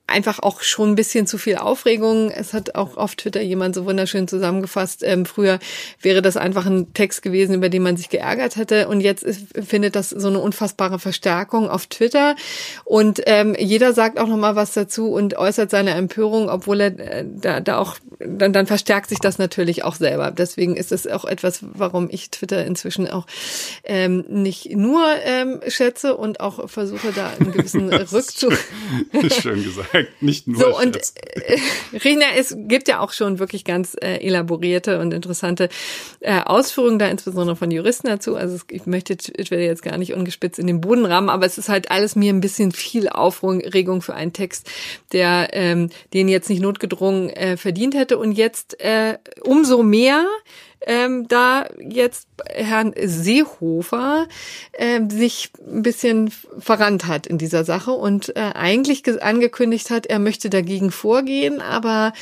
einfach 0.08 0.38
auch 0.40 0.62
schon 0.62 0.90
ein 0.90 0.94
bisschen 0.94 1.26
zu 1.26 1.38
viel 1.38 1.56
Aufregung. 1.56 2.30
Es 2.30 2.54
hat 2.54 2.74
auch 2.74 2.96
auf 2.96 3.14
Twitter 3.14 3.42
jemand 3.42 3.74
so 3.74 3.84
wunderschön 3.84 4.26
zusammengefasst. 4.26 5.02
Ähm, 5.04 5.26
früher 5.26 5.58
wäre 6.00 6.22
das 6.22 6.36
einfach 6.36 6.66
ein 6.66 6.92
Text 6.94 7.22
gewesen, 7.22 7.54
über 7.54 7.68
den 7.68 7.82
man 7.82 7.96
sich 7.96 8.08
geärgert 8.08 8.56
hätte. 8.56 8.88
Und 8.88 9.00
jetzt 9.00 9.22
ist, 9.22 9.46
findet 9.66 9.96
das 9.96 10.10
so 10.10 10.28
eine 10.28 10.38
unfassbare 10.38 10.98
Verstärkung 10.98 11.68
auf 11.68 11.86
Twitter. 11.86 12.36
Und 12.84 13.20
ähm, 13.26 13.54
jeder 13.58 13.92
sagt 13.92 14.18
auch 14.18 14.28
nochmal 14.28 14.56
was 14.56 14.72
dazu 14.72 15.12
und 15.12 15.36
äußert 15.36 15.70
seine 15.70 15.90
Empörung, 15.90 16.48
obwohl 16.48 16.80
er 16.80 16.98
äh, 16.98 17.24
da, 17.26 17.60
da 17.60 17.78
auch, 17.78 17.96
dann, 18.18 18.52
dann 18.52 18.66
verstärkt 18.66 19.10
sich 19.10 19.18
das 19.18 19.38
natürlich 19.38 19.84
auch 19.84 19.94
selber. 19.94 20.30
Deswegen 20.30 20.76
ist 20.76 20.90
es 20.90 21.06
auch 21.06 21.26
etwas, 21.26 21.60
warum 21.62 22.08
ich 22.10 22.30
Twitter 22.30 22.64
inzwischen 22.64 23.08
auch 23.08 23.26
ähm, 23.84 24.24
nicht 24.28 24.74
nur 24.74 25.04
ähm, 25.24 25.60
schätze 25.68 26.16
und 26.16 26.40
auch 26.40 26.68
versuche, 26.70 27.12
da 27.12 27.30
einen 27.38 27.52
gewissen 27.52 27.92
Rückzug. 27.92 28.56
Schön 29.30 29.62
gesagt 29.62 29.97
nicht 30.20 30.46
nur. 30.46 30.60
So, 30.60 30.78
und 30.78 30.96
äh, 30.96 31.58
Rina, 32.04 32.26
es 32.36 32.56
gibt 32.56 32.88
ja 32.88 33.00
auch 33.00 33.12
schon 33.12 33.38
wirklich 33.38 33.64
ganz 33.64 33.96
äh, 34.00 34.16
elaborierte 34.16 35.00
und 35.00 35.12
interessante 35.12 35.68
äh, 36.20 36.40
Ausführungen 36.40 36.98
da, 36.98 37.08
insbesondere 37.08 37.56
von 37.56 37.70
Juristen 37.70 38.08
dazu. 38.08 38.36
Also 38.36 38.58
ich 38.70 38.86
möchte 38.86 39.16
ich 39.36 39.50
werde 39.50 39.64
jetzt 39.64 39.82
gar 39.82 39.98
nicht 39.98 40.14
ungespitzt 40.14 40.58
in 40.58 40.66
den 40.66 40.80
Boden 40.80 41.04
rammen, 41.04 41.28
aber 41.28 41.46
es 41.46 41.58
ist 41.58 41.68
halt 41.68 41.90
alles 41.90 42.16
mir 42.16 42.32
ein 42.32 42.40
bisschen 42.40 42.72
viel 42.72 43.08
Aufregung 43.08 44.02
für 44.02 44.14
einen 44.14 44.32
Text, 44.32 44.70
der 45.12 45.48
ähm, 45.52 45.90
den 46.12 46.28
jetzt 46.28 46.48
nicht 46.48 46.62
notgedrungen 46.62 47.30
äh, 47.30 47.56
verdient 47.56 47.94
hätte. 47.94 48.18
Und 48.18 48.32
jetzt 48.32 48.80
äh, 48.80 49.18
umso 49.42 49.82
mehr 49.82 50.26
ähm, 50.86 51.28
da 51.28 51.66
jetzt 51.78 52.28
Herrn 52.46 52.94
Seehofer 53.00 54.26
ähm, 54.74 55.10
sich 55.10 55.50
ein 55.66 55.82
bisschen 55.82 56.32
verrannt 56.58 57.06
hat 57.06 57.26
in 57.26 57.38
dieser 57.38 57.64
Sache 57.64 57.92
und 57.92 58.34
äh, 58.36 58.52
eigentlich 58.54 59.02
angekündigt 59.22 59.90
hat, 59.90 60.06
er 60.06 60.18
möchte 60.18 60.50
dagegen 60.50 60.90
vorgehen, 60.90 61.60
aber 61.60 62.12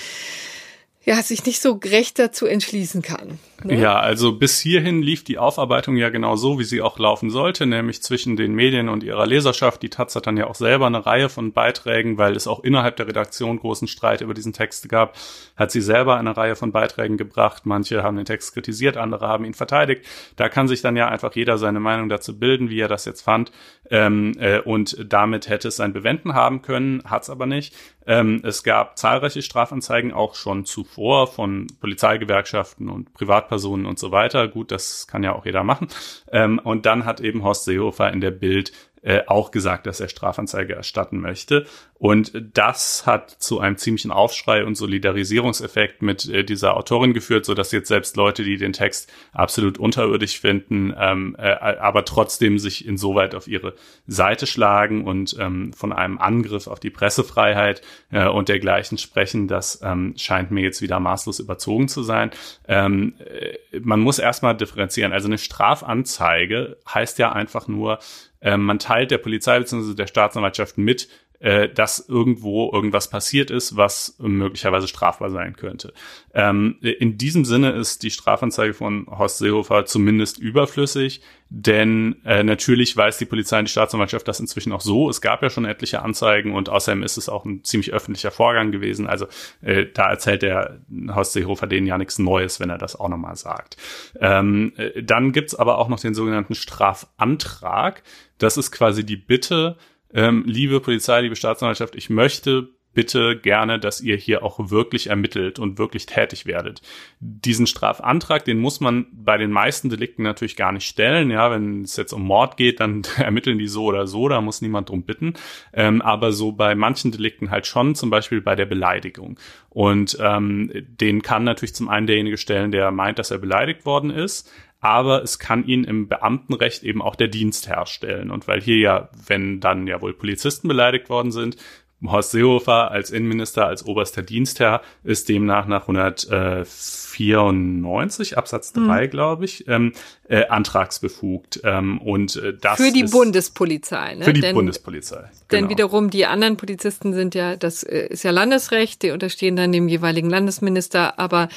ja, 1.07 1.23
sich 1.23 1.47
nicht 1.47 1.63
so 1.63 1.79
gerecht 1.79 2.19
dazu 2.19 2.47
entschließen 2.47 3.01
kann. 3.01 3.39
Ne? 3.63 3.81
Ja, 3.81 3.97
also 3.97 4.33
bis 4.33 4.59
hierhin 4.59 5.03
lief 5.03 5.23
die 5.23 5.39
Aufarbeitung 5.39 5.97
ja 5.97 6.09
genau 6.09 6.35
so, 6.35 6.59
wie 6.59 6.65
sie 6.65 6.83
auch 6.83 6.99
laufen 6.99 7.31
sollte, 7.31 7.65
nämlich 7.65 8.03
zwischen 8.03 8.35
den 8.35 8.55
Medien 8.55 8.89
und 8.89 9.05
ihrer 9.05 9.25
Leserschaft. 9.25 9.83
Die 9.83 9.89
Taz 9.89 10.17
hat 10.17 10.27
dann 10.27 10.37
ja 10.37 10.49
auch 10.49 10.57
selber 10.57 10.89
eine 10.89 11.07
Reihe 11.07 11.29
von 11.29 11.53
Beiträgen, 11.53 12.19
weil 12.19 12.35
es 12.35 12.49
auch 12.49 12.65
innerhalb 12.65 12.97
der 12.97 13.07
Redaktion 13.07 13.61
großen 13.61 13.87
Streit 13.87 14.21
über 14.21 14.35
diesen 14.35 14.53
Text 14.53 14.89
gab, 14.89 15.17
hat 15.57 15.71
sie 15.71 15.81
selber 15.81 16.17
eine 16.17 16.37
Reihe 16.37 16.57
von 16.57 16.73
Beiträgen 16.73 17.17
gebracht. 17.17 17.67
Manche 17.67 18.03
haben 18.03 18.17
den 18.17 18.27
Text 18.27 18.53
kritisiert, 18.53 18.97
andere 18.97 19.29
haben 19.29 19.45
ihn 19.45 19.55
verteidigt. 19.55 20.05
Da 20.35 20.49
kann 20.49 20.67
sich 20.67 20.83
dann 20.83 20.97
ja 20.97 21.09
einfach 21.09 21.37
jeder 21.37 21.57
seine 21.57 21.79
Meinung 21.79 22.09
dazu 22.09 22.37
bilden, 22.37 22.69
wie 22.69 22.81
er 22.81 22.89
das 22.89 23.05
jetzt 23.05 23.23
fand. 23.23 23.53
Ähm, 23.91 24.33
äh, 24.41 24.59
und 24.59 24.97
damit 25.09 25.49
hätte 25.49 25.69
es 25.69 25.77
sein 25.77 25.93
Bewenden 25.93 26.35
haben 26.35 26.63
können, 26.63 27.05
hat 27.05 27.23
es 27.23 27.31
aber 27.31 27.47
nicht. 27.47 27.77
Ähm, 28.07 28.41
es 28.45 28.63
gab 28.63 28.99
zahlreiche 28.99 29.43
Strafanzeigen 29.43 30.13
auch 30.13 30.35
schon 30.35 30.65
zuvor 30.65 31.27
von 31.27 31.67
Polizeigewerkschaften 31.81 32.89
und 32.89 33.15
Privat 33.15 33.37
Privatpersonen 33.37 33.87
und 33.87 33.99
so 33.99 34.13
weiter. 34.13 34.49
Gut, 34.49 34.71
das 34.71 35.07
kann 35.07 35.23
ja 35.23 35.35
auch 35.35 35.45
jeder 35.45 35.65
machen. 35.65 35.89
Ähm, 36.31 36.59
und 36.63 36.87
dann 36.87 37.05
hat 37.05 37.21
eben 37.21 37.43
Horst 37.43 37.65
Seehofer 37.65 38.13
in 38.13 38.21
der 38.21 38.31
Bild 38.31 38.73
äh, 39.03 39.23
auch 39.27 39.51
gesagt, 39.51 39.87
dass 39.87 40.01
er 40.01 40.09
Strafanzeige 40.09 40.75
erstatten 40.75 41.21
möchte. 41.21 41.67
Und 41.99 42.33
das 42.53 43.07
hat 43.07 43.31
zu 43.31 43.59
einem 43.59 43.79
ziemlichen 43.79 44.11
Aufschrei 44.11 44.65
und 44.65 44.75
Solidarisierungseffekt 44.75 46.03
mit 46.03 46.29
äh, 46.29 46.45
dieser 46.45 46.77
Autorin 46.77 47.15
geführt, 47.15 47.47
so 47.47 47.55
dass 47.55 47.73
jetzt 47.73 47.89
selbst 47.89 48.17
Leute, 48.17 48.45
die 48.45 48.59
den 48.59 48.75
Text 48.75 49.11
absolut 49.33 49.79
unterirdisch 49.79 50.39
finden, 50.39 50.95
ähm, 50.99 51.37
äh, 51.39 51.53
aber 51.53 52.05
trotzdem 52.05 52.59
sich 52.59 52.87
insoweit 52.87 53.35
auf 53.35 53.49
ihre 53.49 53.75
Seite 54.07 54.47
schlagen 54.47 55.07
und 55.07 55.37
ähm, 55.41 55.73
von 55.73 55.93
einem 55.93 56.19
Angriff 56.19 56.67
auf 56.67 56.81
die 56.81 56.91
Pressefreiheit 56.91 57.81
äh, 58.11 58.29
und 58.29 58.51
dergleichen 58.51 58.99
sprechen. 58.99 59.49
Das 59.49 59.81
ähm, 59.83 60.15
scheint 60.19 60.51
mir 60.51 60.63
jetzt 60.63 60.83
wieder 60.83 61.01
maßlos 61.01 61.39
überzogen 61.39 61.89
zu 61.89 62.03
sein. 62.03 62.31
Ähm, 62.69 63.15
äh, 63.19 63.81
man 63.81 64.01
muss 64.01 64.19
erstmal 64.19 64.55
differenzieren. 64.57 65.13
Also 65.13 65.29
eine 65.29 65.39
Strafanzeige 65.39 66.77
heißt 66.93 67.19
ja 67.19 67.33
einfach 67.33 67.69
nur, 67.69 68.01
äh, 68.41 68.57
man 68.57 68.79
teilt 68.79 69.11
der 69.11 69.19
Polizei 69.19 69.59
bzw. 69.59 69.95
der 69.95 70.07
Staatsanwaltschaft 70.07 70.79
mit, 70.79 71.09
äh, 71.41 71.69
dass 71.69 72.09
irgendwo 72.09 72.71
irgendwas 72.73 73.11
passiert 73.11 73.51
ist, 73.51 73.77
was 73.77 74.17
möglicherweise 74.19 74.89
strafbar 74.89 75.31
sein 75.31 75.57
könnte. 75.57 75.93
Ähm, 76.35 76.79
in 76.81 77.19
diesem 77.19 77.45
Sinne 77.45 77.73
ist 77.73 78.03
die 78.03 78.11
Strafanzeige 78.11 78.75
von 78.75 79.07
Horst 79.07 79.39
Seehofer 79.39 79.85
zumindest 79.87 80.39
überflüssig, 80.39 81.21
denn 81.49 82.17
äh, 82.25 82.43
natürlich 82.43 82.97
weiß 82.97 83.19
die 83.19 83.25
Polizei 83.25 83.59
und 83.59 83.69
die 83.69 83.73
Staatsanwaltschaft 83.73 84.27
das 84.27 84.41
inzwischen 84.41 84.73
auch 84.73 84.81
so. 84.81 85.09
Es 85.09 85.21
gab 85.21 85.43
ja 85.43 85.51
schon 85.51 85.65
etliche 85.65 86.03
Anzeigen 86.03 86.53
und 86.53 86.69
außerdem 86.69 87.03
ist 87.03 87.19
es 87.19 87.29
auch 87.29 87.45
ein 87.45 87.63
ziemlich 87.63 87.93
öffentlicher 87.93 88.31
Vorgang 88.31 88.73
gewesen. 88.73 89.07
Also 89.07 89.27
äh, 89.63 89.87
da 89.93 90.11
erzählt 90.11 90.43
der 90.43 90.81
Horst 91.15 91.35
Seehofer 91.35 91.67
denen 91.67 91.87
ja 91.87 91.99
nichts 91.99 92.19
Neues, 92.19 92.59
wenn 92.61 92.71
er 92.71 92.79
das 92.79 92.99
auch 92.99 93.09
nochmal 93.09 93.37
sagt. 93.37 93.77
Ähm, 94.21 94.73
äh, 94.77 95.03
dann 95.03 95.33
gibt's 95.33 95.55
aber 95.55 95.79
auch 95.79 95.89
noch 95.89 96.01
den 96.01 96.15
sogenannten 96.15 96.55
Strafantrag. 96.55 98.03
Das 98.39 98.57
ist 98.57 98.73
quasi 98.73 99.05
die 99.05 99.17
Bitte, 99.17 99.77
ähm, 100.17 100.43
liebe 100.47 100.81
Polizei, 100.81 101.21
liebe 101.21 101.37
Staatsanwaltschaft, 101.37 101.95
ich 101.95 102.11
möchte 102.11 102.71
bitte 102.95 103.39
gerne, 103.39 103.79
dass 103.79 104.01
ihr 104.01 104.17
hier 104.17 104.43
auch 104.43 104.71
wirklich 104.71 105.09
ermittelt 105.09 105.59
und 105.59 105.79
wirklich 105.79 106.07
tätig 106.07 106.47
werdet. 106.47 106.81
Diesen 107.21 107.67
Strafantrag, 107.67 108.47
den 108.47 108.59
muss 108.59 108.81
man 108.81 109.07
bei 109.13 109.37
den 109.37 109.51
meisten 109.51 109.91
Delikten 109.91 110.23
natürlich 110.23 110.57
gar 110.57 110.73
nicht 110.73 110.87
stellen. 110.87 111.31
Ja, 111.31 111.51
wenn 111.51 111.83
es 111.83 111.97
jetzt 111.97 112.15
um 112.15 112.23
Mord 112.23 112.57
geht, 112.57 112.81
dann 112.81 113.03
ermitteln 113.19 113.59
die 113.59 113.69
so 113.69 113.85
oder 113.85 114.07
so, 114.07 114.31
da 114.31 114.41
muss 114.41 114.63
niemand 114.63 114.89
drum 114.89 115.03
bitten. 115.03 115.35
Ähm, 115.75 116.01
aber 116.01 116.33
so 116.33 116.53
bei 116.53 116.75
manchen 116.75 117.13
Delikten 117.13 117.51
halt 117.51 117.67
schon, 117.67 117.95
zum 117.95 118.09
Beispiel 118.09 118.41
bei 118.41 118.57
der 118.57 118.65
Beleidigung. 118.65 119.39
Und 119.69 120.17
ähm, 120.19 120.73
den 120.73 121.21
kann 121.21 121.45
natürlich 121.45 121.75
zum 121.75 121.91
einen 121.91 122.07
derjenige 122.07 122.39
stellen, 122.39 122.73
der 122.73 122.91
meint, 122.93 123.19
dass 123.19 123.31
er 123.31 123.39
beleidigt 123.39 123.85
worden 123.85 124.09
ist 124.09 124.51
aber 124.87 125.23
es 125.25 125.41
kann 125.41 125.67
ihn 125.67 125.83
im 125.83 126.07
Beamtenrecht 126.07 126.85
eben 126.85 127.03
auch 127.03 127.17
der 127.17 127.27
Dienst 127.27 127.69
herstellen. 127.69 128.31
Und 128.31 128.47
weil 128.47 128.61
hier 128.61 128.79
ja, 128.79 129.09
wenn 129.27 129.59
dann 129.59 129.89
ja 129.89 130.01
wohl 130.01 130.15
Polizisten 130.15 130.69
beleidigt 130.69 131.11
worden 131.11 131.33
sind, 131.33 131.57
Horst 132.05 132.33
Seehofer 132.33 132.91
als 132.91 133.11
Innenminister, 133.11 133.67
als 133.67 133.87
oberster 133.87 134.23
Dienstherr 134.23 134.83
ist 135.03 135.31
demnach 135.31 135.67
nach 135.67 135.89
194 135.89 138.37
Absatz 138.37 138.75
3, 138.75 139.07
mhm. 139.07 139.11
glaube 139.11 139.47
ich, 139.47 139.67
ähm, 139.67 139.95
äh, 140.29 140.45
antragsbefugt. 140.47 141.63
Ähm, 141.65 141.99
und 142.03 142.37
äh, 142.37 142.53
das 142.61 142.77
Für 142.77 142.93
die 142.93 143.05
ist, 143.05 143.13
Bundespolizei. 143.13 144.17
Ne? 144.17 144.27
Für 144.27 144.35
die 144.35 144.43
denn, 144.43 144.55
Bundespolizei. 144.55 145.21
Genau. 145.21 145.31
Denn 145.51 145.71
wiederum 145.71 146.11
die 146.11 146.27
anderen 146.27 146.59
Polizisten 146.59 147.15
sind 147.15 147.35
ja, 147.35 147.57
das 147.57 147.83
äh, 147.83 148.09
ist 148.09 148.25
ja 148.25 148.31
Landesrecht, 148.31 149.03
die 149.03 149.13
unterstehen 149.13 149.57
dann 149.57 149.73
dem 149.73 149.89
jeweiligen 149.89 150.29
Landesminister. 150.29 151.19
Aber 151.19 151.49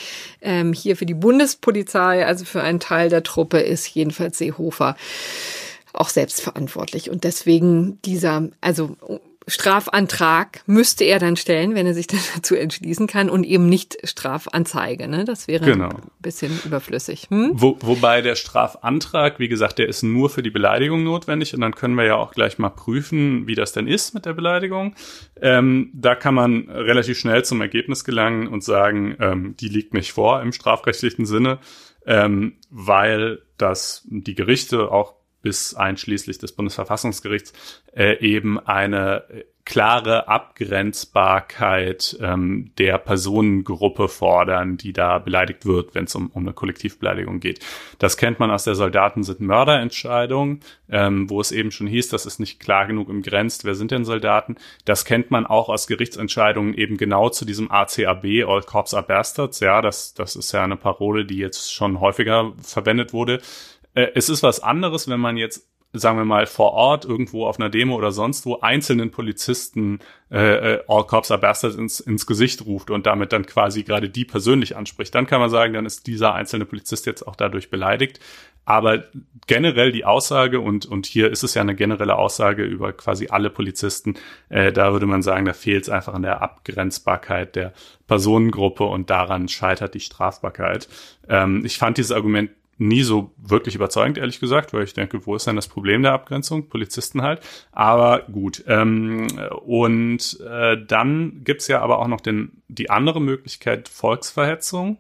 ähm, 0.42 0.72
hier 0.72 0.96
für 0.96 1.06
die 1.06 1.16
Bundespolizei, 1.16 2.26
also 2.26 2.46
für 2.46 2.62
einen 2.62 2.80
Teil 2.80 3.10
der 3.10 3.24
Truppe, 3.24 3.60
ist 3.60 3.94
jedenfalls 3.94 4.38
Seehofer 4.38 4.96
auch 5.92 6.08
selbstverantwortlich. 6.08 7.10
Und 7.10 7.26
deswegen 7.26 8.02
dieser, 8.04 8.48
also 8.62 8.96
Strafantrag 9.50 10.62
müsste 10.68 11.04
er 11.04 11.20
dann 11.20 11.36
stellen, 11.36 11.76
wenn 11.76 11.86
er 11.86 11.94
sich 11.94 12.08
dann 12.08 12.20
dazu 12.36 12.56
entschließen 12.56 13.08
kann 13.08 13.30
und 13.30 13.44
eben 13.44 13.68
nicht 13.68 13.98
Strafanzeige. 14.04 15.08
Ne? 15.08 15.26
Das 15.26 15.48
wäre 15.48 15.66
genau. 15.66 15.90
ein 15.90 16.12
bisschen 16.20 16.58
überflüssig. 16.66 17.28
Hm? 17.30 17.52
Wo, 17.54 17.78
wobei 17.82 18.22
der 18.22 18.36
Strafantrag, 18.36 19.40
wie 19.40 19.48
gesagt, 19.50 19.80
der 19.80 19.88
ist 19.88 20.04
nur 20.04 20.30
für 20.30 20.44
die 20.44 20.50
Beleidigung 20.50 21.04
notwendig 21.04 21.54
und 21.54 21.62
dann 21.62 21.76
können 21.76 21.96
wir 21.96 22.06
ja 22.06 22.16
auch 22.16 22.32
gleich 22.32 22.60
mal 22.60 22.70
prüfen, 22.70 23.48
wie 23.48 23.56
das 23.56 23.74
denn 23.74 23.88
ist 23.88 24.14
mit 24.14 24.26
der 24.26 24.34
Beleidigung. 24.34 24.96
Ähm, 25.42 25.92
da 25.94 26.16
kann 26.16 26.36
man 26.36 26.70
relativ 26.70 27.18
schnell 27.18 27.44
zum 27.44 27.62
Ergebnis 27.62 28.04
gelangen 28.04 28.48
und 28.48 28.64
sagen, 28.64 29.16
ähm, 29.20 29.56
die 29.60 29.70
liegt 29.70 29.94
nicht 29.94 30.14
vor 30.14 30.42
im 30.42 30.52
strafrechtlichen 30.54 31.26
Sinne, 31.26 31.60
ähm, 32.06 32.58
weil 32.70 33.42
das 33.58 34.08
die 34.10 34.36
Gerichte 34.36 34.92
auch 34.92 35.19
bis 35.42 35.74
einschließlich 35.74 36.38
des 36.38 36.52
Bundesverfassungsgerichts 36.52 37.54
äh, 37.96 38.18
eben 38.20 38.60
eine 38.60 39.24
klare 39.70 40.28
Abgrenzbarkeit 40.28 42.18
ähm, 42.22 42.72
der 42.80 42.98
Personengruppe 42.98 44.08
fordern, 44.08 44.78
die 44.78 44.94
da 44.94 45.20
beleidigt 45.20 45.64
wird, 45.68 45.94
wenn 45.94 46.06
es 46.06 46.16
um, 46.16 46.32
um 46.34 46.42
eine 46.42 46.54
Kollektivbeleidigung 46.54 47.40
geht. 47.40 47.64
Das 48.00 48.18
kennt 48.18 48.40
man 48.40 48.50
aus 48.50 48.64
der 48.64 48.74
Soldaten 48.74 49.22
sind 49.22 49.42
Mörderentscheidung, 49.42 50.62
ähm, 50.90 51.30
wo 51.30 51.40
es 51.40 51.52
eben 51.52 51.70
schon 51.70 51.86
hieß, 51.86 52.10
das 52.10 52.26
ist 52.26 52.40
nicht 52.40 52.60
klar 52.60 52.88
genug 52.88 53.10
umgrenzt, 53.10 53.64
wer 53.64 53.76
sind 53.76 53.92
denn 53.92 54.06
Soldaten. 54.06 54.56
Das 54.86 55.06
kennt 55.06 55.30
man 55.30 55.46
auch 55.46 55.70
aus 55.70 55.86
Gerichtsentscheidungen 55.86 56.74
eben 56.74 56.98
genau 56.98 57.30
zu 57.30 57.46
diesem 57.46 57.70
ACAB, 57.70 58.26
All 58.48 58.64
Corps 58.64 58.96
are 58.96 59.06
Bastards. 59.06 59.60
Ja, 59.60 59.84
das, 59.84 60.16
das 60.16 60.36
ist 60.36 60.52
ja 60.52 60.64
eine 60.64 60.78
Parole, 60.78 61.26
die 61.26 61.38
jetzt 61.38 61.72
schon 61.72 62.00
häufiger 62.00 62.54
verwendet 62.64 63.14
wurde. 63.14 63.40
Äh, 63.94 64.08
es 64.16 64.30
ist 64.30 64.44
was 64.44 64.62
anderes, 64.62 65.08
wenn 65.08 65.20
man 65.20 65.38
jetzt 65.38 65.70
sagen 65.92 66.20
wir 66.20 66.26
mal, 66.26 66.46
vor 66.46 66.74
Ort 66.74 67.04
irgendwo 67.06 67.48
auf 67.48 67.60
einer 67.60 67.70
Demo 67.70 67.96
oder 67.96 68.12
sonst 68.12 68.46
wo 68.46 68.60
einzelnen 68.60 69.10
Polizisten 69.10 70.00
äh, 70.32 70.74
äh, 70.74 70.84
All 70.88 71.06
Cops 71.06 71.32
are 71.32 71.42
Bastards 71.42 71.76
ins, 71.76 72.00
ins 72.00 72.28
Gesicht 72.28 72.66
ruft 72.66 72.92
und 72.92 73.08
damit 73.08 73.34
dann 73.34 73.46
quasi 73.46 73.84
gerade 73.84 74.10
die 74.10 74.26
persönlich 74.26 74.78
anspricht. 74.78 75.16
Dann 75.16 75.26
kann 75.26 75.40
man 75.40 75.50
sagen, 75.50 75.74
dann 75.74 75.88
ist 75.88 76.06
dieser 76.06 76.36
einzelne 76.36 76.66
Polizist 76.66 77.08
jetzt 77.08 77.28
auch 77.28 77.36
dadurch 77.36 77.72
beleidigt. 77.72 78.20
Aber 78.66 79.06
generell 79.48 79.92
die 79.92 80.06
Aussage, 80.06 80.60
und, 80.60 80.86
und 80.86 81.08
hier 81.08 81.32
ist 81.32 81.42
es 81.42 81.56
ja 81.56 81.64
eine 81.64 81.74
generelle 81.74 82.18
Aussage 82.18 82.64
über 82.64 82.94
quasi 82.94 83.30
alle 83.30 83.50
Polizisten, 83.50 84.14
äh, 84.50 84.72
da 84.72 84.92
würde 84.92 85.08
man 85.08 85.24
sagen, 85.24 85.46
da 85.46 85.54
fehlt 85.54 85.84
es 85.84 85.90
einfach 85.90 86.14
an 86.14 86.22
der 86.22 86.44
Abgrenzbarkeit 86.44 87.56
der 87.56 87.74
Personengruppe 88.06 88.84
und 88.84 89.10
daran 89.10 89.48
scheitert 89.48 89.96
die 89.96 90.02
Strafbarkeit. 90.02 90.88
Ähm, 91.28 91.66
ich 91.66 91.80
fand 91.80 91.98
dieses 91.98 92.12
Argument 92.12 92.52
nie 92.80 93.04
so 93.04 93.32
wirklich 93.38 93.76
überzeugend, 93.76 94.18
ehrlich 94.18 94.40
gesagt, 94.40 94.74
weil 94.74 94.84
ich 94.84 94.94
denke, 94.94 95.26
wo 95.26 95.36
ist 95.36 95.46
denn 95.46 95.58
das 95.58 95.68
Problem 95.68 96.02
der 96.02 96.14
Abgrenzung? 96.14 96.70
Polizisten 96.70 97.22
halt. 97.22 97.42
Aber 97.72 98.24
gut. 98.32 98.64
Ähm, 98.68 99.28
und 99.66 100.40
äh, 100.40 100.78
dann 100.88 101.42
gibt's 101.44 101.68
ja 101.68 101.82
aber 101.82 102.00
auch 102.00 102.08
noch 102.08 102.22
den, 102.22 102.64
die 102.68 102.90
andere 102.90 103.22
Möglichkeit, 103.22 103.90
Volksverhetzung. 103.90 104.98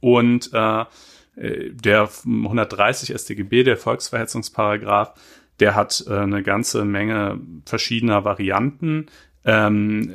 Und 0.00 0.50
äh, 0.52 0.84
der 1.36 2.08
130 2.24 3.14
StGB, 3.14 3.62
der 3.62 3.76
Volksverhetzungsparagraph, 3.76 5.14
der 5.60 5.74
hat 5.74 6.04
äh, 6.08 6.14
eine 6.14 6.42
ganze 6.42 6.84
Menge 6.84 7.40
verschiedener 7.66 8.24
Varianten. 8.24 9.06
Ähm, 9.44 10.12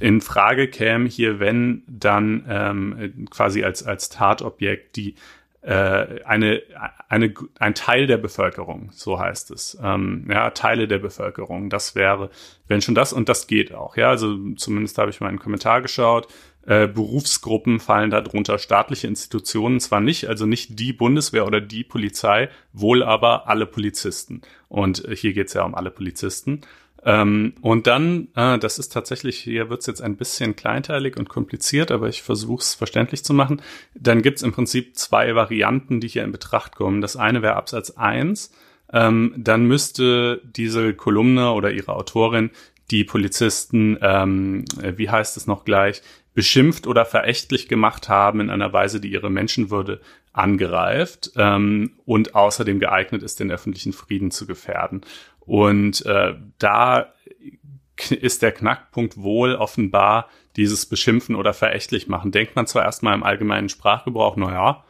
in 0.00 0.20
Frage 0.20 0.68
käme 0.68 1.08
hier, 1.08 1.38
wenn 1.38 1.82
dann 1.86 2.44
ähm, 2.48 3.26
quasi 3.30 3.62
als, 3.62 3.82
als 3.82 4.08
Tatobjekt 4.08 4.96
die 4.96 5.16
äh, 5.62 6.22
eine, 6.24 6.62
eine, 7.08 7.34
ein 7.58 7.74
Teil 7.74 8.06
der 8.06 8.18
Bevölkerung, 8.18 8.90
so 8.92 9.18
heißt 9.18 9.50
es. 9.50 9.78
Ähm, 9.82 10.28
ja, 10.30 10.50
Teile 10.50 10.86
der 10.86 10.98
Bevölkerung. 10.98 11.68
Das 11.68 11.94
wäre, 11.94 12.30
wenn 12.68 12.80
schon 12.80 12.94
das, 12.94 13.12
und 13.12 13.28
das 13.28 13.46
geht 13.46 13.74
auch. 13.74 13.96
Ja, 13.96 14.10
also 14.10 14.54
zumindest 14.54 14.98
habe 14.98 15.10
ich 15.10 15.20
mal 15.20 15.28
einen 15.28 15.38
Kommentar 15.40 15.82
geschaut. 15.82 16.28
Äh, 16.64 16.86
Berufsgruppen 16.86 17.80
fallen 17.80 18.10
darunter, 18.10 18.58
staatliche 18.58 19.06
Institutionen 19.06 19.80
zwar 19.80 20.00
nicht, 20.00 20.28
also 20.28 20.46
nicht 20.46 20.78
die 20.78 20.92
Bundeswehr 20.92 21.46
oder 21.46 21.60
die 21.60 21.82
Polizei, 21.82 22.50
wohl 22.72 23.02
aber 23.02 23.48
alle 23.48 23.66
Polizisten. 23.66 24.42
Und 24.68 25.08
hier 25.12 25.32
geht 25.32 25.48
es 25.48 25.54
ja 25.54 25.64
um 25.64 25.74
alle 25.74 25.90
Polizisten. 25.90 26.60
Ähm, 27.04 27.54
und 27.60 27.86
dann, 27.86 28.28
äh, 28.34 28.58
das 28.58 28.78
ist 28.78 28.92
tatsächlich, 28.92 29.38
hier 29.38 29.70
wird's 29.70 29.86
jetzt 29.86 30.02
ein 30.02 30.16
bisschen 30.16 30.56
kleinteilig 30.56 31.16
und 31.16 31.28
kompliziert, 31.28 31.90
aber 31.90 32.08
ich 32.08 32.22
versuche 32.22 32.62
es 32.62 32.74
verständlich 32.74 33.24
zu 33.24 33.34
machen. 33.34 33.62
Dann 33.94 34.22
gibt's 34.22 34.42
im 34.42 34.52
Prinzip 34.52 34.96
zwei 34.96 35.34
Varianten, 35.34 36.00
die 36.00 36.08
hier 36.08 36.24
in 36.24 36.32
Betracht 36.32 36.74
kommen. 36.74 37.00
Das 37.00 37.16
eine 37.16 37.42
wäre 37.42 37.56
Absatz 37.56 37.92
eins. 37.92 38.52
Ähm, 38.92 39.34
dann 39.36 39.64
müsste 39.66 40.40
diese 40.44 40.94
Kolumne 40.94 41.52
oder 41.52 41.70
ihre 41.70 41.94
Autorin 41.94 42.50
die 42.90 43.04
Polizisten, 43.04 43.98
ähm, 44.00 44.64
wie 44.80 45.10
heißt 45.10 45.36
es 45.36 45.46
noch 45.46 45.64
gleich, 45.64 46.02
beschimpft 46.34 46.86
oder 46.86 47.04
verächtlich 47.04 47.68
gemacht 47.68 48.08
haben 48.08 48.40
in 48.40 48.48
einer 48.48 48.72
Weise, 48.72 49.00
die 49.00 49.10
ihre 49.10 49.30
Menschenwürde 49.30 50.00
angreift 50.32 51.32
ähm, 51.36 51.92
und 52.06 52.34
außerdem 52.34 52.78
geeignet 52.78 53.22
ist, 53.22 53.40
den 53.40 53.50
öffentlichen 53.50 53.92
Frieden 53.92 54.30
zu 54.30 54.46
gefährden. 54.46 55.02
Und 55.48 56.04
äh, 56.04 56.34
da 56.58 57.06
ist 58.10 58.42
der 58.42 58.52
Knackpunkt 58.52 59.20
wohl 59.20 59.54
offenbar 59.54 60.28
dieses 60.56 60.86
Beschimpfen 60.86 61.34
oder 61.34 61.54
verächtlich 61.54 62.06
machen. 62.06 62.30
Denkt 62.30 62.54
man 62.54 62.66
zwar 62.66 62.84
erstmal 62.84 63.14
im 63.14 63.22
allgemeinen 63.22 63.68
Sprachgebrauch, 63.68 64.36
naja, 64.36 64.84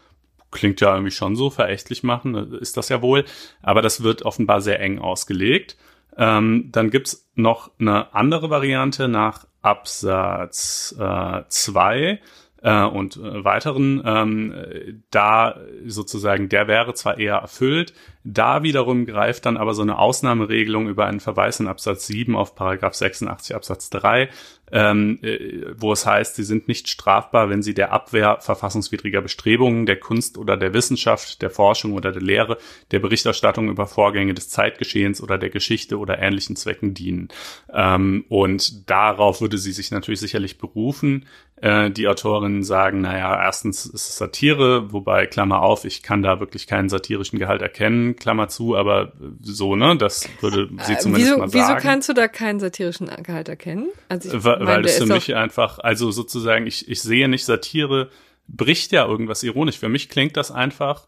klingt 0.50 0.80
ja 0.80 0.92
irgendwie 0.94 1.12
schon 1.12 1.36
so, 1.36 1.50
verächtlich 1.50 2.02
machen, 2.02 2.54
ist 2.54 2.76
das 2.76 2.88
ja 2.88 3.02
wohl, 3.02 3.24
aber 3.62 3.82
das 3.82 4.02
wird 4.02 4.22
offenbar 4.22 4.60
sehr 4.60 4.80
eng 4.80 4.98
ausgelegt. 4.98 5.76
Ähm, 6.16 6.70
dann 6.72 6.90
gibt's 6.90 7.28
noch 7.34 7.70
eine 7.78 8.12
andere 8.14 8.50
Variante 8.50 9.08
nach 9.08 9.46
Absatz 9.62 10.94
2. 10.96 12.00
Äh, 12.00 12.18
äh, 12.62 12.84
und 12.84 13.16
äh, 13.16 13.44
weiteren, 13.44 14.02
ähm, 14.04 15.02
da 15.10 15.60
sozusagen, 15.86 16.48
der 16.48 16.66
wäre 16.66 16.94
zwar 16.94 17.18
eher 17.18 17.36
erfüllt, 17.36 17.92
da 18.24 18.62
wiederum 18.62 19.06
greift 19.06 19.46
dann 19.46 19.56
aber 19.56 19.74
so 19.74 19.82
eine 19.82 19.98
Ausnahmeregelung 19.98 20.88
über 20.88 21.06
einen 21.06 21.20
Verweis 21.20 21.60
in 21.60 21.68
Absatz 21.68 22.06
7 22.06 22.36
auf 22.36 22.54
Paragraph 22.54 22.94
86 22.94 23.54
Absatz 23.54 23.90
3 23.90 24.28
ähm, 24.72 25.18
äh, 25.22 25.66
wo 25.76 25.92
es 25.92 26.04
heißt, 26.04 26.36
sie 26.36 26.44
sind 26.44 26.68
nicht 26.68 26.88
strafbar, 26.88 27.48
wenn 27.48 27.62
sie 27.62 27.74
der 27.74 27.92
Abwehr 27.92 28.38
verfassungswidriger 28.40 29.22
Bestrebungen, 29.22 29.86
der 29.86 29.96
Kunst 29.96 30.38
oder 30.38 30.56
der 30.56 30.74
Wissenschaft, 30.74 31.42
der 31.42 31.50
Forschung 31.50 31.92
oder 31.94 32.12
der 32.12 32.22
Lehre, 32.22 32.58
der 32.90 32.98
Berichterstattung 32.98 33.68
über 33.68 33.86
Vorgänge 33.86 34.34
des 34.34 34.48
Zeitgeschehens 34.48 35.22
oder 35.22 35.38
der 35.38 35.50
Geschichte 35.50 35.98
oder 35.98 36.18
ähnlichen 36.18 36.56
Zwecken 36.56 36.94
dienen. 36.94 37.28
Ähm, 37.72 38.24
und 38.28 38.90
darauf 38.90 39.40
würde 39.40 39.58
sie 39.58 39.72
sich 39.72 39.90
natürlich 39.90 40.20
sicherlich 40.20 40.58
berufen. 40.58 41.26
Äh, 41.56 41.90
die 41.90 42.08
Autorinnen 42.08 42.62
sagen, 42.62 43.00
naja, 43.00 43.42
erstens 43.42 43.86
ist 43.86 44.08
es 44.08 44.18
Satire, 44.18 44.92
wobei, 44.92 45.26
Klammer 45.26 45.62
auf, 45.62 45.84
ich 45.84 46.02
kann 46.02 46.22
da 46.22 46.40
wirklich 46.40 46.66
keinen 46.66 46.88
satirischen 46.88 47.38
Gehalt 47.38 47.62
erkennen, 47.62 48.07
Klammer 48.16 48.48
zu, 48.48 48.76
aber 48.76 49.12
so, 49.40 49.76
ne, 49.76 49.96
das 49.96 50.28
würde 50.40 50.68
sie 50.84 50.94
äh, 50.94 50.98
zumindest 50.98 51.30
wieso, 51.30 51.38
mal 51.38 51.48
sagen. 51.48 51.76
Wieso 51.76 51.88
kannst 51.88 52.08
du 52.08 52.12
da 52.12 52.28
keinen 52.28 52.60
satirischen 52.60 53.10
Gehalt 53.22 53.48
erkennen? 53.48 53.88
Also 54.08 54.36
ich 54.36 54.44
weil 54.44 54.84
es 54.84 54.98
für 54.98 55.06
mich 55.06 55.34
einfach, 55.34 55.78
also 55.78 56.10
sozusagen, 56.10 56.66
ich, 56.66 56.88
ich 56.88 57.02
sehe 57.02 57.28
nicht, 57.28 57.44
Satire 57.44 58.10
bricht 58.46 58.92
ja 58.92 59.06
irgendwas 59.06 59.42
ironisch. 59.42 59.78
Für 59.78 59.88
mich 59.88 60.08
klingt 60.08 60.36
das 60.36 60.50
einfach 60.50 61.06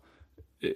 äh, 0.61 0.75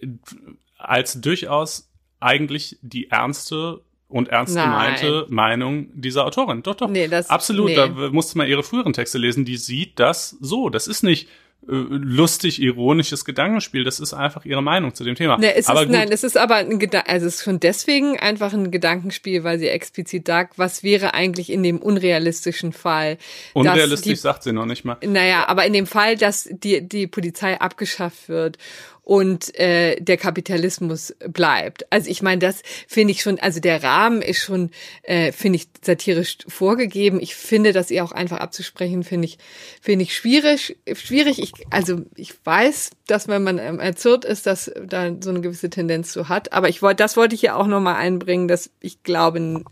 als 0.79 1.21
durchaus 1.21 1.91
eigentlich 2.21 2.79
die 2.83 3.11
ernste 3.11 3.83
und 4.09 4.29
ernst 4.29 4.55
Nein. 4.55 4.65
gemeinte 4.65 5.27
Meinung 5.29 5.89
dieser 5.93 6.25
Autorin. 6.25 6.63
Doch, 6.63 6.75
doch. 6.75 6.89
Nee, 6.89 7.09
das, 7.09 7.31
Absolut. 7.31 7.67
Nee. 7.67 7.75
Da 7.75 7.89
musste 7.89 8.39
man 8.39 8.47
ihre 8.47 8.63
früheren 8.63 8.93
Texte 8.93 9.19
lesen. 9.19 9.45
Die 9.45 9.57
sieht 9.57 9.99
das 9.99 10.37
so. 10.41 10.69
Das 10.69 10.87
ist 10.87 11.03
nicht 11.03 11.29
lustig 11.67 12.61
ironisches 12.61 13.25
Gedankenspiel. 13.25 13.85
Das 13.85 14.01
ist 14.01 14.13
einfach 14.13 14.45
ihre 14.45 14.63
Meinung 14.63 14.95
zu 14.95 15.05
dem 15.05 15.15
Thema. 15.15 15.39
Nee, 15.39 15.53
es 15.57 15.69
ist, 15.69 15.89
nein, 15.89 16.11
es 16.11 16.25
ist 16.25 16.37
aber 16.37 16.57
ein 16.57 16.79
Gedan 16.79 17.05
also 17.07 17.27
es 17.27 17.37
ist 17.37 17.45
schon 17.45 17.61
deswegen 17.61 18.19
einfach 18.19 18.53
ein 18.53 18.71
Gedankenspiel, 18.71 19.45
weil 19.45 19.59
sie 19.59 19.69
explizit 19.69 20.27
sagt, 20.27 20.59
was 20.59 20.83
wäre 20.83 21.15
eigentlich 21.15 21.51
in 21.51 21.63
dem 21.63 21.79
unrealistischen 21.79 22.73
Fall. 22.73 23.19
Unrealistisch 23.55 24.13
die, 24.13 24.17
sagt 24.17 24.43
sie 24.43 24.53
noch 24.53 24.67
nicht 24.67 24.85
mal. 24.85 24.99
Naja, 25.05 25.49
aber 25.49 25.65
in 25.65 25.73
dem 25.73 25.87
Fall, 25.87 26.17
dass 26.17 26.49
die, 26.51 26.87
die 26.87 27.07
Polizei 27.07 27.61
abgeschafft 27.61 28.29
wird 28.29 28.59
und 29.05 29.55
äh, 29.59 30.01
der 30.01 30.17
Kapitalismus 30.17 31.15
bleibt. 31.29 31.87
Also 31.93 32.11
ich 32.11 32.23
meine, 32.23 32.39
das 32.39 32.63
finde 32.89 33.13
ich 33.13 33.21
schon, 33.21 33.39
also 33.39 33.61
der 33.61 33.83
Rahmen 33.83 34.23
ist 34.23 34.39
schon, 34.39 34.71
äh, 35.03 35.31
finde 35.31 35.57
ich, 35.57 35.69
satirisch 35.83 36.39
vorgegeben. 36.49 37.21
Ich 37.21 37.35
finde, 37.35 37.75
das 37.75 37.91
ihr 37.91 38.03
auch 38.03 38.13
einfach 38.13 38.39
abzusprechen, 38.39 39.05
finde 39.05 39.27
ich, 39.27 39.39
finde 39.83 40.05
ich 40.05 40.17
schwierig. 40.17 40.79
Schwierig. 40.95 41.39
Ich, 41.39 41.53
also 41.71 42.01
ich 42.17 42.33
weiß, 42.45 42.91
dass 43.07 43.29
wenn 43.29 43.43
man 43.43 43.59
ähm, 43.59 43.79
erzürnt 43.79 44.25
ist, 44.25 44.47
dass 44.47 44.73
da 44.83 45.15
so 45.21 45.31
eine 45.31 45.43
gewisse 45.43 45.69
Tendenz 45.69 46.13
so 46.13 46.31
hat. 46.31 46.55
Aber 46.55 46.71
ich 46.71 46.81
wollte, 46.81 47.03
das 47.03 47.19
wollte 47.19 47.35
ich 47.35 47.43
ja 47.43 47.57
auch 47.57 47.67
nochmal 47.67 47.97
einbringen, 47.97 48.49
dass 48.49 48.71
ich 48.81 49.03
glaube, 49.03 49.65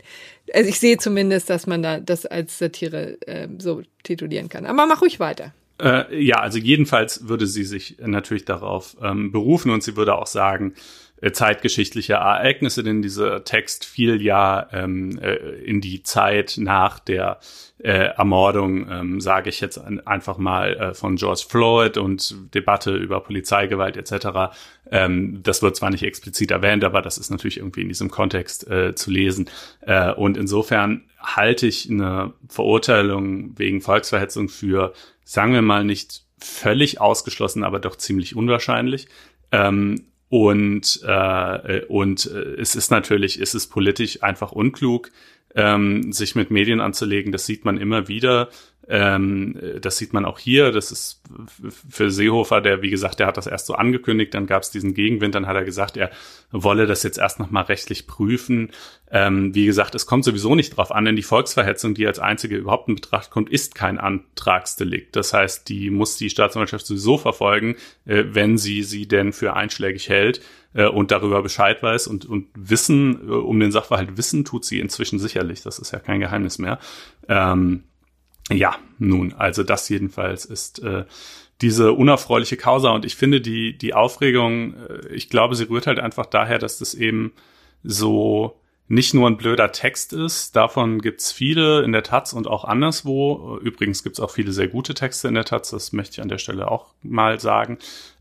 also 0.53 0.69
ich 0.69 0.79
sehe 0.79 0.99
zumindest, 0.99 1.49
dass 1.49 1.65
man 1.65 1.81
da 1.81 1.99
das 1.99 2.27
als 2.27 2.59
Satire 2.59 3.17
äh, 3.25 3.47
so 3.57 3.81
titulieren 4.03 4.49
kann. 4.49 4.67
Aber 4.67 4.85
mach 4.85 5.01
ruhig 5.01 5.19
weiter. 5.19 5.53
Äh, 5.81 6.23
ja, 6.23 6.37
also 6.39 6.59
jedenfalls 6.59 7.27
würde 7.27 7.47
sie 7.47 7.63
sich 7.63 7.97
natürlich 7.99 8.45
darauf 8.45 8.95
ähm, 9.01 9.31
berufen 9.31 9.71
und 9.71 9.83
sie 9.83 9.95
würde 9.95 10.15
auch 10.15 10.27
sagen, 10.27 10.73
zeitgeschichtliche 11.31 12.13
Ereignisse, 12.13 12.83
denn 12.83 13.01
dieser 13.01 13.43
Text 13.43 13.85
fiel 13.85 14.21
ja 14.21 14.67
ähm, 14.71 15.17
äh, 15.19 15.35
in 15.63 15.79
die 15.79 16.03
Zeit 16.03 16.55
nach 16.57 16.99
der 16.99 17.39
äh, 17.79 18.09
Ermordung, 18.15 18.89
ähm, 18.89 19.21
sage 19.21 19.49
ich 19.49 19.61
jetzt 19.61 19.77
einfach 19.77 20.37
mal, 20.37 20.75
äh, 20.75 20.93
von 20.93 21.15
George 21.15 21.43
Floyd 21.47 21.97
und 21.97 22.35
Debatte 22.53 22.95
über 22.95 23.21
Polizeigewalt 23.21 23.95
etc. 23.95 24.55
Ähm, 24.91 25.41
das 25.43 25.61
wird 25.61 25.75
zwar 25.75 25.89
nicht 25.89 26.03
explizit 26.03 26.51
erwähnt, 26.51 26.83
aber 26.83 27.01
das 27.01 27.17
ist 27.17 27.29
natürlich 27.29 27.57
irgendwie 27.57 27.81
in 27.81 27.89
diesem 27.89 28.11
Kontext 28.11 28.69
äh, 28.69 28.95
zu 28.95 29.11
lesen. 29.11 29.49
Äh, 29.81 30.11
und 30.13 30.37
insofern 30.37 31.03
halte 31.19 31.67
ich 31.67 31.89
eine 31.89 32.33
Verurteilung 32.49 33.57
wegen 33.57 33.79
Volksverhetzung 33.79 34.49
für 34.49 34.93
sagen 35.25 35.53
wir 35.53 35.61
mal, 35.61 35.83
nicht 35.83 36.23
völlig 36.37 36.99
ausgeschlossen, 36.99 37.63
aber 37.63 37.79
doch 37.79 37.95
ziemlich 37.95 38.35
unwahrscheinlich. 38.35 39.07
Ähm, 39.51 40.07
und 40.33 40.99
äh, 41.05 41.81
und 41.89 42.25
äh, 42.25 42.55
es 42.59 42.75
ist 42.75 42.89
natürlich, 42.89 43.39
es 43.39 43.53
ist 43.53 43.67
politisch 43.67 44.23
einfach 44.23 44.51
unklug, 44.51 45.11
ähm, 45.53 46.11
sich 46.11 46.33
mit 46.33 46.49
Medien 46.49 46.81
anzulegen. 46.81 47.31
Das 47.31 47.45
sieht 47.45 47.65
man 47.65 47.77
immer 47.77 48.07
wieder. 48.07 48.49
Ähm, 48.87 49.57
das 49.81 49.97
sieht 49.97 50.13
man 50.13 50.25
auch 50.25 50.39
hier. 50.39 50.71
Das 50.71 50.91
ist 50.91 51.21
für 51.89 52.11
Seehofer, 52.11 52.61
der, 52.61 52.81
wie 52.81 52.89
gesagt, 52.89 53.19
der 53.19 53.27
hat 53.27 53.37
das 53.37 53.47
erst 53.47 53.65
so 53.65 53.75
angekündigt, 53.75 54.33
dann 54.33 54.45
gab 54.45 54.63
es 54.63 54.71
diesen 54.71 54.93
Gegenwind, 54.93 55.35
dann 55.35 55.47
hat 55.47 55.55
er 55.55 55.63
gesagt, 55.63 55.95
er 55.95 56.11
wolle 56.51 56.85
das 56.85 57.03
jetzt 57.03 57.17
erst 57.17 57.39
nochmal 57.39 57.63
rechtlich 57.63 58.07
prüfen. 58.07 58.71
Ähm, 59.09 59.55
wie 59.55 59.65
gesagt, 59.65 59.95
es 59.95 60.05
kommt 60.05 60.25
sowieso 60.25 60.55
nicht 60.55 60.75
drauf 60.75 60.91
an, 60.91 61.05
denn 61.05 61.15
die 61.15 61.23
Volksverhetzung, 61.23 61.93
die 61.93 62.07
als 62.07 62.19
einzige 62.19 62.57
überhaupt 62.57 62.89
in 62.89 62.95
Betracht 62.95 63.29
kommt, 63.29 63.49
ist 63.49 63.75
kein 63.75 63.99
Antragsdelikt. 63.99 65.15
Das 65.15 65.33
heißt, 65.33 65.69
die 65.69 65.89
muss 65.89 66.17
die 66.17 66.29
Staatsanwaltschaft 66.29 66.85
sowieso 66.85 67.17
verfolgen, 67.17 67.75
äh, 68.05 68.23
wenn 68.27 68.57
sie 68.57 68.83
sie 68.83 69.07
denn 69.07 69.31
für 69.31 69.55
einschlägig 69.55 70.09
hält 70.09 70.41
äh, 70.73 70.87
und 70.87 71.11
darüber 71.11 71.41
Bescheid 71.41 71.81
weiß 71.81 72.07
und, 72.07 72.25
und 72.25 72.47
Wissen, 72.55 73.29
äh, 73.29 73.31
um 73.31 73.59
den 73.59 73.71
Sachverhalt 73.71 74.17
wissen, 74.17 74.45
tut 74.45 74.65
sie 74.65 74.79
inzwischen 74.79 75.19
sicherlich. 75.19 75.61
Das 75.61 75.79
ist 75.79 75.91
ja 75.91 75.99
kein 75.99 76.19
Geheimnis 76.19 76.57
mehr. 76.57 76.79
Ähm, 77.29 77.83
ja, 78.51 78.75
nun, 78.99 79.33
also 79.33 79.63
das 79.63 79.87
jedenfalls 79.89 80.45
ist 80.45 80.79
äh, 80.83 81.05
diese 81.61 81.93
unerfreuliche 81.93 82.57
Causa. 82.57 82.91
Und 82.91 83.05
ich 83.05 83.15
finde 83.15 83.41
die, 83.41 83.77
die 83.77 83.93
Aufregung, 83.93 84.75
äh, 84.75 85.07
ich 85.13 85.29
glaube, 85.29 85.55
sie 85.55 85.69
rührt 85.69 85.87
halt 85.87 85.99
einfach 85.99 86.25
daher, 86.25 86.59
dass 86.59 86.79
das 86.79 86.93
eben 86.93 87.33
so 87.83 88.59
nicht 88.89 89.13
nur 89.13 89.29
ein 89.29 89.37
blöder 89.37 89.71
Text 89.71 90.11
ist, 90.11 90.55
davon 90.55 90.99
gibt's 90.99 91.31
viele 91.31 91.83
in 91.83 91.93
der 91.93 92.03
Taz 92.03 92.33
und 92.33 92.47
auch 92.47 92.65
anderswo. 92.65 93.57
Übrigens 93.61 94.03
gibt's 94.03 94.19
auch 94.19 94.29
viele 94.29 94.51
sehr 94.51 94.67
gute 94.67 94.93
Texte 94.93 95.29
in 95.29 95.35
der 95.35 95.45
Taz, 95.45 95.69
das 95.69 95.93
möchte 95.93 96.15
ich 96.15 96.21
an 96.21 96.27
der 96.27 96.37
Stelle 96.37 96.69
auch 96.69 96.93
mal 97.01 97.39
sagen, 97.39 97.77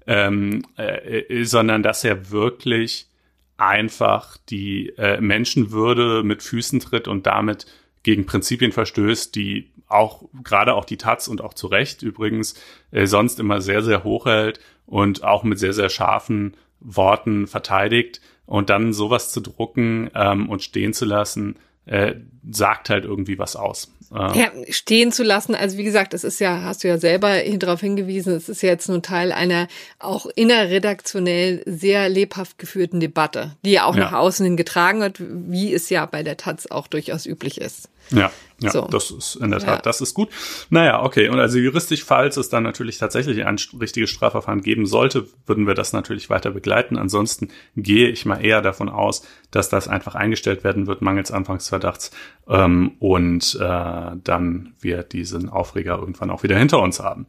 ähm, 0.07 0.65
äh, 0.79 1.19
äh 1.19 1.45
sondern 1.45 1.83
dass 1.83 2.05
er 2.05 2.31
wirklich 2.31 3.09
einfach 3.57 4.37
die 4.49 4.91
äh, 4.97 5.21
Menschenwürde 5.21 6.23
mit 6.23 6.43
Füßen 6.43 6.81
tritt 6.81 7.09
und 7.09 7.27
damit 7.27 7.67
gegen 8.03 8.27
Prinzipien 8.27 8.73
verstößt, 8.73 9.35
die 9.35 9.71
auch 9.93 10.25
gerade 10.43 10.75
auch 10.75 10.85
die 10.85 10.97
Taz 10.97 11.29
und 11.29 11.41
auch 11.41 11.55
zu 11.55 11.67
Recht 11.67 12.03
übrigens 12.03 12.55
äh, 12.91 13.07
sonst 13.07 13.39
immer 13.41 13.61
sehr, 13.61 13.83
sehr 13.83 14.05
hoch 14.05 14.27
hält 14.27 14.61
und 14.87 15.25
auch 15.25 15.43
mit 15.43 15.59
sehr, 15.59 15.73
sehr 15.73 15.89
scharfen 15.89 16.57
Worten 16.81 17.47
verteidigt. 17.47 18.21
Und 18.45 18.71
dann 18.71 18.93
sowas 18.93 19.31
zu 19.31 19.41
drucken 19.41 20.11
ähm, 20.15 20.49
und 20.49 20.63
stehen 20.63 20.93
zu 20.93 21.05
lassen, 21.05 21.57
äh, 21.87 22.15
sagt 22.51 22.91
halt 22.91 23.05
irgendwie 23.05 23.39
was 23.39 23.57
aus. 23.57 23.93
Äh, 24.15 24.39
ja, 24.39 24.51
stehen 24.69 25.11
zu 25.11 25.23
lassen, 25.23 25.55
also 25.55 25.79
wie 25.79 25.85
gesagt, 25.85 26.13
es 26.13 26.23
ist 26.23 26.39
ja, 26.39 26.63
hast 26.63 26.85
du 26.85 26.89
ja 26.89 26.99
selber 26.99 27.39
darauf 27.57 27.81
hingewiesen, 27.81 28.35
es 28.35 28.49
ist 28.49 28.63
ja 28.63 28.69
jetzt 28.69 28.89
nur 28.89 29.01
Teil 29.01 29.33
einer 29.33 29.69
auch 29.99 30.27
innerredaktionell 30.27 31.63
sehr 31.65 32.09
lebhaft 32.09 32.59
geführten 32.59 33.01
Debatte, 33.01 33.57
die 33.65 33.73
ja 33.73 33.85
auch 33.85 33.97
ja. 33.97 34.03
nach 34.03 34.13
außen 34.13 34.45
hin 34.45 34.57
getragen 34.57 35.01
wird, 35.01 35.17
wie 35.19 35.73
es 35.73 35.89
ja 35.89 36.05
bei 36.05 36.23
der 36.23 36.37
Taz 36.37 36.67
auch 36.67 36.89
durchaus 36.89 37.25
üblich 37.25 37.59
ist. 37.61 37.89
Ja, 38.11 38.31
ja, 38.63 38.71
so. 38.71 38.87
das 38.87 39.11
ist 39.11 39.37
in 39.37 39.51
der 39.51 39.61
Tat, 39.61 39.77
ja. 39.77 39.83
das 39.83 40.01
ist 40.01 40.15
gut. 40.15 40.29
Naja, 40.71 41.03
okay. 41.03 41.29
Und 41.29 41.39
also 41.39 41.59
juristisch, 41.59 42.05
falls 42.05 42.37
es 42.37 42.49
dann 42.49 42.63
natürlich 42.63 42.99
tatsächlich 42.99 43.45
ein 43.45 43.59
richtiges 43.81 44.11
Strafverfahren 44.11 44.63
geben 44.63 44.87
sollte, 44.87 45.27
würden 45.47 45.67
wir 45.67 45.75
das 45.75 45.93
natürlich 45.93 46.31
weiter 46.31 46.51
begleiten. 46.51 46.97
Ansonsten 46.97 47.49
gehe 47.77 48.09
ich 48.09 48.25
mal 48.25 48.45
eher 48.45 48.63
davon 48.63 48.89
aus, 48.89 49.27
dass 49.51 49.69
das 49.69 49.89
einfach 49.89 50.15
eingestellt 50.15 50.65
werden 50.65 50.87
wird, 50.87 51.03
mangels 51.03 51.31
Anfangsverdachts. 51.31 52.11
Ähm, 52.49 52.93
und 52.99 53.59
äh, 53.61 54.11
dann 54.23 54.75
wir 54.81 55.03
diesen 55.03 55.49
Aufreger 55.49 55.99
irgendwann 55.99 56.31
auch 56.31 56.43
wieder 56.43 56.59
hinter 56.59 56.81
uns 56.81 57.01
haben. 57.01 57.27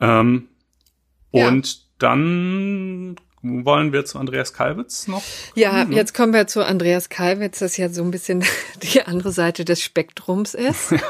Ähm, 0.00 0.48
ja. 1.32 1.48
Und 1.48 1.84
dann 1.98 3.16
wollen 3.44 3.92
wir 3.92 4.04
zu 4.04 4.18
Andreas 4.18 4.52
Kalwitz 4.52 5.06
noch? 5.06 5.22
Ja, 5.54 5.84
jetzt 5.90 6.14
kommen 6.14 6.32
wir 6.32 6.46
zu 6.46 6.64
Andreas 6.64 7.10
Kalwitz, 7.10 7.58
das 7.58 7.76
ja 7.76 7.90
so 7.90 8.02
ein 8.02 8.10
bisschen 8.10 8.42
die 8.82 9.02
andere 9.02 9.32
Seite 9.32 9.64
des 9.64 9.82
Spektrums 9.82 10.54
ist. 10.54 10.90
ja, 10.92 11.00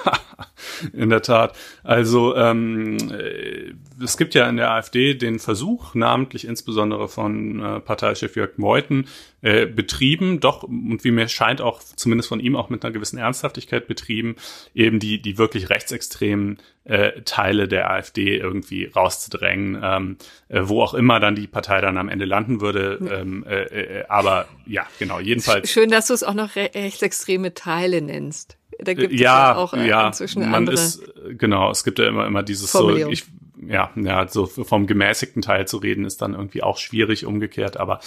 in 0.92 1.10
der 1.10 1.22
Tat. 1.22 1.56
Also 1.84 2.34
ähm, 2.34 2.98
äh, 3.10 3.72
es 4.04 4.16
gibt 4.16 4.34
ja 4.34 4.48
in 4.48 4.56
der 4.56 4.70
AfD 4.70 5.14
den 5.14 5.38
Versuch, 5.38 5.94
namentlich 5.94 6.46
insbesondere 6.46 7.08
von 7.08 7.60
äh, 7.60 7.80
Parteichef 7.80 8.36
Jörg 8.36 8.56
Meuthen, 8.56 9.08
äh, 9.42 9.66
betrieben, 9.66 10.40
doch, 10.40 10.62
und 10.62 11.04
wie 11.04 11.10
mir 11.10 11.28
scheint 11.28 11.60
auch, 11.60 11.80
zumindest 11.82 12.28
von 12.28 12.40
ihm 12.40 12.56
auch 12.56 12.70
mit 12.70 12.84
einer 12.84 12.92
gewissen 12.92 13.18
Ernsthaftigkeit 13.18 13.86
betrieben, 13.86 14.36
eben 14.74 15.00
die, 15.00 15.20
die 15.20 15.38
wirklich 15.38 15.70
rechtsextremen 15.70 16.58
äh, 16.84 17.22
Teile 17.22 17.68
der 17.68 17.90
AfD 17.90 18.36
irgendwie 18.36 18.86
rauszudrängen, 18.86 19.80
ähm, 19.82 20.16
äh, 20.48 20.60
wo 20.64 20.82
auch 20.82 20.94
immer 20.94 21.20
dann 21.20 21.34
die 21.34 21.46
Partei 21.46 21.80
dann 21.80 21.98
am 21.98 22.08
Ende 22.08 22.24
landen 22.24 22.60
würde. 22.60 22.98
Ähm, 23.10 23.44
äh, 23.46 23.62
äh, 24.00 24.04
aber 24.08 24.46
ja, 24.66 24.86
genau, 24.98 25.20
jedenfalls. 25.20 25.70
Schön, 25.70 25.90
dass 25.90 26.08
du 26.08 26.14
es 26.14 26.22
auch 26.22 26.34
noch 26.34 26.56
rechtsextreme 26.56 27.54
Teile 27.54 28.00
nennst. 28.00 28.56
Da 28.78 28.94
gibt 28.94 29.12
ja, 29.12 29.16
es 29.16 29.20
ja 29.20 29.56
auch 29.56 29.74
äh, 29.74 29.88
ja, 29.88 30.06
inzwischen 30.06 30.42
man 30.42 30.54
andere. 30.54 30.74
Ist, 30.74 31.02
genau, 31.38 31.70
es 31.70 31.84
gibt 31.84 31.98
ja 31.98 32.08
immer, 32.08 32.26
immer 32.26 32.42
dieses 32.42 32.72
so, 32.72 32.94
ich, 32.96 33.24
ja, 33.60 33.90
ja, 33.96 34.28
so 34.28 34.46
vom 34.46 34.86
gemäßigten 34.86 35.42
Teil 35.42 35.66
zu 35.66 35.78
reden 35.78 36.04
ist 36.04 36.22
dann 36.22 36.34
irgendwie 36.34 36.62
auch 36.62 36.78
schwierig 36.78 37.26
umgekehrt, 37.26 37.76
aber 37.76 38.00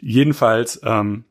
jedenfalls, 0.00 0.80
ähm, 0.84 1.24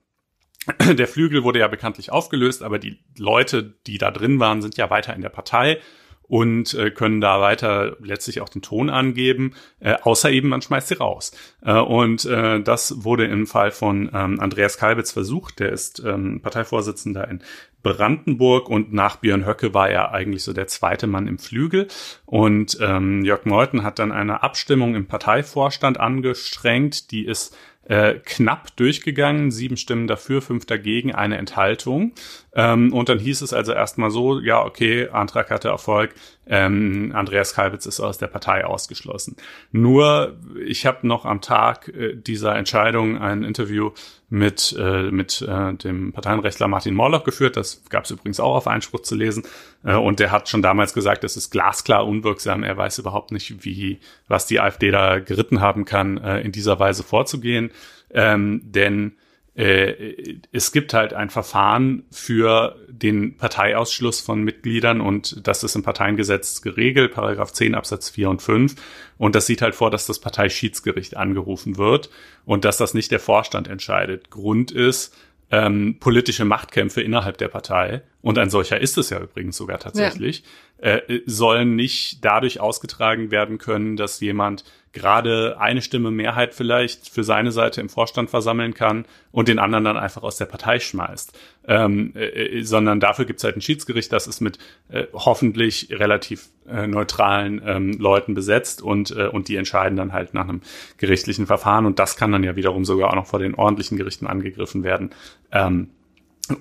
der 0.97 1.07
Flügel 1.07 1.43
wurde 1.43 1.59
ja 1.59 1.67
bekanntlich 1.67 2.11
aufgelöst, 2.11 2.63
aber 2.63 2.79
die 2.79 2.99
Leute, 3.17 3.75
die 3.87 3.97
da 3.97 4.11
drin 4.11 4.39
waren, 4.39 4.61
sind 4.61 4.77
ja 4.77 4.89
weiter 4.89 5.15
in 5.15 5.21
der 5.21 5.29
Partei 5.29 5.79
und 6.27 6.73
äh, 6.73 6.91
können 6.91 7.21
da 7.21 7.39
weiter 7.39 7.97
letztlich 8.01 8.41
auch 8.41 8.49
den 8.49 8.61
Ton 8.61 8.89
angeben, 8.89 9.53
äh, 9.79 9.95
außer 10.01 10.31
eben 10.31 10.49
man 10.49 10.61
schmeißt 10.61 10.87
sie 10.87 10.95
raus. 10.95 11.31
Äh, 11.61 11.73
und 11.73 12.25
äh, 12.25 12.61
das 12.61 13.03
wurde 13.03 13.25
im 13.25 13.45
Fall 13.47 13.71
von 13.71 14.09
ähm, 14.13 14.39
Andreas 14.39 14.77
Kalbitz 14.77 15.11
versucht, 15.11 15.59
der 15.59 15.71
ist 15.71 16.01
ähm, 16.03 16.41
Parteivorsitzender 16.41 17.27
in 17.27 17.43
Brandenburg 17.85 18.67
und 18.67 18.93
nach 18.93 19.17
Björn 19.17 19.45
Höcke 19.45 19.75
war 19.75 19.87
er 19.87 20.11
eigentlich 20.11 20.43
so 20.43 20.53
der 20.53 20.65
zweite 20.65 21.05
Mann 21.05 21.27
im 21.27 21.37
Flügel. 21.37 21.87
Und 22.25 22.79
ähm, 22.81 23.23
Jörg 23.23 23.45
Meuthen 23.45 23.83
hat 23.83 23.99
dann 23.99 24.11
eine 24.11 24.41
Abstimmung 24.41 24.95
im 24.95 25.05
Parteivorstand 25.05 25.99
angestrengt, 25.99 27.11
die 27.11 27.25
ist 27.25 27.55
äh, 27.85 28.15
knapp 28.25 28.75
durchgegangen, 28.75 29.51
sieben 29.51 29.77
Stimmen 29.77 30.07
dafür, 30.07 30.41
fünf 30.41 30.65
dagegen, 30.65 31.13
eine 31.13 31.37
Enthaltung. 31.37 32.13
Ähm, 32.53 32.93
und 32.93 33.09
dann 33.09 33.19
hieß 33.19 33.41
es 33.41 33.53
also 33.53 33.73
erstmal 33.73 34.11
so, 34.11 34.39
ja, 34.39 34.63
okay, 34.63 35.09
Antrag 35.09 35.51
hatte 35.51 35.69
Erfolg, 35.69 36.13
ähm, 36.47 37.11
Andreas 37.13 37.53
Kalbitz 37.53 37.85
ist 37.85 37.99
aus 37.99 38.17
der 38.17 38.27
Partei 38.27 38.65
ausgeschlossen. 38.65 39.35
Nur, 39.71 40.37
ich 40.65 40.85
habe 40.85 41.07
noch 41.07 41.25
am 41.25 41.41
Tag 41.41 41.89
äh, 41.89 42.15
dieser 42.15 42.55
Entscheidung 42.55 43.17
ein 43.17 43.43
Interview 43.43 43.91
mit, 44.29 44.75
äh, 44.79 45.11
mit 45.11 45.41
äh, 45.41 45.73
dem 45.73 46.11
Parteienrechtler 46.11 46.67
Martin 46.67 46.95
Morlock 46.95 47.25
geführt. 47.25 47.57
Das 47.57 47.83
gab 47.89 48.05
es 48.05 48.11
übrigens 48.11 48.39
auch 48.39 48.55
auf 48.55 48.67
Einspruch 48.67 49.01
zu 49.01 49.15
lesen. 49.15 49.43
Äh, 49.85 49.95
und 49.95 50.19
der 50.19 50.31
hat 50.31 50.49
schon 50.49 50.61
damals 50.61 50.93
gesagt, 50.93 51.23
das 51.23 51.37
ist 51.37 51.51
glasklar 51.51 52.05
unwirksam. 52.05 52.63
Er 52.63 52.75
weiß 52.75 52.97
überhaupt 52.99 53.31
nicht, 53.31 53.63
wie, 53.63 53.99
was 54.27 54.47
die 54.47 54.59
AfD 54.59 54.91
da 54.91 55.19
geritten 55.19 55.61
haben 55.61 55.85
kann, 55.85 56.17
äh, 56.17 56.41
in 56.41 56.51
dieser 56.51 56.79
Weise 56.79 57.03
vorzugehen. 57.03 57.71
Ähm, 58.11 58.61
denn 58.63 59.13
äh, 59.55 60.37
es 60.51 60.73
gibt 60.73 60.93
halt 60.93 61.13
ein 61.13 61.29
Verfahren 61.29 62.03
für 62.11 62.75
den 62.89 63.37
Parteiausschluss 63.37 64.19
von 64.19 64.43
Mitgliedern 64.43 64.99
und 64.99 65.47
das 65.47 65.63
ist 65.63 65.75
im 65.75 65.83
Parteiengesetz 65.83 66.61
geregelt, 66.61 67.13
Paragraph 67.13 67.53
10 67.53 67.73
Absatz 67.73 68.09
4 68.09 68.29
und 68.29 68.41
5. 68.41 68.75
Und 69.17 69.33
das 69.33 69.45
sieht 69.45 69.61
halt 69.61 69.75
vor, 69.75 69.91
dass 69.91 70.07
das 70.07 70.19
Parteischiedsgericht 70.19 71.15
angerufen 71.15 71.77
wird 71.77 72.09
und 72.43 72.65
dass 72.65 72.77
das 72.77 72.93
nicht 72.93 73.11
der 73.11 73.21
Vorstand 73.21 73.69
entscheidet. 73.69 74.29
Grund 74.29 74.71
ist, 74.71 75.15
ähm, 75.51 75.97
politische 75.99 76.45
Machtkämpfe 76.45 77.01
innerhalb 77.01 77.37
der 77.37 77.47
Partei, 77.47 78.01
und 78.21 78.39
ein 78.39 78.49
solcher 78.49 78.81
ist 78.81 78.97
es 78.97 79.11
ja 79.11 79.19
übrigens 79.19 79.55
sogar 79.55 79.79
tatsächlich, 79.79 80.43
ja. 80.81 80.95
äh, 80.95 81.21
sollen 81.25 81.75
nicht 81.75 82.25
dadurch 82.25 82.59
ausgetragen 82.59 83.29
werden 83.29 83.59
können, 83.59 83.97
dass 83.97 84.19
jemand 84.19 84.63
gerade 84.95 85.59
eine 85.59 85.83
Stimme 85.83 86.09
Mehrheit 86.09 86.55
vielleicht 86.55 87.09
für 87.09 87.23
seine 87.23 87.51
Seite 87.51 87.81
im 87.81 87.89
Vorstand 87.89 88.31
versammeln 88.31 88.73
kann 88.73 89.05
und 89.31 89.47
den 89.47 89.59
anderen 89.59 89.83
dann 89.83 89.97
einfach 89.97 90.23
aus 90.23 90.37
der 90.37 90.45
Partei 90.45 90.79
schmeißt. 90.79 91.37
Ähm, 91.67 92.13
äh, 92.15 92.25
äh 92.25 92.63
sondern 92.63 92.99
dafür 92.99 93.25
gibt 93.25 93.39
es 93.39 93.43
halt 93.43 93.57
ein 93.57 93.61
Schiedsgericht, 93.61 94.11
das 94.11 94.25
ist 94.25 94.41
mit 94.41 94.57
äh, 94.89 95.05
hoffentlich 95.13 95.89
relativ 95.91 96.47
äh, 96.67 96.87
neutralen 96.87 97.61
ähm, 97.65 97.91
Leuten 97.99 98.33
besetzt 98.33 98.81
und, 98.81 99.11
äh, 99.11 99.27
und 99.27 99.49
die 99.49 99.57
entscheiden 99.57 99.97
dann 99.97 100.13
halt 100.13 100.33
nach 100.33 100.47
einem 100.47 100.61
gerichtlichen 100.97 101.45
Verfahren 101.45 101.85
und 101.85 101.99
das 101.99 102.15
kann 102.15 102.31
dann 102.31 102.43
ja 102.43 102.55
wiederum 102.55 102.85
sogar 102.85 103.11
auch 103.11 103.15
noch 103.15 103.27
vor 103.27 103.39
den 103.39 103.53
ordentlichen 103.53 103.97
Gerichten 103.97 104.25
angegriffen 104.25 104.83
werden. 104.83 105.11
Ähm, 105.51 105.89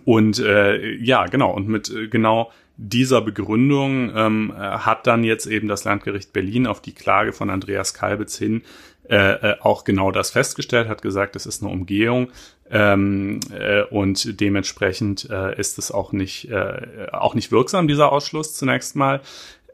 und 0.05 0.39
äh, 0.41 0.95
ja, 0.97 1.27
genau, 1.27 1.53
und 1.53 1.69
mit 1.69 1.91
äh, 1.91 2.09
genau 2.09 2.51
dieser 2.77 3.21
Begründung 3.21 4.13
ähm, 4.15 4.53
hat 4.57 5.07
dann 5.07 5.23
jetzt 5.25 5.47
eben 5.47 5.69
das 5.69 5.85
Landgericht 5.85 6.33
Berlin 6.33 6.67
auf 6.67 6.81
die 6.81 6.93
Klage 6.93 7.33
von 7.33 7.51
Andreas 7.51 7.95
Kalbitz 7.95 8.37
hin 8.37 8.63
äh, 9.09 9.17
äh, 9.17 9.57
auch 9.61 9.85
genau 9.85 10.11
das 10.11 10.31
festgestellt, 10.31 10.89
hat 10.89 11.03
gesagt, 11.03 11.37
es 11.37 11.45
ist 11.45 11.63
eine 11.63 11.71
Umgehung 11.71 12.31
ähm, 12.71 13.41
äh, 13.51 13.83
und 13.83 14.41
dementsprechend 14.41 15.29
äh, 15.29 15.59
ist 15.61 15.79
es 15.79 15.93
auch 15.93 16.13
nicht 16.13 16.51
äh, 16.51 17.09
auch 17.13 17.35
nicht 17.35 17.53
wirksam 17.53 17.87
dieser 17.87 18.11
Ausschluss 18.11 18.55
zunächst 18.55 18.97
mal. 18.97 19.21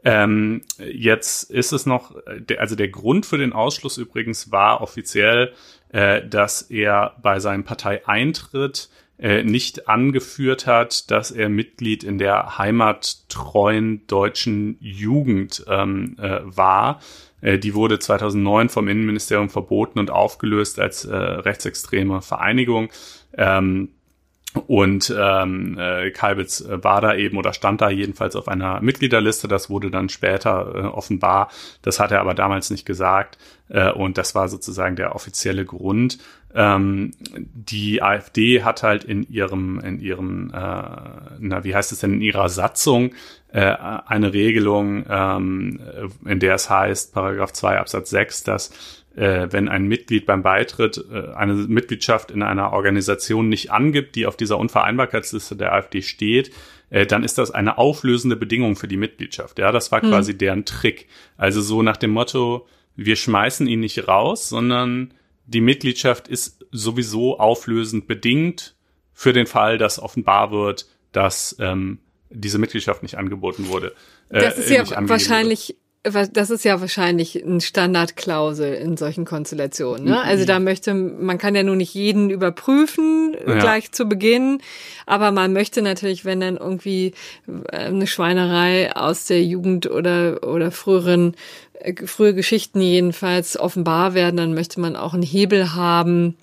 Ähm, 0.03 0.63
jetzt 0.79 1.49
ist 1.49 1.71
es 1.71 1.85
noch, 1.85 2.15
also 2.57 2.75
der 2.75 2.89
Grund 2.89 3.25
für 3.25 3.37
den 3.37 3.53
Ausschluss 3.53 3.97
übrigens 3.97 4.51
war 4.51 4.81
offiziell, 4.81 5.53
äh, 5.93 6.27
dass 6.27 6.63
er 6.63 7.15
bei 7.21 7.39
seinem 7.39 7.63
Parteieintritt 7.63 8.89
äh, 9.21 9.43
nicht 9.43 9.87
angeführt 9.87 10.65
hat, 10.65 11.11
dass 11.11 11.29
er 11.29 11.47
Mitglied 11.47 12.03
in 12.03 12.17
der 12.17 12.57
heimattreuen 12.57 14.07
deutschen 14.07 14.77
Jugend 14.79 15.63
ähm, 15.67 16.17
äh, 16.19 16.39
war. 16.43 16.99
Äh, 17.41 17.59
die 17.59 17.75
wurde 17.75 17.99
2009 17.99 18.69
vom 18.69 18.87
Innenministerium 18.87 19.49
verboten 19.49 19.99
und 19.99 20.09
aufgelöst 20.09 20.79
als 20.79 21.05
äh, 21.05 21.15
rechtsextreme 21.15 22.21
Vereinigung. 22.21 22.89
Ähm, 23.37 23.89
und 24.67 25.13
ähm, 25.17 25.77
äh, 25.79 26.11
Kalbitz 26.11 26.65
war 26.67 26.99
da 26.99 27.15
eben 27.15 27.37
oder 27.37 27.53
stand 27.53 27.79
da 27.79 27.89
jedenfalls 27.89 28.35
auf 28.35 28.49
einer 28.49 28.81
Mitgliederliste. 28.81 29.47
Das 29.47 29.69
wurde 29.69 29.89
dann 29.91 30.09
später 30.09 30.73
äh, 30.75 30.79
offenbar. 30.87 31.49
Das 31.83 31.99
hat 31.99 32.11
er 32.11 32.19
aber 32.19 32.33
damals 32.33 32.69
nicht 32.69 32.85
gesagt. 32.85 33.37
Äh, 33.69 33.91
und 33.91 34.17
das 34.17 34.35
war 34.35 34.49
sozusagen 34.49 34.97
der 34.97 35.15
offizielle 35.15 35.63
Grund. 35.63 36.17
Ähm, 36.53 37.11
die 37.37 38.01
AfD 38.01 38.63
hat 38.63 38.83
halt 38.83 39.03
in 39.03 39.23
ihrem, 39.29 39.79
in 39.79 39.99
ihrem, 39.99 40.49
äh, 40.49 40.57
na, 41.39 41.63
wie 41.63 41.73
heißt 41.73 41.91
es 41.91 41.99
denn, 41.99 42.15
in 42.15 42.21
ihrer 42.21 42.49
Satzung 42.49 43.13
äh, 43.53 43.61
eine 43.61 44.33
Regelung, 44.33 45.05
ähm, 45.09 45.79
in 46.25 46.39
der 46.39 46.55
es 46.55 46.69
heißt, 46.69 47.13
Paragraph 47.13 47.53
2 47.53 47.79
Absatz 47.79 48.09
6, 48.09 48.43
dass 48.43 49.01
äh, 49.15 49.47
wenn 49.51 49.67
ein 49.67 49.87
Mitglied 49.87 50.25
beim 50.25 50.43
Beitritt 50.43 51.03
äh, 51.11 51.33
eine 51.33 51.53
Mitgliedschaft 51.53 52.31
in 52.31 52.43
einer 52.43 52.73
Organisation 52.73 53.49
nicht 53.49 53.71
angibt, 53.71 54.15
die 54.15 54.25
auf 54.25 54.37
dieser 54.37 54.57
Unvereinbarkeitsliste 54.57 55.55
der 55.55 55.73
AfD 55.73 56.01
steht, 56.01 56.51
äh, 56.89 57.05
dann 57.05 57.23
ist 57.23 57.37
das 57.37 57.51
eine 57.51 57.77
auflösende 57.77 58.35
Bedingung 58.35 58.75
für 58.75 58.87
die 58.87 58.97
Mitgliedschaft. 58.97 59.59
Ja, 59.59 59.71
das 59.71 59.91
war 59.91 60.01
hm. 60.01 60.09
quasi 60.09 60.37
deren 60.37 60.65
Trick. 60.65 61.07
Also 61.37 61.61
so 61.61 61.81
nach 61.81 61.97
dem 61.97 62.11
Motto, 62.11 62.67
wir 62.95 63.15
schmeißen 63.15 63.67
ihn 63.67 63.81
nicht 63.81 64.07
raus, 64.07 64.49
sondern 64.49 65.13
die 65.51 65.61
Mitgliedschaft 65.61 66.27
ist 66.27 66.65
sowieso 66.71 67.37
auflösend 67.39 68.07
bedingt 68.07 68.75
für 69.13 69.33
den 69.33 69.45
Fall, 69.45 69.77
dass 69.77 69.99
offenbar 69.99 70.51
wird, 70.51 70.87
dass 71.11 71.55
ähm, 71.59 71.99
diese 72.29 72.57
Mitgliedschaft 72.57 73.03
nicht 73.03 73.17
angeboten 73.17 73.67
wurde. 73.67 73.93
Äh, 74.29 74.41
das 74.41 74.57
ist 74.57 74.69
ja 74.69 74.85
wahrscheinlich 75.09 75.75
das 76.03 76.49
ist 76.49 76.65
ja 76.65 76.81
wahrscheinlich 76.81 77.35
ein 77.35 77.61
Standardklausel 77.61 78.73
in 78.73 78.97
solchen 78.97 79.23
Konstellationen. 79.23 80.05
Ne? 80.05 80.19
Also 80.19 80.45
da 80.45 80.59
möchte 80.59 80.95
man 80.95 81.37
kann 81.37 81.53
ja 81.53 81.61
nur 81.61 81.75
nicht 81.75 81.93
jeden 81.93 82.31
überprüfen 82.31 83.35
ja. 83.45 83.59
gleich 83.59 83.91
zu 83.91 84.05
Beginn, 84.05 84.61
aber 85.05 85.31
man 85.31 85.53
möchte 85.53 85.83
natürlich, 85.83 86.25
wenn 86.25 86.39
dann 86.39 86.57
irgendwie 86.57 87.13
äh, 87.71 87.77
eine 87.77 88.07
Schweinerei 88.07 88.95
aus 88.95 89.25
der 89.25 89.43
Jugend 89.43 89.91
oder 89.91 90.39
oder 90.43 90.71
früheren 90.71 91.35
äh, 91.75 91.93
frühe 92.07 92.33
Geschichten 92.33 92.81
jedenfalls 92.81 93.59
offenbar 93.59 94.15
werden, 94.15 94.37
dann 94.37 94.55
möchte 94.55 94.79
man 94.79 94.95
auch 94.95 95.13
einen 95.13 95.23
Hebel 95.23 95.75
haben, 95.75 96.35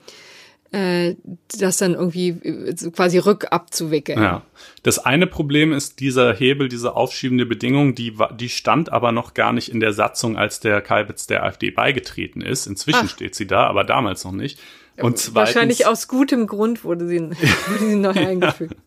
äh, 0.70 1.14
das 1.58 1.78
dann 1.78 1.94
irgendwie 1.94 2.28
äh, 2.28 2.74
quasi 2.90 3.18
rückabzuwickeln. 3.18 4.22
Ja. 4.22 4.42
Das 4.82 4.98
eine 4.98 5.26
Problem 5.26 5.72
ist 5.72 6.00
dieser 6.00 6.34
Hebel, 6.34 6.68
diese 6.68 6.94
aufschiebende 6.94 7.46
Bedingung, 7.46 7.94
die, 7.94 8.14
die 8.38 8.48
stand 8.48 8.92
aber 8.92 9.12
noch 9.12 9.34
gar 9.34 9.52
nicht 9.52 9.70
in 9.70 9.80
der 9.80 9.92
Satzung, 9.92 10.36
als 10.36 10.60
der 10.60 10.80
Kalbitz 10.82 11.26
der 11.26 11.42
AfD 11.44 11.70
beigetreten 11.70 12.42
ist. 12.42 12.66
Inzwischen 12.66 13.06
Ach. 13.06 13.10
steht 13.10 13.34
sie 13.34 13.46
da, 13.46 13.66
aber 13.66 13.84
damals 13.84 14.24
noch 14.24 14.32
nicht. 14.32 14.58
Und 15.00 15.16
zweitens, 15.16 15.34
Wahrscheinlich 15.34 15.86
aus 15.86 16.08
gutem 16.08 16.46
Grund 16.46 16.84
wurde 16.84 17.06
sie, 17.06 17.20
wurde 17.20 17.78
sie 17.78 17.96
neu 17.96 18.10
eingefügt. 18.10 18.74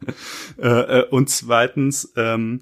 Äh, 0.61 0.99
äh, 0.99 1.07
und 1.09 1.29
zweitens 1.29 2.11
ähm, 2.15 2.61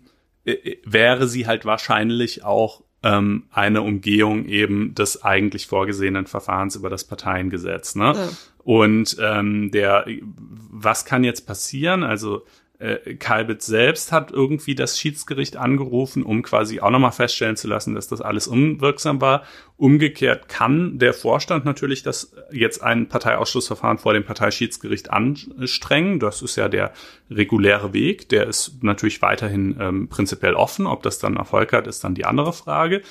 wäre 0.86 1.28
sie 1.28 1.48
halt 1.48 1.66
wahrscheinlich 1.66 2.46
auch 2.46 2.84
ähm, 3.04 3.46
eine 3.52 3.82
Umgehung 3.82 4.46
eben 4.46 4.94
des 4.96 5.24
eigentlich 5.24 5.68
vorgesehenen 5.68 6.28
Verfahrens 6.28 6.76
über 6.76 6.90
das 6.90 7.04
Parteiengesetz. 7.04 7.96
Ne? 7.96 8.14
Ja. 8.16 8.30
Und 8.64 9.18
ähm, 9.22 9.72
der, 9.72 10.06
was 10.70 11.06
kann 11.06 11.24
jetzt 11.24 11.48
passieren? 11.48 12.04
Also 12.04 12.44
äh, 12.80 13.16
Kalbitz 13.16 13.66
selbst 13.66 14.14
hat 14.14 14.32
irgendwie 14.32 14.74
das 14.74 14.98
Schiedsgericht 14.98 15.58
angerufen, 15.58 16.24
um 16.24 16.42
quasi 16.44 16.80
auch 16.80 16.90
nochmal 16.90 17.12
feststellen 17.12 17.58
zu 17.58 17.68
lassen, 17.68 17.94
dass 17.94 18.08
das 18.08 18.22
alles 18.22 18.48
unwirksam 18.48 19.20
war. 19.20 19.44
Umgekehrt 19.76 20.48
kann 20.48 20.98
der 20.98 21.14
Vorstand 21.14 21.66
natürlich 21.66 22.04
das 22.04 22.34
jetzt 22.52 22.82
ein 22.82 23.10
Parteiausschlussverfahren 23.10 23.98
vor 23.98 24.14
dem 24.14 24.24
Parteischiedsgericht 24.24 25.12
anstrengen. 25.12 26.20
Das 26.20 26.42
ist 26.42 26.56
ja 26.56 26.70
der 26.70 26.94
reguläre 27.30 27.92
Weg. 27.92 28.30
Der 28.30 28.48
ist 28.48 28.82
natürlich 28.82 29.22
weiterhin 29.22 29.76
ähm, 29.80 30.08
prinzipiell 30.08 30.54
offen. 30.54 30.88
Ob 30.88 31.04
das 31.04 31.20
dann 31.20 31.36
Erfolg 31.36 31.74
hat, 31.74 31.86
ist 31.86 32.06
dann 32.06 32.16
die 32.16 32.26
andere 32.26 32.54
Frage. 32.54 33.02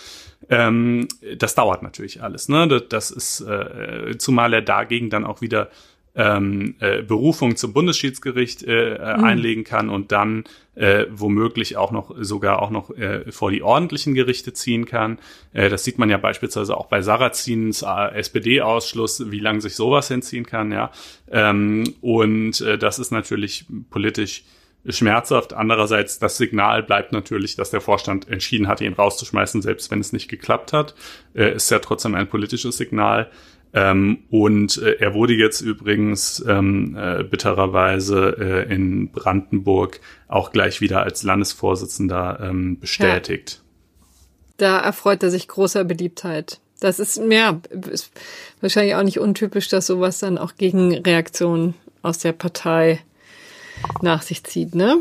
Ähm, 0.48 1.08
das 1.36 1.54
dauert 1.54 1.82
natürlich 1.82 2.22
alles. 2.22 2.48
Ne? 2.48 2.66
Das 2.88 3.10
ist, 3.10 3.40
äh, 3.40 4.16
zumal 4.18 4.54
er 4.54 4.62
dagegen 4.62 5.10
dann 5.10 5.24
auch 5.24 5.40
wieder 5.40 5.70
ähm, 6.18 6.74
äh, 6.80 7.02
Berufung 7.02 7.56
zum 7.56 7.72
Bundesschiedsgericht 7.72 8.64
äh, 8.64 8.94
mhm. 8.94 9.24
einlegen 9.24 9.64
kann 9.64 9.88
und 9.88 10.10
dann 10.10 10.44
äh, 10.74 11.06
womöglich 11.10 11.76
auch 11.76 11.92
noch 11.92 12.14
sogar 12.18 12.60
auch 12.60 12.70
noch 12.70 12.90
äh, 12.90 13.30
vor 13.30 13.52
die 13.52 13.62
ordentlichen 13.62 14.14
Gerichte 14.14 14.52
ziehen 14.52 14.84
kann. 14.84 15.18
Äh, 15.52 15.68
das 15.68 15.84
sieht 15.84 15.98
man 15.98 16.10
ja 16.10 16.16
beispielsweise 16.16 16.76
auch 16.76 16.86
bei 16.86 17.02
Sarrazins 17.02 17.82
äh, 17.82 18.14
SPD-Ausschluss, 18.14 19.30
wie 19.30 19.38
lange 19.38 19.60
sich 19.60 19.76
sowas 19.76 20.08
hinziehen 20.08 20.44
kann, 20.44 20.72
ja. 20.72 20.90
Ähm, 21.30 21.94
und 22.00 22.60
äh, 22.62 22.78
das 22.78 22.98
ist 22.98 23.12
natürlich 23.12 23.66
politisch 23.90 24.42
schmerzhaft. 24.88 25.52
Andererseits, 25.52 26.18
das 26.18 26.36
Signal 26.36 26.82
bleibt 26.82 27.12
natürlich, 27.12 27.56
dass 27.56 27.70
der 27.70 27.80
Vorstand 27.80 28.28
entschieden 28.28 28.68
hat, 28.68 28.80
ihn 28.80 28.92
rauszuschmeißen, 28.92 29.62
selbst 29.62 29.90
wenn 29.90 30.00
es 30.00 30.12
nicht 30.12 30.28
geklappt 30.28 30.72
hat. 30.72 30.94
Äh, 31.34 31.54
ist 31.54 31.70
ja 31.70 31.78
trotzdem 31.78 32.14
ein 32.14 32.28
politisches 32.28 32.76
Signal. 32.76 33.30
Ähm, 33.74 34.20
und 34.30 34.78
äh, 34.78 34.96
er 34.98 35.14
wurde 35.14 35.34
jetzt 35.34 35.60
übrigens 35.60 36.42
ähm, 36.46 36.96
äh, 36.98 37.22
bittererweise 37.22 38.36
äh, 38.38 38.74
in 38.74 39.10
Brandenburg 39.12 40.00
auch 40.26 40.52
gleich 40.52 40.80
wieder 40.80 41.02
als 41.02 41.22
Landesvorsitzender 41.22 42.40
ähm, 42.42 42.80
bestätigt. 42.80 43.60
Ja. 43.60 43.64
Da 44.56 44.78
erfreut 44.80 45.22
er 45.22 45.30
sich 45.30 45.48
großer 45.48 45.84
Beliebtheit. 45.84 46.60
Das 46.80 46.98
ist, 46.98 47.20
ja, 47.28 47.60
ist 47.90 48.12
wahrscheinlich 48.60 48.94
auch 48.94 49.02
nicht 49.02 49.18
untypisch, 49.18 49.68
dass 49.68 49.86
sowas 49.86 50.18
dann 50.18 50.38
auch 50.38 50.54
gegen 50.56 50.94
Reaktionen 50.94 51.74
aus 52.02 52.18
der 52.18 52.32
Partei 52.32 53.00
nach 54.02 54.22
sich 54.22 54.44
zieht, 54.44 54.74
ne? 54.74 54.98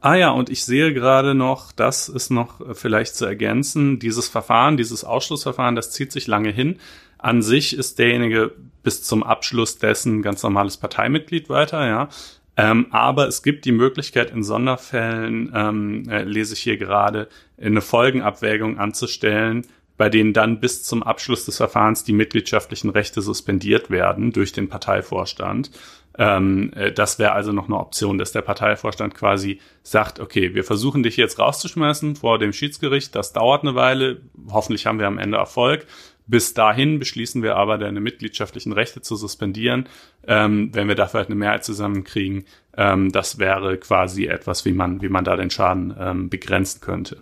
Ah 0.00 0.16
ja, 0.16 0.30
und 0.30 0.50
ich 0.50 0.64
sehe 0.64 0.92
gerade 0.92 1.34
noch, 1.34 1.72
das 1.72 2.10
ist 2.10 2.30
noch 2.30 2.60
vielleicht 2.76 3.16
zu 3.16 3.24
ergänzen, 3.24 3.98
dieses 3.98 4.28
Verfahren, 4.28 4.76
dieses 4.76 5.02
Ausschlussverfahren, 5.02 5.76
das 5.76 5.92
zieht 5.92 6.12
sich 6.12 6.26
lange 6.26 6.50
hin. 6.50 6.76
An 7.16 7.40
sich 7.40 7.74
ist 7.74 7.98
derjenige 7.98 8.52
bis 8.82 9.02
zum 9.02 9.22
Abschluss 9.22 9.78
dessen 9.78 10.20
ganz 10.20 10.42
normales 10.42 10.76
Parteimitglied 10.76 11.48
weiter, 11.48 11.86
ja. 11.86 12.08
Ähm, 12.56 12.86
aber 12.90 13.26
es 13.26 13.42
gibt 13.42 13.64
die 13.64 13.72
Möglichkeit, 13.72 14.30
in 14.30 14.44
Sonderfällen, 14.44 15.50
ähm, 15.54 16.08
äh, 16.08 16.22
lese 16.22 16.52
ich 16.52 16.60
hier 16.60 16.76
gerade, 16.76 17.28
eine 17.60 17.80
Folgenabwägung 17.80 18.78
anzustellen, 18.78 19.66
bei 19.96 20.08
denen 20.08 20.32
dann 20.32 20.60
bis 20.60 20.82
zum 20.82 21.02
Abschluss 21.02 21.44
des 21.44 21.56
Verfahrens 21.56 22.04
die 22.04 22.12
mitgliedschaftlichen 22.12 22.90
Rechte 22.90 23.22
suspendiert 23.22 23.90
werden 23.90 24.32
durch 24.32 24.52
den 24.52 24.68
Parteivorstand. 24.68 25.70
Ähm, 26.16 26.72
äh, 26.74 26.92
das 26.92 27.18
wäre 27.18 27.32
also 27.32 27.52
noch 27.52 27.66
eine 27.66 27.78
Option, 27.78 28.18
dass 28.18 28.32
der 28.32 28.42
Parteivorstand 28.42 29.14
quasi 29.14 29.60
sagt, 29.82 30.20
okay, 30.20 30.54
wir 30.54 30.64
versuchen 30.64 31.02
dich 31.02 31.16
jetzt 31.16 31.38
rauszuschmeißen 31.38 32.16
vor 32.16 32.38
dem 32.38 32.52
Schiedsgericht, 32.52 33.14
das 33.14 33.32
dauert 33.32 33.62
eine 33.62 33.74
Weile, 33.74 34.20
hoffentlich 34.50 34.86
haben 34.86 34.98
wir 34.98 35.06
am 35.06 35.18
Ende 35.18 35.38
Erfolg. 35.38 35.86
Bis 36.26 36.54
dahin 36.54 36.98
beschließen 36.98 37.42
wir 37.42 37.56
aber, 37.56 37.76
deine 37.76 38.00
mitgliedschaftlichen 38.00 38.72
Rechte 38.72 39.02
zu 39.02 39.14
suspendieren, 39.14 39.88
ähm, 40.26 40.70
wenn 40.72 40.88
wir 40.88 40.94
dafür 40.94 41.18
halt 41.18 41.28
eine 41.28 41.36
Mehrheit 41.36 41.64
zusammenkriegen. 41.64 42.46
Ähm, 42.76 43.12
das 43.12 43.38
wäre 43.38 43.76
quasi 43.76 44.24
etwas, 44.24 44.64
wie 44.64 44.72
man, 44.72 45.02
wie 45.02 45.10
man 45.10 45.24
da 45.24 45.36
den 45.36 45.50
Schaden 45.50 45.94
ähm, 45.98 46.30
begrenzen 46.30 46.80
könnte. 46.80 47.18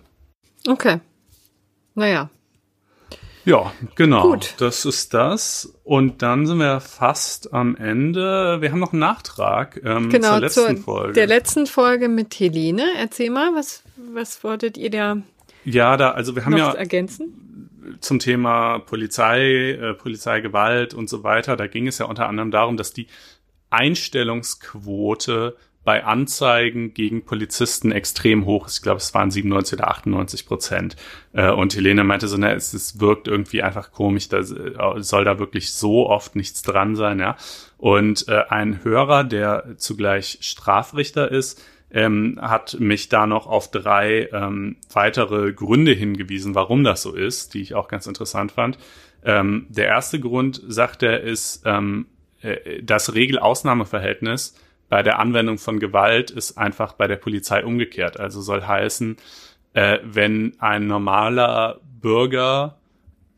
Okay. 0.65 1.01
Naja, 1.95 2.29
ja, 3.45 3.73
genau. 3.95 4.31
Gut. 4.31 4.55
Das 4.57 4.85
ist 4.85 5.13
das. 5.13 5.73
Und 5.83 6.21
dann 6.21 6.45
sind 6.45 6.59
wir 6.59 6.79
fast 6.79 7.53
am 7.53 7.75
Ende. 7.75 8.61
Wir 8.61 8.71
haben 8.71 8.79
noch 8.79 8.93
einen 8.93 8.99
Nachtrag 8.99 9.81
ähm, 9.83 10.09
genau, 10.09 10.31
zur 10.31 10.39
letzten 10.39 10.75
zur, 10.77 10.83
Folge. 10.83 11.13
Der 11.13 11.27
letzten 11.27 11.67
Folge 11.67 12.07
mit 12.07 12.39
Helene. 12.39 12.85
Erzähl 12.97 13.29
mal, 13.29 13.53
was, 13.53 13.83
was 14.13 14.43
wolltet 14.43 14.77
ihr 14.77 14.89
da? 14.89 15.17
Ja, 15.65 15.97
da, 15.97 16.11
also 16.11 16.35
wir 16.35 16.45
haben 16.45 16.57
ja 16.57 16.73
ergänzen? 16.73 17.39
zum 17.99 18.19
Thema 18.19 18.79
Polizei, 18.79 19.71
äh, 19.71 19.93
Polizeigewalt 19.93 20.93
und 20.93 21.09
so 21.09 21.23
weiter. 21.23 21.55
Da 21.55 21.67
ging 21.67 21.87
es 21.87 21.97
ja 21.97 22.05
unter 22.05 22.27
anderem 22.27 22.51
darum, 22.51 22.77
dass 22.77 22.93
die 22.93 23.07
Einstellungsquote 23.69 25.57
bei 25.83 26.03
Anzeigen 26.05 26.93
gegen 26.93 27.25
Polizisten 27.25 27.91
extrem 27.91 28.45
hoch 28.45 28.67
ist. 28.67 28.77
Ich 28.77 28.83
glaube, 28.83 28.97
es 28.97 29.13
waren 29.13 29.31
97 29.31 29.79
oder 29.79 29.89
98 29.89 30.45
Prozent. 30.45 30.95
Äh, 31.33 31.51
und 31.51 31.75
Helene 31.75 32.03
meinte 32.03 32.27
so, 32.27 32.37
ne, 32.37 32.53
es, 32.53 32.73
es 32.73 32.99
wirkt 32.99 33.27
irgendwie 33.27 33.63
einfach 33.63 33.91
komisch, 33.91 34.29
da 34.29 34.39
äh, 34.39 35.01
soll 35.01 35.25
da 35.25 35.39
wirklich 35.39 35.73
so 35.73 36.09
oft 36.09 36.35
nichts 36.35 36.61
dran 36.61 36.95
sein, 36.95 37.19
ja. 37.19 37.35
Und 37.77 38.27
äh, 38.29 38.43
ein 38.49 38.83
Hörer, 38.83 39.25
der 39.25 39.75
zugleich 39.77 40.37
Strafrichter 40.41 41.29
ist, 41.29 41.61
ähm, 41.91 42.39
hat 42.41 42.79
mich 42.79 43.09
da 43.09 43.27
noch 43.27 43.45
auf 43.45 43.69
drei 43.69 44.29
ähm, 44.31 44.77
weitere 44.91 45.53
Gründe 45.53 45.91
hingewiesen, 45.91 46.55
warum 46.55 46.83
das 46.83 47.03
so 47.03 47.13
ist, 47.13 47.53
die 47.53 47.61
ich 47.61 47.75
auch 47.75 47.87
ganz 47.87 48.07
interessant 48.07 48.53
fand. 48.53 48.79
Ähm, 49.23 49.67
der 49.69 49.87
erste 49.87 50.19
Grund, 50.19 50.61
sagt 50.67 51.03
er, 51.03 51.21
ist 51.21 51.61
ähm, 51.65 52.07
äh, 52.41 52.81
das 52.81 53.13
Regel-Ausnahmeverhältnis 53.13 54.55
bei 54.93 55.01
der 55.01 55.17
Anwendung 55.17 55.57
von 55.57 55.79
Gewalt 55.79 56.29
ist 56.29 56.55
einfach 56.55 56.93
bei 56.93 57.07
der 57.07 57.15
Polizei 57.15 57.65
umgekehrt. 57.65 58.19
Also 58.19 58.41
soll 58.41 58.61
heißen, 58.61 59.17
äh, 59.73 59.97
wenn 60.03 60.53
ein 60.59 60.85
normaler 60.85 61.79
Bürger 61.99 62.77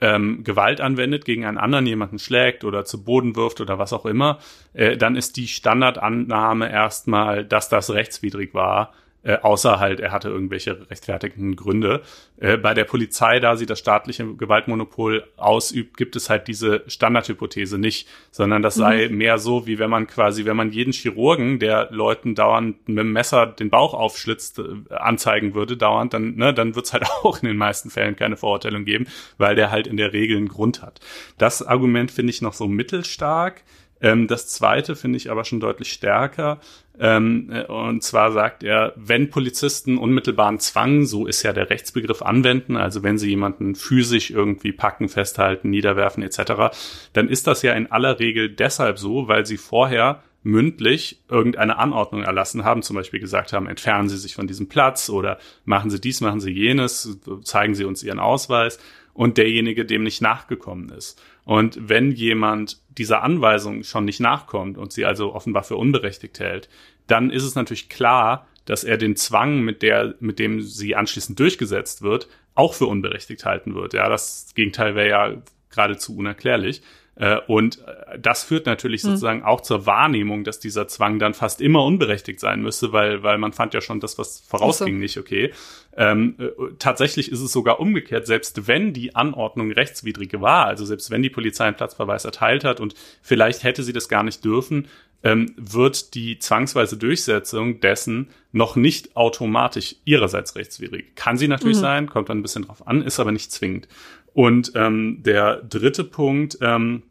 ähm, 0.01 0.43
Gewalt 0.43 0.81
anwendet, 0.81 1.23
gegen 1.23 1.45
einen 1.45 1.57
anderen 1.57 1.85
jemanden 1.85 2.19
schlägt 2.19 2.65
oder 2.65 2.83
zu 2.83 3.05
Boden 3.05 3.37
wirft 3.37 3.61
oder 3.61 3.79
was 3.79 3.93
auch 3.93 4.05
immer, 4.05 4.39
äh, 4.73 4.97
dann 4.97 5.15
ist 5.15 5.37
die 5.37 5.47
Standardannahme 5.47 6.69
erstmal, 6.69 7.45
dass 7.45 7.69
das 7.69 7.89
rechtswidrig 7.89 8.53
war 8.53 8.91
äh, 9.25 9.39
außer 9.41 9.79
halt, 9.79 9.99
er 9.99 10.11
hatte 10.11 10.29
irgendwelche 10.29 10.87
rechtfertigenden 10.89 11.55
Gründe. 11.55 12.03
Äh, 12.37 12.57
bei 12.57 12.75
der 12.75 12.83
Polizei, 12.83 13.39
da 13.39 13.55
sie 13.57 13.65
das 13.65 13.79
staatliche 13.79 14.35
Gewaltmonopol 14.35 15.27
ausübt, 15.35 15.97
gibt 15.97 16.15
es 16.15 16.29
halt 16.29 16.47
diese 16.47 16.83
Standardhypothese 16.85 17.79
nicht, 17.79 18.07
sondern 18.29 18.61
das 18.61 18.75
mhm. 18.77 18.81
sei 18.81 19.09
mehr 19.09 19.39
so, 19.39 19.65
wie 19.65 19.79
wenn 19.79 19.89
man 19.89 20.05
quasi, 20.05 20.45
wenn 20.45 20.55
man 20.55 20.71
jeden 20.71 20.93
Chirurgen, 20.93 21.57
der 21.57 21.89
Leuten 21.91 22.35
dauernd 22.35 22.87
mit 22.87 22.99
dem 22.99 23.13
Messer 23.13 23.47
den 23.47 23.71
Bauch 23.71 23.95
aufschlitzt, 23.95 24.59
äh, 24.59 24.93
anzeigen 24.93 25.55
würde, 25.55 25.75
dauernd, 25.75 26.13
dann, 26.13 26.35
ne, 26.35 26.53
dann 26.53 26.75
wird 26.75 26.85
es 26.85 26.93
halt 26.93 27.05
auch 27.23 27.41
in 27.41 27.47
den 27.47 27.57
meisten 27.57 27.89
Fällen 27.89 28.15
keine 28.15 28.37
Verurteilung 28.37 28.85
geben, 28.85 29.07
weil 29.39 29.55
der 29.55 29.71
halt 29.71 29.87
in 29.87 29.97
der 29.97 30.13
Regel 30.13 30.37
einen 30.37 30.49
Grund 30.49 30.83
hat. 30.83 30.99
Das 31.39 31.65
Argument 31.65 32.11
finde 32.11 32.29
ich 32.29 32.43
noch 32.43 32.53
so 32.53 32.67
mittelstark. 32.67 33.63
Ähm, 34.05 34.27
das 34.27 34.47
zweite 34.47 34.95
finde 34.95 35.17
ich 35.17 35.31
aber 35.31 35.45
schon 35.45 35.59
deutlich 35.59 35.91
stärker. 35.91 36.59
Ähm, 36.99 37.49
äh, 37.51 37.63
und 37.65 38.03
zwar 38.03 38.31
sagt 38.31 38.61
er, 38.61 38.93
wenn 38.95 39.31
Polizisten 39.31 39.97
unmittelbaren 39.97 40.59
Zwang, 40.59 41.05
so 41.05 41.25
ist 41.25 41.41
ja 41.41 41.53
der 41.53 41.71
Rechtsbegriff, 41.71 42.21
anwenden, 42.21 42.77
also 42.77 43.01
wenn 43.01 43.17
sie 43.17 43.29
jemanden 43.29 43.73
physisch 43.73 44.29
irgendwie 44.29 44.73
packen, 44.73 45.09
festhalten, 45.09 45.71
niederwerfen 45.71 46.21
etc., 46.21 46.75
dann 47.13 47.27
ist 47.27 47.47
das 47.47 47.63
ja 47.63 47.73
in 47.73 47.91
aller 47.91 48.19
Regel 48.19 48.49
deshalb 48.49 48.99
so, 48.99 49.27
weil 49.27 49.47
sie 49.47 49.57
vorher 49.57 50.21
mündlich 50.43 51.23
irgendeine 51.27 51.79
Anordnung 51.79 52.21
erlassen 52.21 52.63
haben, 52.63 52.83
zum 52.83 52.95
Beispiel 52.95 53.19
gesagt 53.19 53.53
haben, 53.53 53.65
entfernen 53.65 54.09
Sie 54.09 54.17
sich 54.17 54.35
von 54.35 54.45
diesem 54.45 54.69
Platz 54.69 55.09
oder 55.09 55.39
machen 55.63 55.89
Sie 55.89 55.99
dies, 55.99 56.21
machen 56.21 56.39
Sie 56.39 56.51
jenes, 56.51 57.19
zeigen 57.41 57.73
Sie 57.73 57.85
uns 57.85 58.03
Ihren 58.03 58.19
Ausweis 58.19 58.77
und 59.15 59.39
derjenige 59.39 59.85
dem 59.85 60.03
nicht 60.03 60.21
nachgekommen 60.21 60.89
ist. 60.89 61.19
Und 61.45 61.77
wenn 61.89 62.11
jemand 62.11 62.81
dieser 62.89 63.23
Anweisung 63.23 63.83
schon 63.83 64.05
nicht 64.05 64.19
nachkommt 64.19 64.77
und 64.77 64.91
sie 64.91 65.05
also 65.05 65.33
offenbar 65.33 65.63
für 65.63 65.77
unberechtigt 65.77 66.39
hält, 66.39 66.67
dann 67.07 67.29
ist 67.29 67.43
es 67.43 67.55
natürlich 67.55 67.87
klar, 67.87 68.47
dass 68.65 68.83
er 68.83 68.97
den 68.97 69.15
Zwang, 69.15 69.61
mit 69.61 69.83
der, 69.83 70.15
mit 70.19 70.39
dem 70.39 70.61
sie 70.61 70.95
anschließend 70.95 71.39
durchgesetzt 71.39 72.01
wird, 72.01 72.27
auch 72.55 72.73
für 72.73 72.87
unberechtigt 72.87 73.45
halten 73.45 73.75
wird. 73.75 73.93
Ja, 73.93 74.09
das 74.09 74.53
Gegenteil 74.55 74.95
wäre 74.95 75.09
ja 75.09 75.41
geradezu 75.69 76.17
unerklärlich. 76.17 76.81
Äh, 77.15 77.39
und 77.47 77.79
äh, 77.79 78.19
das 78.19 78.43
führt 78.43 78.65
natürlich 78.65 79.03
mhm. 79.03 79.09
sozusagen 79.09 79.43
auch 79.43 79.61
zur 79.61 79.85
Wahrnehmung, 79.85 80.43
dass 80.43 80.59
dieser 80.59 80.87
Zwang 80.87 81.17
dann 81.17 81.33
fast 81.33 81.61
immer 81.61 81.83
unberechtigt 81.83 82.39
sein 82.39 82.61
müsste, 82.61 82.91
weil, 82.91 83.23
weil 83.23 83.37
man 83.37 83.53
fand 83.53 83.73
ja 83.73 83.81
schon, 83.81 83.99
dass 83.99 84.17
was 84.17 84.41
vorausging, 84.41 84.99
nicht 84.99 85.17
okay. 85.17 85.53
Ähm, 85.95 86.35
äh, 86.39 86.49
tatsächlich 86.77 87.31
ist 87.31 87.41
es 87.41 87.53
sogar 87.53 87.79
umgekehrt, 87.79 88.27
selbst 88.27 88.67
wenn 88.67 88.91
die 88.91 89.15
Anordnung 89.15 89.71
rechtswidrige 89.71 90.41
war, 90.41 90.65
also 90.65 90.83
selbst 90.83 91.09
wenn 91.09 91.23
die 91.23 91.29
Polizei 91.29 91.65
einen 91.65 91.77
Platzverweis 91.77 92.25
erteilt 92.25 92.65
hat 92.65 92.81
und 92.81 92.95
vielleicht 93.21 93.63
hätte 93.63 93.83
sie 93.83 93.93
das 93.93 94.09
gar 94.09 94.23
nicht 94.23 94.43
dürfen, 94.43 94.87
ähm, 95.23 95.53
wird 95.57 96.13
die 96.13 96.37
zwangsweise 96.37 96.97
Durchsetzung 96.97 97.79
dessen 97.79 98.29
noch 98.51 98.75
nicht 98.75 99.15
automatisch 99.15 99.95
ihrerseits 100.03 100.55
rechtswidrig. 100.55 101.15
Kann 101.15 101.37
sie 101.37 101.47
natürlich 101.47 101.77
mhm. 101.77 101.81
sein, 101.81 102.09
kommt 102.09 102.29
dann 102.29 102.39
ein 102.39 102.43
bisschen 102.43 102.65
drauf 102.65 102.85
an, 102.85 103.01
ist 103.01 103.19
aber 103.19 103.31
nicht 103.31 103.51
zwingend. 103.51 103.87
Und 104.35 104.73
ähm, 104.75 105.23
der 105.23 105.61
dritte 105.61 106.03
Punkt, 106.03 106.57
ähm, 106.59 107.03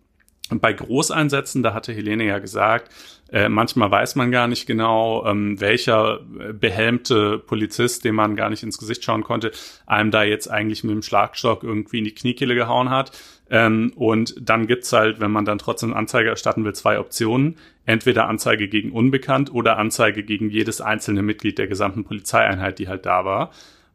bei 0.51 0.75
Großeinsätzen, 0.75 1.63
da 1.63 1.73
hatte 1.73 1.95
Helene 1.95 2.27
ja 2.27 2.39
gesagt, 2.39 2.91
äh, 3.33 3.49
manchmal 3.49 3.91
weiß 3.91 4.15
man 4.17 4.31
gar 4.31 4.47
nicht 4.47 4.67
genau, 4.67 5.25
ähm, 5.25 5.59
welcher 5.59 6.21
behelmte 6.53 7.39
Polizist, 7.39 8.05
dem 8.05 8.17
man 8.17 8.37
gar 8.37 8.51
nicht 8.51 8.63
ins 8.63 8.77
Gesicht 8.77 9.03
schauen 9.03 9.25
konnte, 9.25 9.53
einem 9.87 10.11
da 10.11 10.23
jetzt 10.23 10.49
eigentlich 10.49 10.85
mit 10.85 10.93
dem 10.93 11.01
Schlagstock 11.01 11.65
irgendwie 11.65 11.99
in 11.99 12.05
die 12.05 12.15
Kniekehle 12.15 12.55
gehauen 12.55 12.91
hat. 12.91 13.13
Ähm, 13.49 13.95
und 13.97 14.35
dann 14.39 14.67
gibt's 14.67 14.93
halt, 14.93 15.19
wenn 15.19 15.31
man 15.31 15.47
dann 15.47 15.57
trotzdem 15.57 15.95
Anzeige 15.95 16.29
erstatten 16.29 16.67
will, 16.67 16.75
zwei 16.75 16.99
Optionen. 16.99 17.57
Entweder 17.87 18.29
Anzeige 18.29 18.69
gegen 18.69 18.93
Unbekannt 18.93 19.51
oder 19.51 19.79
Anzeige 19.79 20.25
gegen 20.25 20.51
jedes 20.51 20.83
einzelne 20.83 21.23
Mitglied 21.23 21.57
der 21.57 21.69
gesamten 21.69 22.05
Polizeieinheit, 22.05 22.79
die 22.79 22.89
halt 22.89 23.07
da 23.07 23.25
war. 23.25 23.51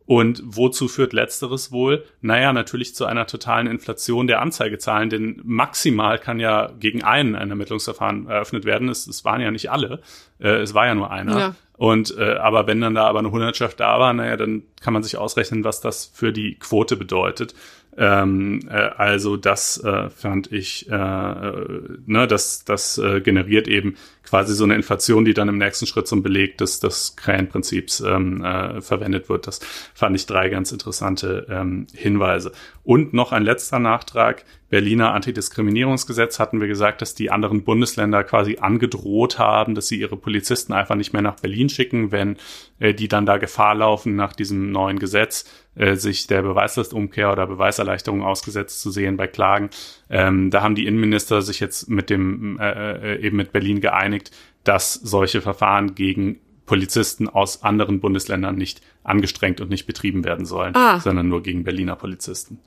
Und 0.09 0.41
wozu 0.43 0.87
führt 0.87 1.13
letzteres 1.13 1.71
wohl? 1.71 2.03
Naja, 2.21 2.51
natürlich 2.51 2.95
zu 2.95 3.05
einer 3.05 3.27
totalen 3.27 3.67
Inflation 3.67 4.25
der 4.25 4.41
Anzeigezahlen, 4.41 5.11
denn 5.11 5.39
maximal 5.43 6.17
kann 6.17 6.39
ja 6.39 6.71
gegen 6.79 7.03
einen 7.03 7.35
ein 7.35 7.51
Ermittlungsverfahren 7.51 8.25
eröffnet 8.25 8.65
werden. 8.65 8.89
Es, 8.89 9.05
es 9.05 9.23
waren 9.23 9.39
ja 9.39 9.51
nicht 9.51 9.69
alle, 9.69 10.01
äh, 10.39 10.61
es 10.61 10.73
war 10.73 10.87
ja 10.87 10.95
nur 10.95 11.11
einer. 11.11 11.39
Ja. 11.39 11.55
Und 11.77 12.17
äh, 12.17 12.37
aber 12.37 12.65
wenn 12.65 12.81
dann 12.81 12.95
da 12.95 13.05
aber 13.05 13.19
eine 13.19 13.29
Hundertschaft 13.29 13.79
da 13.79 13.99
war, 13.99 14.11
naja, 14.13 14.35
dann 14.35 14.63
kann 14.81 14.93
man 14.93 15.03
sich 15.03 15.15
ausrechnen, 15.15 15.63
was 15.63 15.79
das 15.79 16.11
für 16.11 16.33
die 16.33 16.55
Quote 16.55 16.97
bedeutet. 16.97 17.53
Ähm, 17.95 18.61
äh, 18.67 18.73
also 18.77 19.37
das 19.37 19.83
äh, 19.83 20.09
fand 20.09 20.51
ich, 20.51 20.89
äh, 20.89 20.95
äh, 20.95 21.79
ne, 22.07 22.25
das, 22.27 22.65
das 22.65 22.97
äh, 22.97 23.21
generiert 23.21 23.67
eben 23.67 23.95
quasi 24.29 24.53
so 24.53 24.63
eine 24.63 24.75
Inflation, 24.75 25.25
die 25.25 25.33
dann 25.33 25.49
im 25.49 25.57
nächsten 25.57 25.87
Schritt 25.87 26.07
zum 26.07 26.21
Beleg 26.21 26.57
des, 26.57 26.79
des 26.79 27.15
Krähenprinzips 27.15 28.01
ähm, 28.01 28.43
äh, 28.43 28.79
verwendet 28.81 29.27
wird. 29.27 29.47
Das 29.47 29.59
fand 29.93 30.15
ich 30.15 30.25
drei 30.27 30.49
ganz 30.49 30.71
interessante 30.71 31.47
ähm, 31.49 31.87
Hinweise. 31.93 32.51
Und 32.83 33.13
noch 33.13 33.31
ein 33.31 33.43
letzter 33.43 33.79
Nachtrag. 33.79 34.45
Berliner 34.69 35.13
Antidiskriminierungsgesetz 35.13 36.37
hatten 36.37 36.61
wir 36.61 36.67
gesagt, 36.67 37.01
dass 37.01 37.15
die 37.15 37.31
anderen 37.31 37.63
Bundesländer 37.63 38.23
quasi 38.23 38.57
angedroht 38.61 39.39
haben, 39.39 39.73
dass 39.73 39.87
sie 39.87 39.99
ihre 39.99 40.15
Polizisten 40.15 40.73
einfach 40.73 40.95
nicht 40.95 41.11
mehr 41.11 41.23
nach 41.23 41.39
Berlin 41.39 41.69
schicken, 41.69 42.11
wenn 42.11 42.37
äh, 42.79 42.93
die 42.93 43.07
dann 43.07 43.25
da 43.25 43.37
Gefahr 43.37 43.73
laufen, 43.73 44.15
nach 44.15 44.33
diesem 44.33 44.71
neuen 44.71 44.99
Gesetz 44.99 45.45
äh, 45.75 45.95
sich 45.95 46.27
der 46.27 46.43
Beweislastumkehr 46.43 47.31
oder 47.31 47.47
Beweiserleichterung 47.47 48.23
ausgesetzt 48.23 48.81
zu 48.81 48.91
sehen 48.91 49.17
bei 49.17 49.27
Klagen. 49.27 49.69
Ähm, 50.09 50.49
da 50.49 50.61
haben 50.61 50.75
die 50.75 50.87
Innenminister 50.87 51.41
sich 51.41 51.59
jetzt 51.59 51.89
mit 51.89 52.09
dem 52.09 52.59
äh, 52.59 53.15
äh 53.15 53.25
eben 53.25 53.37
mit 53.37 53.51
Berlin 53.51 53.79
geeinigt, 53.79 54.31
dass 54.63 54.93
solche 54.93 55.41
Verfahren 55.41 55.95
gegen 55.95 56.39
Polizisten 56.65 57.27
aus 57.27 57.63
anderen 57.63 57.99
Bundesländern 57.99 58.55
nicht 58.55 58.81
angestrengt 59.03 59.59
und 59.59 59.69
nicht 59.69 59.87
betrieben 59.87 60.23
werden 60.23 60.45
sollen, 60.45 60.75
ah. 60.75 60.99
sondern 60.99 61.27
nur 61.27 61.41
gegen 61.41 61.63
Berliner 61.63 61.95
Polizisten. 61.95 62.59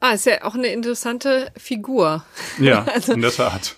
Ah, 0.00 0.12
ist 0.12 0.26
ja 0.26 0.44
auch 0.44 0.54
eine 0.54 0.66
interessante 0.66 1.50
Figur. 1.56 2.24
Ja, 2.58 2.84
also, 2.94 3.12
in 3.12 3.22
der 3.22 3.30
Tat. 3.30 3.76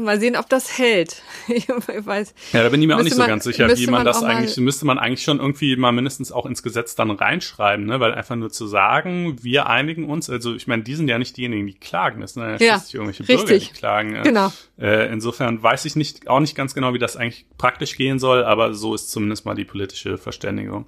Mal 0.00 0.20
sehen, 0.20 0.36
ob 0.36 0.48
das 0.48 0.78
hält. 0.78 1.22
Ich 1.48 1.68
weiß. 1.68 2.34
Ja, 2.52 2.62
da 2.62 2.68
bin 2.68 2.82
ich 2.82 2.88
mir 2.88 2.96
auch 2.96 3.02
nicht 3.02 3.14
so 3.14 3.20
man, 3.20 3.28
ganz 3.28 3.44
sicher, 3.44 3.68
wie 3.68 3.86
man, 3.86 3.94
man 3.94 4.04
das 4.04 4.22
eigentlich, 4.22 4.56
müsste 4.56 4.84
man 4.84 4.98
eigentlich 4.98 5.22
schon 5.22 5.38
irgendwie 5.38 5.76
mal 5.76 5.92
mindestens 5.92 6.32
auch 6.32 6.44
ins 6.44 6.62
Gesetz 6.62 6.96
dann 6.96 7.10
reinschreiben, 7.10 7.86
ne? 7.86 8.00
Weil 8.00 8.14
einfach 8.14 8.34
nur 8.36 8.50
zu 8.50 8.66
sagen, 8.66 9.36
wir 9.42 9.68
einigen 9.68 10.08
uns, 10.08 10.28
also 10.28 10.54
ich 10.54 10.66
meine, 10.66 10.82
die 10.82 10.94
sind 10.94 11.08
ja 11.08 11.18
nicht 11.18 11.36
diejenigen, 11.36 11.66
die 11.66 11.74
klagen, 11.74 12.20
das 12.20 12.34
sind 12.34 12.42
ja, 12.42 12.56
ja 12.56 12.82
irgendwelche 12.92 13.28
richtig. 13.28 13.46
Bürger, 13.46 13.58
die 13.58 13.78
klagen. 13.78 14.22
Genau. 14.22 14.52
Äh, 14.78 15.12
insofern 15.12 15.62
weiß 15.62 15.84
ich 15.84 15.96
nicht, 15.96 16.28
auch 16.28 16.40
nicht 16.40 16.56
ganz 16.56 16.74
genau, 16.74 16.94
wie 16.94 16.98
das 16.98 17.16
eigentlich 17.16 17.46
praktisch 17.56 17.96
gehen 17.96 18.18
soll, 18.18 18.44
aber 18.44 18.74
so 18.74 18.94
ist 18.94 19.10
zumindest 19.10 19.46
mal 19.46 19.54
die 19.54 19.64
politische 19.64 20.18
Verständigung. 20.18 20.86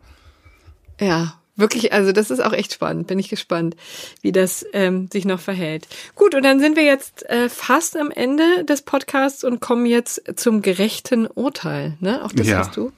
Ja, 1.00 1.40
Wirklich, 1.58 1.92
also 1.92 2.12
das 2.12 2.30
ist 2.30 2.38
auch 2.38 2.52
echt 2.52 2.72
spannend. 2.72 3.08
Bin 3.08 3.18
ich 3.18 3.28
gespannt, 3.28 3.74
wie 4.22 4.30
das 4.30 4.64
ähm, 4.72 5.08
sich 5.12 5.24
noch 5.24 5.40
verhält. 5.40 5.88
Gut, 6.14 6.36
und 6.36 6.44
dann 6.44 6.60
sind 6.60 6.76
wir 6.76 6.84
jetzt 6.84 7.28
äh, 7.28 7.48
fast 7.48 7.96
am 7.96 8.12
Ende 8.12 8.64
des 8.64 8.82
Podcasts 8.82 9.42
und 9.42 9.58
kommen 9.58 9.84
jetzt 9.84 10.22
zum 10.36 10.62
gerechten 10.62 11.26
Urteil. 11.26 11.96
Ne? 11.98 12.24
Auch 12.24 12.30
das 12.30 12.46
ja. 12.46 12.58
hast 12.58 12.76
du. 12.76 12.92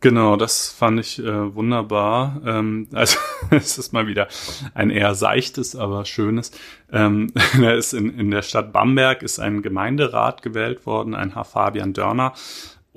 Genau, 0.00 0.36
das 0.36 0.68
fand 0.68 1.00
ich 1.00 1.18
äh, 1.18 1.54
wunderbar. 1.54 2.40
Ähm, 2.46 2.88
also 2.92 3.18
es 3.50 3.76
ist 3.76 3.92
mal 3.92 4.06
wieder 4.06 4.28
ein 4.72 4.88
eher 4.88 5.14
seichtes, 5.14 5.76
aber 5.76 6.06
schönes. 6.06 6.52
Ähm, 6.90 7.32
da 7.60 7.72
ist 7.74 7.92
in, 7.92 8.18
in 8.18 8.30
der 8.30 8.42
Stadt 8.42 8.72
Bamberg 8.72 9.22
ist 9.22 9.38
ein 9.38 9.60
Gemeinderat 9.60 10.42
gewählt 10.42 10.86
worden, 10.86 11.14
ein 11.14 11.34
Herr 11.34 11.44
Fabian 11.44 11.92
Dörner. 11.92 12.32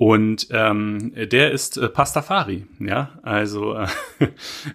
Und 0.00 0.48
ähm, 0.50 1.12
der 1.14 1.50
ist 1.50 1.76
äh, 1.76 1.90
Pastafari, 1.90 2.64
ja, 2.78 3.18
also 3.22 3.74
äh, 3.74 3.86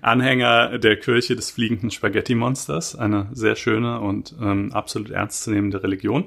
Anhänger 0.03 0.77
der 0.77 0.97
Kirche 0.97 1.35
des 1.35 1.49
fliegenden 1.49 1.89
Spaghetti-Monsters, 1.89 2.95
eine 2.95 3.29
sehr 3.31 3.55
schöne 3.55 4.01
und 4.01 4.35
ähm, 4.39 4.71
absolut 4.71 5.09
ernstzunehmende 5.09 5.81
Religion. 5.81 6.25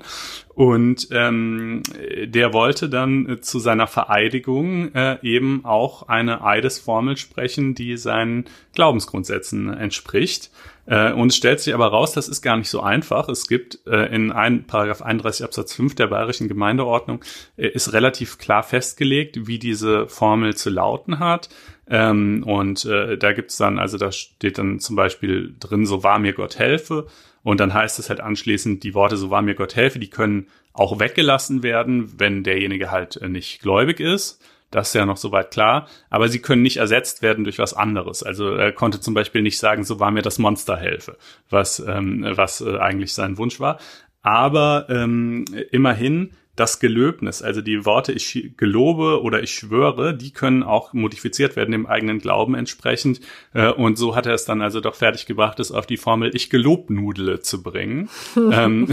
Und 0.52 1.06
ähm, 1.12 1.84
der 2.24 2.52
wollte 2.52 2.88
dann 2.88 3.28
äh, 3.28 3.40
zu 3.40 3.60
seiner 3.60 3.86
Vereidigung 3.86 4.92
äh, 4.96 5.18
eben 5.22 5.64
auch 5.64 6.08
eine 6.08 6.44
Eidesformel 6.44 7.16
sprechen, 7.16 7.76
die 7.76 7.96
seinen 7.96 8.46
Glaubensgrundsätzen 8.74 9.72
entspricht. 9.72 10.50
Äh, 10.88 11.12
und 11.12 11.28
es 11.28 11.36
stellt 11.36 11.60
sich 11.60 11.74
aber 11.74 11.88
raus, 11.88 12.12
das 12.12 12.28
ist 12.28 12.40
gar 12.40 12.56
nicht 12.56 12.70
so 12.70 12.80
einfach. 12.80 13.28
Es 13.28 13.46
gibt 13.46 13.86
äh, 13.86 14.06
in 14.06 14.32
ein, 14.32 14.66
Paragraph 14.66 15.02
31 15.02 15.44
Absatz 15.44 15.74
5 15.74 15.94
der 15.94 16.06
Bayerischen 16.06 16.48
Gemeindeordnung 16.48 17.22
äh, 17.56 17.68
ist 17.68 17.92
relativ 17.92 18.38
klar 18.38 18.62
festgelegt, 18.62 19.46
wie 19.46 19.58
diese 19.58 20.08
Formel 20.08 20.56
zu 20.56 20.70
lauten 20.70 21.18
hat. 21.18 21.50
Ähm, 21.90 22.42
und 22.44 22.84
da 22.84 23.32
gibt's 23.32 23.56
dann, 23.56 23.78
also 23.78 23.96
da 23.96 24.12
steht 24.12 24.58
dann 24.58 24.78
zum 24.78 24.94
Beispiel 24.94 25.54
drin, 25.58 25.86
so 25.86 26.02
wahr 26.02 26.18
mir 26.18 26.34
Gott 26.34 26.58
helfe. 26.58 27.06
Und 27.42 27.60
dann 27.60 27.72
heißt 27.72 27.98
es 27.98 28.10
halt 28.10 28.20
anschließend, 28.20 28.82
die 28.82 28.94
Worte 28.94 29.16
so 29.16 29.30
wahr 29.30 29.40
mir 29.40 29.54
Gott 29.54 29.74
helfe, 29.74 29.98
die 29.98 30.10
können 30.10 30.48
auch 30.74 31.00
weggelassen 31.00 31.62
werden, 31.62 32.12
wenn 32.18 32.44
derjenige 32.44 32.90
halt 32.90 33.20
nicht 33.26 33.62
gläubig 33.62 34.00
ist. 34.00 34.42
Das 34.70 34.88
ist 34.88 34.94
ja 34.94 35.06
noch 35.06 35.16
soweit 35.16 35.50
klar. 35.50 35.88
Aber 36.10 36.28
sie 36.28 36.40
können 36.40 36.62
nicht 36.62 36.76
ersetzt 36.76 37.22
werden 37.22 37.44
durch 37.44 37.58
was 37.58 37.74
anderes. 37.74 38.22
Also 38.22 38.50
er 38.54 38.72
konnte 38.72 39.00
zum 39.00 39.14
Beispiel 39.14 39.42
nicht 39.42 39.58
sagen, 39.58 39.84
so 39.84 40.00
war 40.00 40.10
mir 40.10 40.22
das 40.22 40.38
Monster 40.38 40.76
helfe, 40.76 41.16
was, 41.48 41.80
ähm, 41.80 42.24
was 42.34 42.60
äh, 42.60 42.78
eigentlich 42.78 43.14
sein 43.14 43.38
Wunsch 43.38 43.60
war. 43.60 43.78
Aber 44.22 44.86
ähm, 44.90 45.44
immerhin 45.70 46.32
das 46.58 46.80
Gelöbnis, 46.80 47.42
also 47.42 47.60
die 47.60 47.84
Worte 47.84 48.12
ich 48.12 48.52
gelobe 48.56 49.22
oder 49.22 49.42
ich 49.42 49.52
schwöre, 49.52 50.16
die 50.16 50.32
können 50.32 50.62
auch 50.62 50.92
modifiziert 50.92 51.56
werden 51.56 51.72
dem 51.72 51.86
eigenen 51.86 52.18
Glauben 52.18 52.54
entsprechend. 52.54 53.20
Äh, 53.54 53.70
und 53.70 53.96
so 53.96 54.16
hat 54.16 54.26
er 54.26 54.34
es 54.34 54.44
dann 54.44 54.60
also 54.60 54.80
doch 54.80 54.94
fertig 54.94 55.26
gebracht, 55.26 55.60
es 55.60 55.70
auf 55.70 55.86
die 55.86 55.96
Formel 55.96 56.34
ich 56.34 56.50
gelobnudele 56.50 57.40
zu 57.40 57.62
bringen. 57.62 58.08
ähm, 58.36 58.88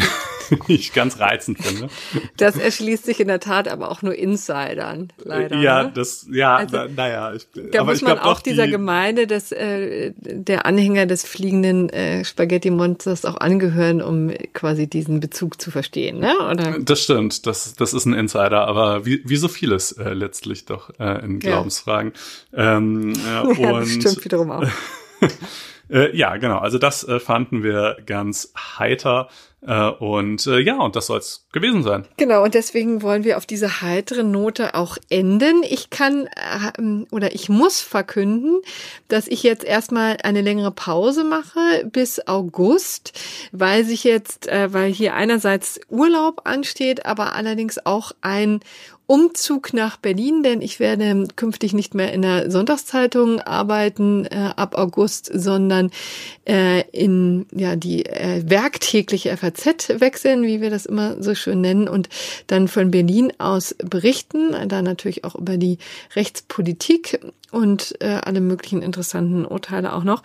ich 0.68 0.94
ganz 0.94 1.20
reizend 1.20 1.60
finde. 1.60 1.90
Das 2.38 2.58
erschließt 2.58 3.06
sich 3.06 3.20
in 3.20 3.28
der 3.28 3.40
Tat 3.40 3.68
aber 3.68 3.90
auch 3.90 4.02
nur 4.02 4.16
Insidern, 4.16 5.12
leider. 5.24 5.58
Ja, 5.58 5.84
ne? 5.84 5.92
das, 5.94 6.28
ja, 6.32 6.58
also, 6.58 6.78
na, 6.78 6.88
naja. 6.88 7.34
Ich, 7.34 7.48
da 7.72 7.84
muss 7.84 8.02
man 8.02 8.20
auch 8.20 8.42
dieser 8.42 8.66
die, 8.66 8.72
Gemeinde 8.72 9.28
des, 9.28 9.52
äh, 9.52 10.14
der 10.18 10.66
Anhänger 10.66 11.06
des 11.06 11.26
fliegenden 11.26 11.90
äh, 11.90 12.24
Spaghetti-Monsters 12.24 13.26
auch 13.26 13.38
angehören, 13.38 14.02
um 14.02 14.32
quasi 14.54 14.88
diesen 14.88 15.20
Bezug 15.20 15.62
zu 15.62 15.72
verstehen, 15.72 16.20
ne? 16.20 16.36
Oder? 16.52 16.80
Das 16.80 17.02
stimmt, 17.02 17.46
das, 17.48 17.55
das 17.64 17.94
ist 17.94 18.06
ein 18.06 18.14
Insider, 18.14 18.68
aber 18.68 19.06
wie, 19.06 19.22
wie 19.26 19.38
so 19.38 19.48
vieles 19.48 19.92
äh, 19.94 20.14
letztlich 20.14 20.66
doch 20.66 20.92
äh, 21.00 21.24
in 21.24 21.40
Glaubensfragen. 21.40 22.14
Ja. 22.52 22.78
Ähm, 22.78 23.14
äh, 23.14 23.54
ja, 23.62 23.80
das 23.80 23.90
stimmt 23.92 24.26
wiederum 24.26 24.52
auch. 24.52 24.68
Äh, 25.90 26.16
ja, 26.18 26.38
genau. 26.38 26.58
Also 26.58 26.78
das 26.78 27.08
äh, 27.08 27.20
fanden 27.20 27.64
wir 27.64 27.98
ganz 28.06 28.52
heiter. 28.58 29.30
Äh, 29.68 29.90
und 29.90 30.46
äh, 30.48 30.60
ja, 30.60 30.78
und 30.78 30.96
das 30.96 31.08
soll 31.08 31.20
es 31.20 31.48
gewesen 31.52 31.84
sein. 31.84 32.06
Genau, 32.18 32.44
und 32.44 32.54
deswegen 32.54 33.02
wollen 33.02 33.24
wir 33.24 33.38
auf 33.38 33.46
diese 33.46 33.82
heitere 33.82 34.24
Note 34.24 34.76
auch 34.76 34.98
enden. 35.10 35.64
Ich 35.64 35.90
kann 35.90 36.28
äh, 36.28 37.06
oder 37.12 37.34
ich 37.34 37.50
muss 37.50 37.82
verkünden, 37.82 38.62
dass 39.08 39.28
ich 39.28 39.44
jetzt 39.44 39.64
erstmal 39.64 40.18
eine 40.24 40.42
längere 40.42 40.72
Pause 40.72 41.24
mache 41.24 41.86
bis 41.92 42.28
August, 42.28 43.14
weil 43.52 43.86
sich 43.86 44.04
jetzt, 44.04 44.48
äh, 44.48 44.72
weil 44.74 44.92
hier 44.92 45.16
einerseits 45.16 45.80
Urlaub 45.90 46.42
ansteht, 46.44 47.06
aber 47.06 47.34
allerdings 47.34 47.86
auch 47.86 48.12
ein 48.22 48.60
Umzug 49.08 49.74
nach 49.74 49.98
Berlin, 49.98 50.42
denn 50.42 50.62
ich 50.62 50.80
werde 50.80 51.28
künftig 51.36 51.74
nicht 51.74 51.94
mehr 51.94 52.12
in 52.12 52.24
der 52.24 52.50
Sonntagszeitung 52.50 53.40
arbeiten 53.40 54.26
äh, 54.26 54.52
ab 54.56 54.76
August, 54.76 55.30
sondern 55.32 55.92
äh, 56.48 56.82
in 56.90 57.46
ja 57.54 57.76
die 57.76 58.06
äh, 58.06 58.44
werktägliche 58.48 59.36
FAZ 59.38 59.55
wechseln, 59.58 60.44
wie 60.44 60.62
wir 60.62 60.70
das 60.70 60.86
immer 60.86 61.22
so 61.22 61.36
schön 61.36 61.62
nennen, 61.62 61.88
und 61.88 62.10
dann 62.48 62.68
von 62.68 62.92
Berlin 62.92 63.34
aus 63.38 63.76
berichten, 63.78 64.56
da 64.68 64.82
natürlich 64.82 65.24
auch 65.24 65.36
über 65.36 65.58
die 65.58 65.78
Rechtspolitik 66.16 67.20
und 67.52 67.96
äh, 68.02 68.20
alle 68.24 68.42
möglichen 68.42 68.82
interessanten 68.82 69.46
Urteile 69.46 69.94
auch 69.94 70.04
noch. 70.04 70.24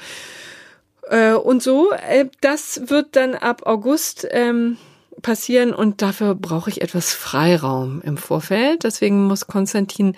Äh, 1.09 1.35
und 1.35 1.63
so, 1.63 1.91
äh, 1.93 2.27
das 2.41 2.89
wird 2.89 3.17
dann 3.17 3.35
ab 3.35 3.63
August 3.67 4.27
ähm, 4.31 4.77
passieren 5.23 5.75
und 5.75 6.03
dafür 6.03 6.35
brauche 6.35 6.71
ich 6.71 6.83
etwas 6.83 7.13
Freiraum 7.13 8.01
im 8.03 8.17
Vorfeld. 8.17 8.85
Deswegen 8.85 9.27
muss 9.27 9.47
Konstantin 9.47 10.17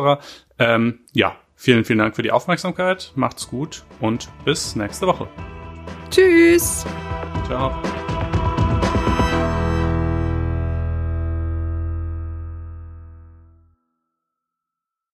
Ähm, 0.59 0.99
ja, 1.11 1.35
vielen, 1.55 1.83
vielen 1.85 1.99
Dank 1.99 2.15
für 2.15 2.23
die 2.23 2.31
Aufmerksamkeit. 2.31 3.11
Macht's 3.15 3.47
gut 3.47 3.83
und 3.99 4.29
bis 4.45 4.75
nächste 4.75 5.07
Woche. 5.07 5.27
Tschüss. 6.13 6.85
Ciao. 7.47 7.73